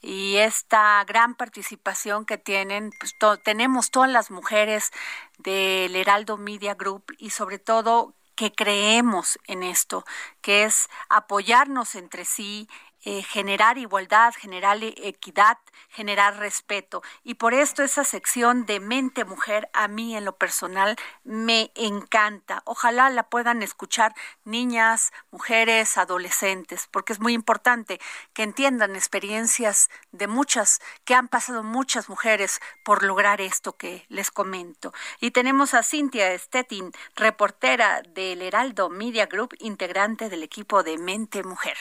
y 0.00 0.36
esta 0.36 1.04
gran 1.04 1.34
participación 1.34 2.24
que 2.24 2.38
tienen, 2.38 2.92
pues 3.00 3.14
tenemos 3.42 3.90
todas 3.90 4.10
las 4.10 4.30
mujeres 4.30 4.92
del 5.38 5.96
Heraldo 5.96 6.36
Media 6.36 6.74
Group 6.74 7.04
y 7.18 7.30
sobre 7.30 7.58
todo 7.58 8.14
que 8.36 8.52
creemos 8.52 9.38
en 9.46 9.62
esto, 9.62 10.04
que 10.40 10.64
es 10.64 10.88
apoyarnos 11.08 11.94
entre 11.94 12.24
sí, 12.24 12.68
eh, 13.04 13.22
generar 13.22 13.78
igualdad, 13.78 14.34
generar 14.34 14.78
equidad, 14.82 15.58
generar 15.88 16.38
respeto. 16.38 17.02
Y 17.22 17.34
por 17.34 17.54
esto 17.54 17.82
esa 17.82 18.04
sección 18.04 18.66
de 18.66 18.80
mente 18.80 19.24
mujer 19.24 19.68
a 19.72 19.88
mí 19.88 20.16
en 20.16 20.24
lo 20.24 20.36
personal 20.36 20.96
me 21.22 21.70
encanta. 21.74 22.62
Ojalá 22.64 23.10
la 23.10 23.24
puedan 23.24 23.62
escuchar 23.62 24.14
niñas, 24.44 25.12
mujeres, 25.30 25.98
adolescentes, 25.98 26.88
porque 26.90 27.12
es 27.12 27.20
muy 27.20 27.34
importante 27.34 28.00
que 28.32 28.42
entiendan 28.42 28.96
experiencias 28.96 29.90
de 30.12 30.26
muchas, 30.26 30.80
que 31.04 31.14
han 31.14 31.28
pasado 31.28 31.62
muchas 31.62 32.08
mujeres 32.08 32.60
por 32.84 33.02
lograr 33.02 33.40
esto 33.40 33.76
que 33.76 34.06
les 34.08 34.30
comento. 34.30 34.92
Y 35.20 35.30
tenemos 35.30 35.74
a 35.74 35.82
Cintia 35.82 36.36
Stettin, 36.38 36.92
reportera 37.16 38.02
del 38.02 38.42
Heraldo 38.42 38.88
Media 38.88 39.26
Group, 39.26 39.54
integrante 39.58 40.28
del 40.28 40.42
equipo 40.42 40.82
de 40.82 40.98
Mente 40.98 41.42
Mujer. 41.42 41.76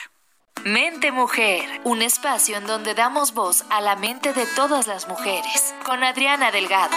Mente 0.61 1.11
Mujer, 1.11 1.65
un 1.83 2.01
espacio 2.01 2.55
en 2.55 2.65
donde 2.65 2.93
damos 2.93 3.33
voz 3.33 3.65
a 3.69 3.81
la 3.81 3.97
mente 3.97 4.31
de 4.31 4.45
todas 4.55 4.87
las 4.87 5.09
mujeres, 5.09 5.75
con 5.85 6.05
Adriana 6.05 6.51
Delgado. 6.51 6.95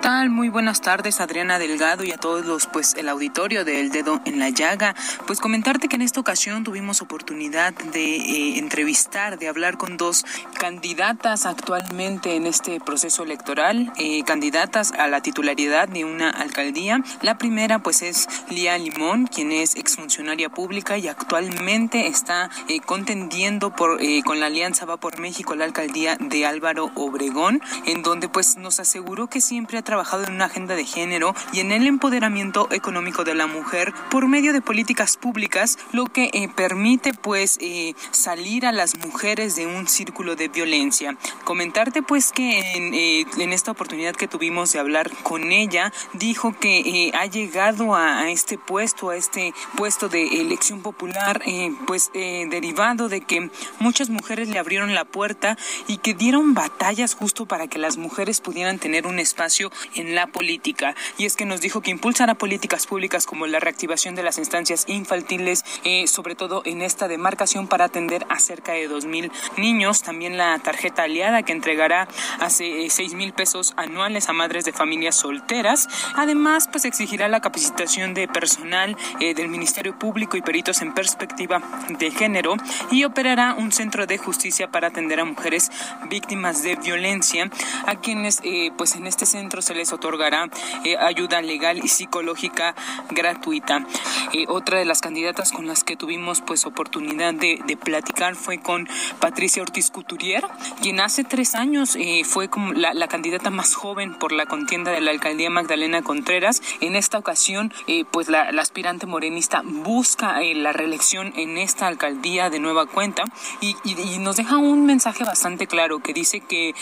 Tal? 0.00 0.30
Muy 0.30 0.48
buenas 0.48 0.80
tardes, 0.80 1.20
Adriana 1.20 1.58
Delgado 1.58 2.04
y 2.04 2.12
a 2.12 2.16
todos 2.16 2.44
los, 2.44 2.66
pues, 2.66 2.94
el 2.94 3.08
auditorio 3.08 3.64
del 3.64 3.90
Dedo 3.90 4.20
en 4.24 4.38
la 4.38 4.50
Llaga. 4.50 4.94
Pues 5.26 5.40
comentarte 5.40 5.88
que 5.88 5.96
en 5.96 6.02
esta 6.02 6.20
ocasión 6.20 6.64
tuvimos 6.64 7.02
oportunidad 7.02 7.72
de 7.72 8.16
eh, 8.16 8.58
entrevistar, 8.58 9.38
de 9.38 9.48
hablar 9.48 9.78
con 9.78 9.96
dos 9.96 10.24
candidatas 10.58 11.46
actualmente 11.46 12.36
en 12.36 12.46
este 12.46 12.80
proceso 12.80 13.22
electoral, 13.22 13.92
eh, 13.96 14.22
candidatas 14.24 14.92
a 14.92 15.08
la 15.08 15.20
titularidad 15.20 15.88
de 15.88 16.04
una 16.04 16.30
alcaldía. 16.30 17.00
La 17.22 17.38
primera, 17.38 17.80
pues, 17.80 18.02
es 18.02 18.28
Lía 18.50 18.76
Limón, 18.78 19.26
quien 19.26 19.52
es 19.52 19.76
exfuncionaria 19.76 20.48
pública 20.48 20.98
y 20.98 21.08
actualmente 21.08 22.06
está 22.06 22.50
eh, 22.68 22.80
contendiendo 22.80 23.74
por, 23.74 24.00
con 24.24 24.40
la 24.40 24.46
Alianza 24.46 24.86
Va 24.86 24.98
por 24.98 25.18
México 25.18 25.54
la 25.54 25.64
alcaldía 25.64 26.16
de 26.20 26.46
Álvaro 26.46 26.90
Obregón, 26.94 27.60
en 27.86 28.02
donde, 28.02 28.28
pues, 28.28 28.56
nos 28.56 28.80
aseguró 28.80 29.28
que 29.28 29.40
siempre 29.40 29.78
ha 29.78 29.82
trabajado 29.88 30.24
en 30.24 30.34
una 30.34 30.44
agenda 30.44 30.74
de 30.74 30.84
género 30.84 31.34
y 31.50 31.60
en 31.60 31.72
el 31.72 31.86
empoderamiento 31.86 32.68
económico 32.72 33.24
de 33.24 33.34
la 33.34 33.46
mujer 33.46 33.94
por 34.10 34.28
medio 34.28 34.52
de 34.52 34.60
políticas 34.60 35.16
públicas, 35.16 35.78
lo 35.92 36.04
que 36.04 36.28
eh, 36.34 36.50
permite 36.54 37.14
pues 37.14 37.56
eh, 37.62 37.94
salir 38.10 38.66
a 38.66 38.72
las 38.72 38.98
mujeres 38.98 39.56
de 39.56 39.66
un 39.66 39.88
círculo 39.88 40.36
de 40.36 40.48
violencia. 40.48 41.16
Comentarte 41.44 42.02
pues 42.02 42.32
que 42.32 42.76
en, 42.76 42.92
eh, 42.92 43.54
esta 43.54 43.70
oportunidad 43.70 44.14
que 44.14 44.28
tuvimos 44.28 44.74
de 44.74 44.78
hablar 44.78 45.10
con 45.22 45.52
ella, 45.52 45.90
dijo 46.12 46.54
que 46.60 47.10
ha 47.14 47.24
llegado 47.24 47.94
a, 47.94 48.30
este 48.30 48.58
puesto, 48.58 49.08
a 49.08 49.16
este 49.16 49.54
puesto 49.74 50.10
de 50.10 50.42
elección 50.42 50.82
popular, 50.82 51.42
pues 51.86 52.10
derivado 52.12 53.08
de 53.08 53.22
que 53.22 53.50
muchas 53.78 54.10
mujeres 54.10 54.50
le 54.50 54.58
abrieron 54.58 54.94
la 54.94 55.06
puerta 55.06 55.56
y 55.86 55.96
que 55.96 56.12
dieron 56.12 56.52
batallas 56.52 57.14
justo 57.14 57.46
para 57.46 57.68
que 57.68 57.78
las 57.78 57.96
mujeres 57.96 58.42
pudieran 58.42 58.78
tener 58.78 59.06
un 59.06 59.18
espacio 59.18 59.72
en 59.94 60.14
la 60.14 60.26
política. 60.26 60.94
Y 61.16 61.26
es 61.26 61.36
que 61.36 61.44
nos 61.44 61.60
dijo 61.60 61.80
que 61.80 61.90
impulsará 61.90 62.34
políticas 62.34 62.86
públicas 62.86 63.26
como 63.26 63.46
la 63.46 63.60
reactivación 63.60 64.14
de 64.14 64.22
las 64.22 64.38
instancias 64.38 64.84
infantiles, 64.88 65.64
eh, 65.84 66.06
sobre 66.06 66.34
todo 66.34 66.62
en 66.64 66.82
esta 66.82 67.08
demarcación 67.08 67.68
para 67.68 67.86
atender 67.86 68.26
a 68.28 68.38
cerca 68.38 68.72
de 68.72 68.88
2.000 68.88 69.30
niños. 69.56 70.02
También 70.02 70.36
la 70.36 70.58
tarjeta 70.58 71.04
aliada 71.04 71.42
que 71.42 71.52
entregará 71.52 72.08
hace 72.40 72.88
6 72.88 73.14
mil 73.14 73.32
pesos 73.32 73.74
anuales 73.76 74.28
a 74.28 74.32
madres 74.32 74.64
de 74.64 74.72
familias 74.72 75.16
solteras. 75.16 75.88
Además, 76.14 76.68
pues 76.70 76.84
exigirá 76.84 77.28
la 77.28 77.40
capacitación 77.40 78.14
de 78.14 78.28
personal 78.28 78.96
eh, 79.20 79.34
del 79.34 79.48
Ministerio 79.48 79.98
Público 79.98 80.36
y 80.36 80.42
peritos 80.42 80.82
en 80.82 80.94
perspectiva 80.94 81.60
de 81.88 82.10
género 82.10 82.56
y 82.90 83.04
operará 83.04 83.54
un 83.54 83.72
centro 83.72 84.06
de 84.06 84.18
justicia 84.18 84.70
para 84.70 84.88
atender 84.88 85.20
a 85.20 85.24
mujeres 85.24 85.70
víctimas 86.08 86.62
de 86.62 86.76
violencia, 86.76 87.50
a 87.86 87.96
quienes 87.96 88.40
eh, 88.42 88.70
pues 88.76 88.94
en 88.96 89.06
este 89.06 89.26
centro 89.26 89.62
se 89.68 89.74
les 89.74 89.92
otorgará 89.92 90.48
eh, 90.84 90.96
ayuda 90.96 91.42
legal 91.42 91.78
y 91.84 91.88
psicológica 91.88 92.74
gratuita. 93.10 93.86
Eh, 94.32 94.46
otra 94.48 94.78
de 94.78 94.86
las 94.86 95.02
candidatas 95.02 95.52
con 95.52 95.66
las 95.66 95.84
que 95.84 95.94
tuvimos 95.94 96.40
pues 96.40 96.64
oportunidad 96.64 97.34
de, 97.34 97.58
platicar 97.84 98.34
fue 98.34 98.58
con 98.58 98.88
Patricia 99.20 99.62
Ortiz 99.62 99.90
Couturier, 99.90 100.44
quien 100.82 101.00
hace 101.00 101.22
tres 101.22 101.54
años 101.54 101.96
eh, 101.96 102.22
fue 102.24 102.48
como 102.48 102.72
la, 102.72 103.08
candidata 103.08 103.50
más 103.50 103.74
joven 103.74 104.18
por 104.18 104.32
la 104.32 104.46
contienda 104.46 104.90
de 104.90 105.00
la 105.00 105.10
alcaldía 105.10 105.50
Magdalena 105.50 106.02
Contreras. 106.02 106.62
En 106.80 106.96
esta 106.96 107.18
ocasión 107.18 107.72
pues 108.10 108.28
la, 108.28 108.48
aspirante 108.58 109.06
morenista 109.06 109.62
busca 109.64 110.40
la 110.40 110.72
reelección 110.72 111.32
en 111.36 111.58
esta 111.58 111.86
alcaldía 111.86 112.50
de 112.50 112.58
nueva 112.58 112.86
cuenta 112.86 113.24
y, 113.60 113.76
y, 113.84 114.18
nos 114.18 114.36
deja 114.36 114.56
un 114.56 114.86
mensaje 114.86 115.24
bastante 115.24 115.66
claro 115.66 116.00
que 116.00 116.12
dice 116.12 116.40
que 116.40 116.74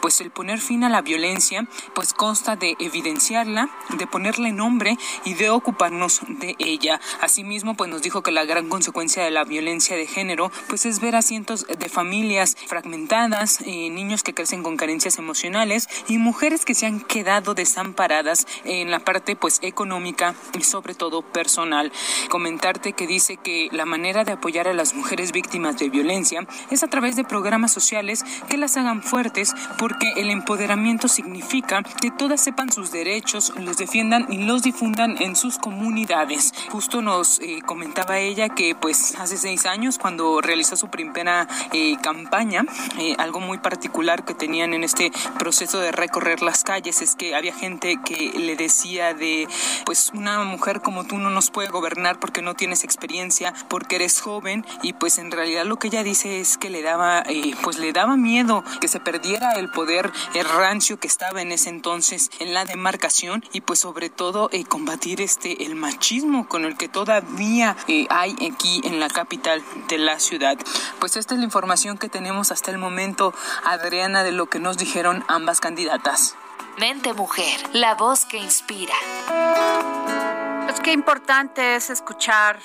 pues 0.00 0.20
el 0.20 0.30
poner 0.30 0.60
fin 0.60 0.84
a 0.84 0.88
la 0.88 1.02
violencia 1.02 1.38
pues 1.94 2.12
consta 2.18 2.56
de 2.56 2.76
evidenciarla, 2.80 3.70
de 3.96 4.06
ponerle 4.08 4.50
nombre 4.50 4.98
y 5.24 5.34
de 5.34 5.50
ocuparnos 5.50 6.20
de 6.28 6.56
ella. 6.58 7.00
Asimismo, 7.20 7.74
pues 7.74 7.88
nos 7.88 8.02
dijo 8.02 8.22
que 8.22 8.32
la 8.32 8.44
gran 8.44 8.68
consecuencia 8.68 9.22
de 9.22 9.30
la 9.30 9.44
violencia 9.44 9.96
de 9.96 10.06
género, 10.06 10.50
pues 10.68 10.84
es 10.84 11.00
ver 11.00 11.14
a 11.14 11.22
cientos 11.22 11.64
de 11.66 11.88
familias 11.88 12.56
fragmentadas, 12.66 13.60
eh, 13.60 13.88
niños 13.88 14.24
que 14.24 14.34
crecen 14.34 14.64
con 14.64 14.76
carencias 14.76 15.16
emocionales 15.18 15.88
y 16.08 16.18
mujeres 16.18 16.64
que 16.64 16.74
se 16.74 16.86
han 16.86 17.00
quedado 17.00 17.54
desamparadas 17.54 18.48
en 18.64 18.90
la 18.90 18.98
parte 18.98 19.36
pues 19.36 19.60
económica 19.62 20.34
y 20.58 20.64
sobre 20.64 20.94
todo 20.94 21.22
personal. 21.22 21.92
Comentarte 22.28 22.94
que 22.94 23.06
dice 23.06 23.36
que 23.36 23.68
la 23.70 23.84
manera 23.84 24.24
de 24.24 24.32
apoyar 24.32 24.66
a 24.66 24.74
las 24.74 24.92
mujeres 24.92 25.30
víctimas 25.30 25.78
de 25.78 25.88
violencia 25.88 26.48
es 26.72 26.82
a 26.82 26.88
través 26.88 27.14
de 27.14 27.22
programas 27.22 27.70
sociales 27.70 28.24
que 28.48 28.56
las 28.56 28.76
hagan 28.76 29.04
fuertes 29.04 29.54
porque 29.78 30.12
el 30.16 30.30
empoderamiento 30.30 31.06
significa 31.06 31.84
que 31.84 32.07
todas 32.10 32.40
sepan 32.40 32.70
sus 32.70 32.90
derechos, 32.92 33.52
los 33.56 33.76
defiendan 33.76 34.26
y 34.30 34.38
los 34.38 34.62
difundan 34.62 35.20
en 35.20 35.36
sus 35.36 35.58
comunidades. 35.58 36.52
Justo 36.70 37.02
nos 37.02 37.40
eh, 37.40 37.60
comentaba 37.66 38.18
ella 38.18 38.48
que 38.48 38.74
pues 38.74 39.14
hace 39.18 39.36
seis 39.36 39.66
años 39.66 39.98
cuando 39.98 40.40
realizó 40.40 40.76
su 40.76 40.88
primera 40.88 41.48
eh, 41.72 41.96
campaña, 42.02 42.64
eh, 42.98 43.14
algo 43.18 43.40
muy 43.40 43.58
particular 43.58 44.24
que 44.24 44.34
tenían 44.34 44.74
en 44.74 44.84
este 44.84 45.10
proceso 45.38 45.80
de 45.80 45.92
recorrer 45.92 46.42
las 46.42 46.64
calles 46.64 47.02
es 47.02 47.16
que 47.16 47.34
había 47.34 47.54
gente 47.54 47.98
que 48.04 48.32
le 48.38 48.56
decía 48.56 49.14
de 49.14 49.48
pues 49.84 50.10
una 50.14 50.42
mujer 50.44 50.80
como 50.80 51.04
tú 51.04 51.18
no 51.18 51.30
nos 51.30 51.50
puede 51.50 51.68
gobernar 51.68 52.18
porque 52.20 52.42
no 52.42 52.54
tienes 52.54 52.84
experiencia, 52.84 53.54
porque 53.68 53.96
eres 53.96 54.20
joven 54.20 54.64
y 54.82 54.92
pues 54.92 55.18
en 55.18 55.30
realidad 55.30 55.64
lo 55.64 55.78
que 55.78 55.88
ella 55.88 56.02
dice 56.02 56.40
es 56.40 56.58
que 56.58 56.70
le 56.70 56.82
daba 56.82 57.24
pues 57.62 57.78
le 57.78 57.92
daba 57.92 58.16
miedo 58.16 58.64
que 58.80 58.88
se 58.88 59.00
perdiera 59.00 59.52
el 59.52 59.70
poder 59.70 60.10
el 60.34 60.44
rancio 60.44 60.98
que 60.98 61.06
estaba 61.06 61.42
en 61.42 61.52
ese 61.52 61.70
entonces 61.70 61.97
en 62.38 62.54
la 62.54 62.64
demarcación 62.64 63.44
y 63.52 63.60
pues 63.60 63.80
sobre 63.80 64.08
todo 64.08 64.50
eh, 64.52 64.64
combatir 64.64 65.20
este 65.20 65.64
el 65.64 65.74
machismo 65.74 66.48
con 66.48 66.64
el 66.64 66.76
que 66.76 66.88
todavía 66.88 67.76
eh, 67.88 68.06
hay 68.08 68.36
aquí 68.52 68.80
en 68.84 69.00
la 69.00 69.08
capital 69.08 69.62
de 69.88 69.98
la 69.98 70.20
ciudad. 70.20 70.56
Pues 71.00 71.16
esta 71.16 71.34
es 71.34 71.40
la 71.40 71.44
información 71.44 71.98
que 71.98 72.08
tenemos 72.08 72.52
hasta 72.52 72.70
el 72.70 72.78
momento, 72.78 73.34
Adriana, 73.64 74.22
de 74.22 74.32
lo 74.32 74.46
que 74.46 74.60
nos 74.60 74.78
dijeron 74.78 75.24
ambas 75.26 75.60
candidatas. 75.60 76.36
Mente 76.78 77.12
Mujer, 77.14 77.60
la 77.72 77.96
voz 77.96 78.24
que 78.24 78.38
inspira. 78.38 78.94
Pues 80.66 80.78
qué 80.80 80.92
importante 80.92 81.74
es 81.74 81.90
escuchar, 81.90 82.60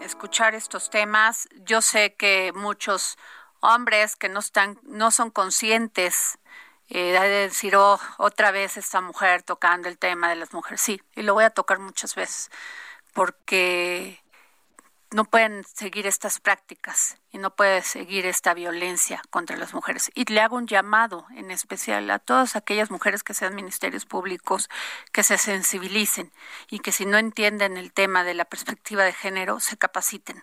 escuchar 0.00 0.54
estos 0.54 0.90
temas. 0.90 1.48
Yo 1.64 1.82
sé 1.82 2.14
que 2.14 2.52
muchos 2.54 3.18
hombres 3.60 4.14
que 4.14 4.28
no 4.28 4.38
están, 4.38 4.78
no 4.84 5.10
son 5.10 5.30
conscientes 5.30 6.38
eh, 6.88 7.12
de 7.12 7.28
decir, 7.28 7.76
oh, 7.76 7.98
otra 8.18 8.50
vez 8.50 8.76
esta 8.76 9.00
mujer 9.00 9.42
tocando 9.42 9.88
el 9.88 9.98
tema 9.98 10.28
de 10.28 10.36
las 10.36 10.52
mujeres. 10.52 10.80
Sí, 10.80 11.00
y 11.14 11.22
lo 11.22 11.34
voy 11.34 11.44
a 11.44 11.50
tocar 11.50 11.78
muchas 11.78 12.14
veces, 12.14 12.50
porque 13.12 14.22
no 15.10 15.24
pueden 15.24 15.64
seguir 15.64 16.06
estas 16.06 16.40
prácticas 16.40 17.16
y 17.30 17.38
no 17.38 17.54
puede 17.54 17.82
seguir 17.82 18.26
esta 18.26 18.54
violencia 18.54 19.22
contra 19.30 19.56
las 19.56 19.72
mujeres. 19.72 20.10
Y 20.14 20.30
le 20.32 20.40
hago 20.40 20.56
un 20.56 20.66
llamado 20.66 21.26
en 21.34 21.50
especial 21.50 22.10
a 22.10 22.18
todas 22.18 22.56
aquellas 22.56 22.90
mujeres 22.90 23.22
que 23.22 23.34
sean 23.34 23.54
ministerios 23.54 24.04
públicos, 24.04 24.68
que 25.12 25.22
se 25.22 25.38
sensibilicen 25.38 26.32
y 26.68 26.80
que 26.80 26.92
si 26.92 27.06
no 27.06 27.18
entienden 27.18 27.76
el 27.76 27.92
tema 27.92 28.24
de 28.24 28.34
la 28.34 28.44
perspectiva 28.44 29.04
de 29.04 29.12
género, 29.12 29.60
se 29.60 29.76
capaciten 29.76 30.42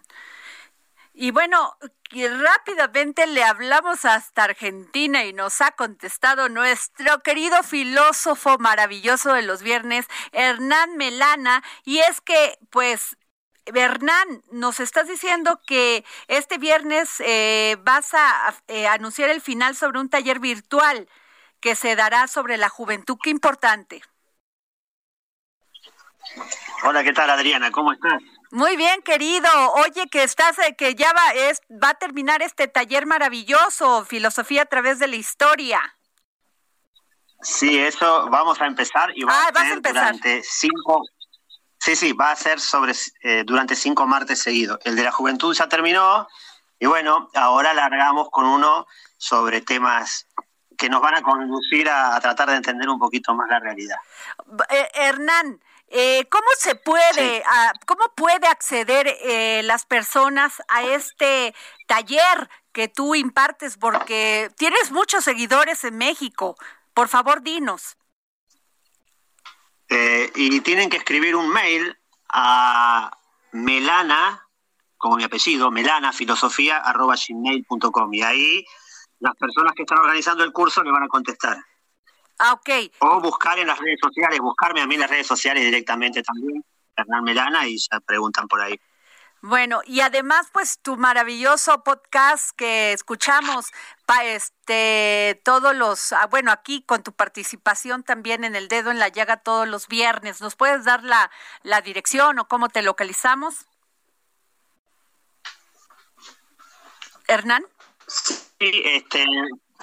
y 1.13 1.31
bueno, 1.31 1.77
rápidamente 2.11 3.27
le 3.27 3.43
hablamos 3.43 4.05
hasta 4.05 4.45
Argentina 4.45 5.23
y 5.25 5.33
nos 5.33 5.61
ha 5.61 5.71
contestado 5.71 6.49
nuestro 6.49 7.19
querido 7.19 7.61
filósofo 7.63 8.57
maravilloso 8.57 9.33
de 9.33 9.43
los 9.43 9.61
viernes, 9.61 10.07
Hernán 10.31 10.97
Melana, 10.97 11.63
y 11.85 11.99
es 11.99 12.19
que, 12.21 12.57
pues, 12.71 13.17
Hernán, 13.65 14.43
nos 14.51 14.79
estás 14.79 15.07
diciendo 15.07 15.61
que 15.65 16.03
este 16.27 16.57
viernes 16.57 17.21
eh, 17.21 17.77
vas 17.81 18.13
a 18.13 18.53
eh, 18.67 18.87
anunciar 18.87 19.29
el 19.29 19.41
final 19.41 19.75
sobre 19.75 19.99
un 19.99 20.09
taller 20.09 20.39
virtual 20.39 21.07
que 21.59 21.75
se 21.75 21.95
dará 21.95 22.27
sobre 22.27 22.57
la 22.57 22.69
juventud. 22.69 23.17
Qué 23.21 23.29
importante. 23.29 24.01
Hola, 26.83 27.03
¿qué 27.03 27.13
tal 27.13 27.29
Adriana? 27.29 27.71
¿Cómo 27.71 27.93
estás? 27.93 28.21
Muy 28.53 28.77
bien, 28.77 29.01
querido. 29.01 29.49
Oye, 29.77 30.07
que 30.11 30.21
estás, 30.21 30.59
eh, 30.59 30.75
que 30.75 30.93
ya 30.93 31.11
va, 31.11 31.31
es, 31.33 31.59
va 31.71 31.89
a 31.89 31.93
terminar 31.95 32.43
este 32.43 32.67
taller 32.67 33.07
maravilloso, 33.07 34.05
filosofía 34.05 34.61
a 34.61 34.65
través 34.67 34.99
de 34.99 35.07
la 35.07 35.15
historia. 35.15 35.81
Sí, 37.41 37.79
eso 37.79 38.29
vamos 38.29 38.61
a 38.61 38.67
empezar 38.67 39.09
y 39.15 39.23
va 39.23 39.33
ah, 39.33 39.51
a 39.51 39.65
ser 39.65 39.81
durante 39.81 40.43
cinco. 40.43 41.01
Sí, 41.79 41.95
sí, 41.95 42.13
va 42.13 42.29
a 42.29 42.35
ser 42.35 42.59
sobre 42.59 42.93
eh, 43.23 43.41
durante 43.43 43.75
cinco 43.75 44.05
martes 44.05 44.43
seguidos. 44.43 44.77
El 44.83 44.95
de 44.97 45.03
la 45.03 45.11
juventud 45.11 45.51
ya 45.55 45.67
terminó 45.67 46.27
y 46.77 46.85
bueno, 46.85 47.31
ahora 47.33 47.73
largamos 47.73 48.29
con 48.29 48.45
uno 48.45 48.85
sobre 49.17 49.61
temas 49.61 50.27
que 50.77 50.89
nos 50.89 51.01
van 51.01 51.15
a 51.15 51.23
conducir 51.23 51.89
a, 51.89 52.19
tratar 52.19 52.51
de 52.51 52.57
entender 52.57 52.87
un 52.87 52.99
poquito 52.99 53.33
más 53.33 53.49
la 53.49 53.59
realidad. 53.59 53.97
Eh, 54.69 54.89
Hernán, 54.93 55.59
eh, 55.93 56.27
¿Cómo 56.29 56.47
se 56.57 56.75
puede, 56.75 57.41
cómo 57.85 58.05
puede 58.15 58.47
acceder 58.47 59.07
eh, 59.21 59.61
las 59.63 59.85
personas 59.85 60.61
a 60.67 60.81
este 60.83 61.53
taller 61.87 62.49
que 62.71 62.87
tú 62.87 63.13
impartes? 63.13 63.77
Porque 63.77 64.49
tienes 64.57 64.89
muchos 64.91 65.23
seguidores 65.23 65.83
en 65.83 65.95
México. 65.97 66.55
Por 66.93 67.07
favor, 67.07 67.43
dinos. 67.43 67.95
y 70.35 70.59
tienen 70.61 70.89
que 70.89 70.97
escribir 70.97 71.35
un 71.35 71.49
mail 71.49 71.95
a 72.29 73.15
melana, 73.51 74.47
como 74.97 75.17
mi 75.17 75.23
apellido, 75.23 75.69
melanafilosofía.gmail.com 75.69 78.13
y 78.13 78.23
ahí 78.23 78.65
las 79.19 79.35
personas 79.35 79.73
que 79.75 79.83
están 79.83 79.99
organizando 79.99 80.43
el 80.43 80.51
curso 80.51 80.81
le 80.83 80.91
van 80.91 81.03
a 81.03 81.07
contestar. 81.07 81.63
Ah, 82.39 82.53
ok. 82.53 82.69
O 82.99 83.21
buscar 83.21 83.59
en 83.59 83.67
las 83.67 83.77
redes 83.77 83.99
sociales, 84.01 84.39
buscarme 84.39 84.81
a 84.81 84.87
mí 84.87 84.95
en 84.95 85.01
las 85.01 85.09
redes 85.09 85.27
sociales 85.27 85.63
directamente 85.63 86.23
también, 86.23 86.63
Hernán 86.95 87.23
Melana, 87.23 87.67
y 87.67 87.77
se 87.77 87.99
preguntan 88.01 88.47
por 88.47 88.61
ahí. 88.61 88.79
Bueno, 89.45 89.81
y 89.85 89.99
además, 89.99 90.47
pues 90.53 90.79
tu 90.79 90.95
maravilloso 90.95 91.83
podcast 91.83 92.51
que 92.55 92.93
escuchamos, 92.93 93.71
pa, 94.05 94.23
este, 94.23 95.41
todos 95.43 95.75
los, 95.75 96.13
ah, 96.13 96.27
bueno, 96.27 96.49
aquí 96.49 96.81
con 96.81 97.03
tu 97.03 97.11
participación 97.11 98.03
también 98.03 98.45
en 98.45 98.55
el 98.55 98.69
dedo 98.69 98.89
en 98.89 98.99
la 98.99 99.09
llaga 99.09 99.35
todos 99.35 99.67
los 99.67 99.89
viernes. 99.89 100.39
¿Nos 100.39 100.55
puedes 100.55 100.85
dar 100.85 101.03
la, 101.03 101.29
la 101.61 101.81
dirección 101.81 102.39
o 102.39 102.47
cómo 102.47 102.69
te 102.69 102.83
localizamos? 102.83 103.65
Hernán. 107.27 107.65
Sí, 108.07 108.81
este, 108.85 109.25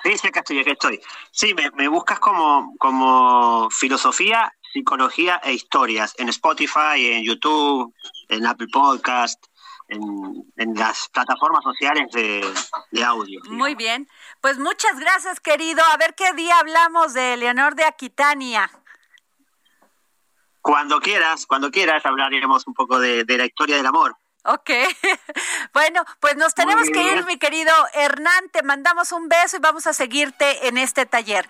sí, 0.04 0.28
acá 0.28 0.40
estoy, 0.40 0.60
acá 0.60 0.72
estoy. 0.72 1.00
Sí, 1.30 1.54
me, 1.54 1.70
me 1.72 1.88
buscas 1.88 2.18
como, 2.18 2.74
como 2.78 3.68
filosofía, 3.70 4.52
psicología 4.72 5.40
e 5.42 5.52
historias 5.52 6.14
en 6.18 6.28
Spotify, 6.28 6.96
en 6.96 7.24
YouTube, 7.24 7.94
en 8.28 8.46
Apple 8.46 8.68
Podcast, 8.72 9.44
en, 9.88 10.74
las 10.74 11.08
plataformas 11.08 11.62
sociales 11.64 12.10
de, 12.12 13.04
audio. 13.04 13.40
Muy 13.48 13.74
bien. 13.74 14.08
Pues 14.40 14.58
muchas 14.58 14.98
gracias, 14.98 15.40
querido. 15.40 15.82
A 15.92 15.96
ver 15.96 16.14
qué 16.14 16.32
día 16.34 16.58
hablamos 16.58 17.12
de 17.14 17.36
Leonor 17.36 17.74
de 17.74 17.84
Aquitania. 17.84 18.70
Cuando 20.60 21.00
quieras, 21.00 21.46
cuando 21.46 21.70
quieras, 21.70 22.04
hablaremos 22.04 22.66
un 22.66 22.74
poco 22.74 22.98
de, 22.98 23.24
la 23.26 23.46
historia 23.46 23.76
del 23.76 23.86
amor. 23.86 24.16
Ok, 24.44 24.70
bueno, 25.74 26.04
pues 26.18 26.36
nos 26.36 26.54
tenemos 26.54 26.88
que 26.88 27.02
ir, 27.02 27.24
mi 27.26 27.38
querido 27.38 27.72
Hernán. 27.92 28.48
Te 28.50 28.62
mandamos 28.62 29.12
un 29.12 29.28
beso 29.28 29.56
y 29.56 29.60
vamos 29.60 29.86
a 29.86 29.92
seguirte 29.92 30.68
en 30.68 30.78
este 30.78 31.06
taller. 31.06 31.48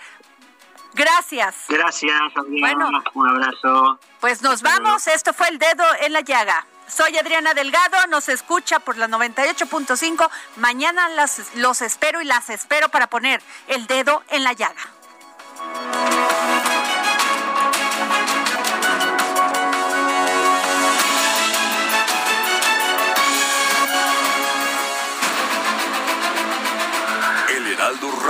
Gracias. 0.94 1.54
Gracias, 1.68 2.20
Bueno, 2.34 2.90
un 3.14 3.28
abrazo. 3.28 4.00
Pues 4.20 4.42
nos 4.42 4.62
vamos. 4.62 5.06
Esto 5.06 5.32
fue 5.32 5.48
el 5.48 5.58
dedo 5.58 5.84
en 6.00 6.12
la 6.12 6.20
llaga. 6.20 6.66
Soy 6.88 7.16
Adriana 7.16 7.54
Delgado, 7.54 8.04
nos 8.08 8.28
escucha 8.28 8.80
por 8.80 8.96
la 8.96 9.06
98.5. 9.06 10.28
Mañana 10.56 11.08
las, 11.10 11.54
los 11.54 11.82
espero 11.82 12.20
y 12.20 12.24
las 12.24 12.50
espero 12.50 12.88
para 12.88 13.06
poner 13.06 13.40
el 13.68 13.86
dedo 13.86 14.24
en 14.28 14.42
la 14.42 14.52
llaga. 14.52 14.82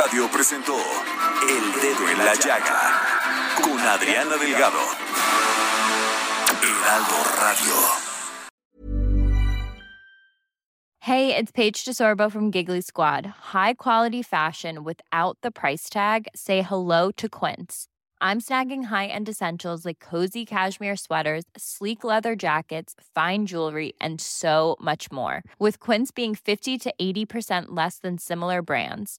Radio 0.01 0.31
presentó 0.31 0.77
El 1.43 1.73
Dedo 1.83 2.09
en 2.09 2.19
la 2.25 2.35
Llaga 2.35 2.81
con 3.63 3.79
Adriana 3.79 4.39
Delgado. 4.39 4.79
Heraldo 6.63 7.19
Radio. 7.39 7.75
Hey, 11.01 11.37
it's 11.37 11.53
Paige 11.53 11.85
DeSorbo 11.85 12.33
from 12.33 12.51
Giggly 12.51 12.81
Squad. 12.81 13.27
High 13.53 13.75
quality 13.75 14.23
fashion 14.23 14.85
without 14.85 15.37
the 15.43 15.51
price 15.51 15.91
tag. 15.91 16.29
Say 16.35 16.63
hello 16.63 17.11
to 17.19 17.29
Quince. 17.29 17.87
I'm 18.23 18.41
snagging 18.41 18.85
high-end 18.85 19.29
essentials 19.29 19.85
like 19.85 19.99
cozy 19.99 20.47
cashmere 20.47 20.97
sweaters, 20.97 21.45
sleek 21.59 22.05
leather 22.05 22.35
jackets, 22.35 22.95
fine 23.15 23.45
jewelry, 23.45 23.93
and 24.01 24.19
so 24.19 24.77
much 24.81 25.13
more. 25.13 25.43
With 25.59 25.79
Quince 25.79 26.11
being 26.11 26.35
50 26.35 26.79
to 26.79 26.95
80% 26.99 27.67
less 27.69 27.99
than 27.99 28.17
similar 28.17 28.63
brands. 28.63 29.19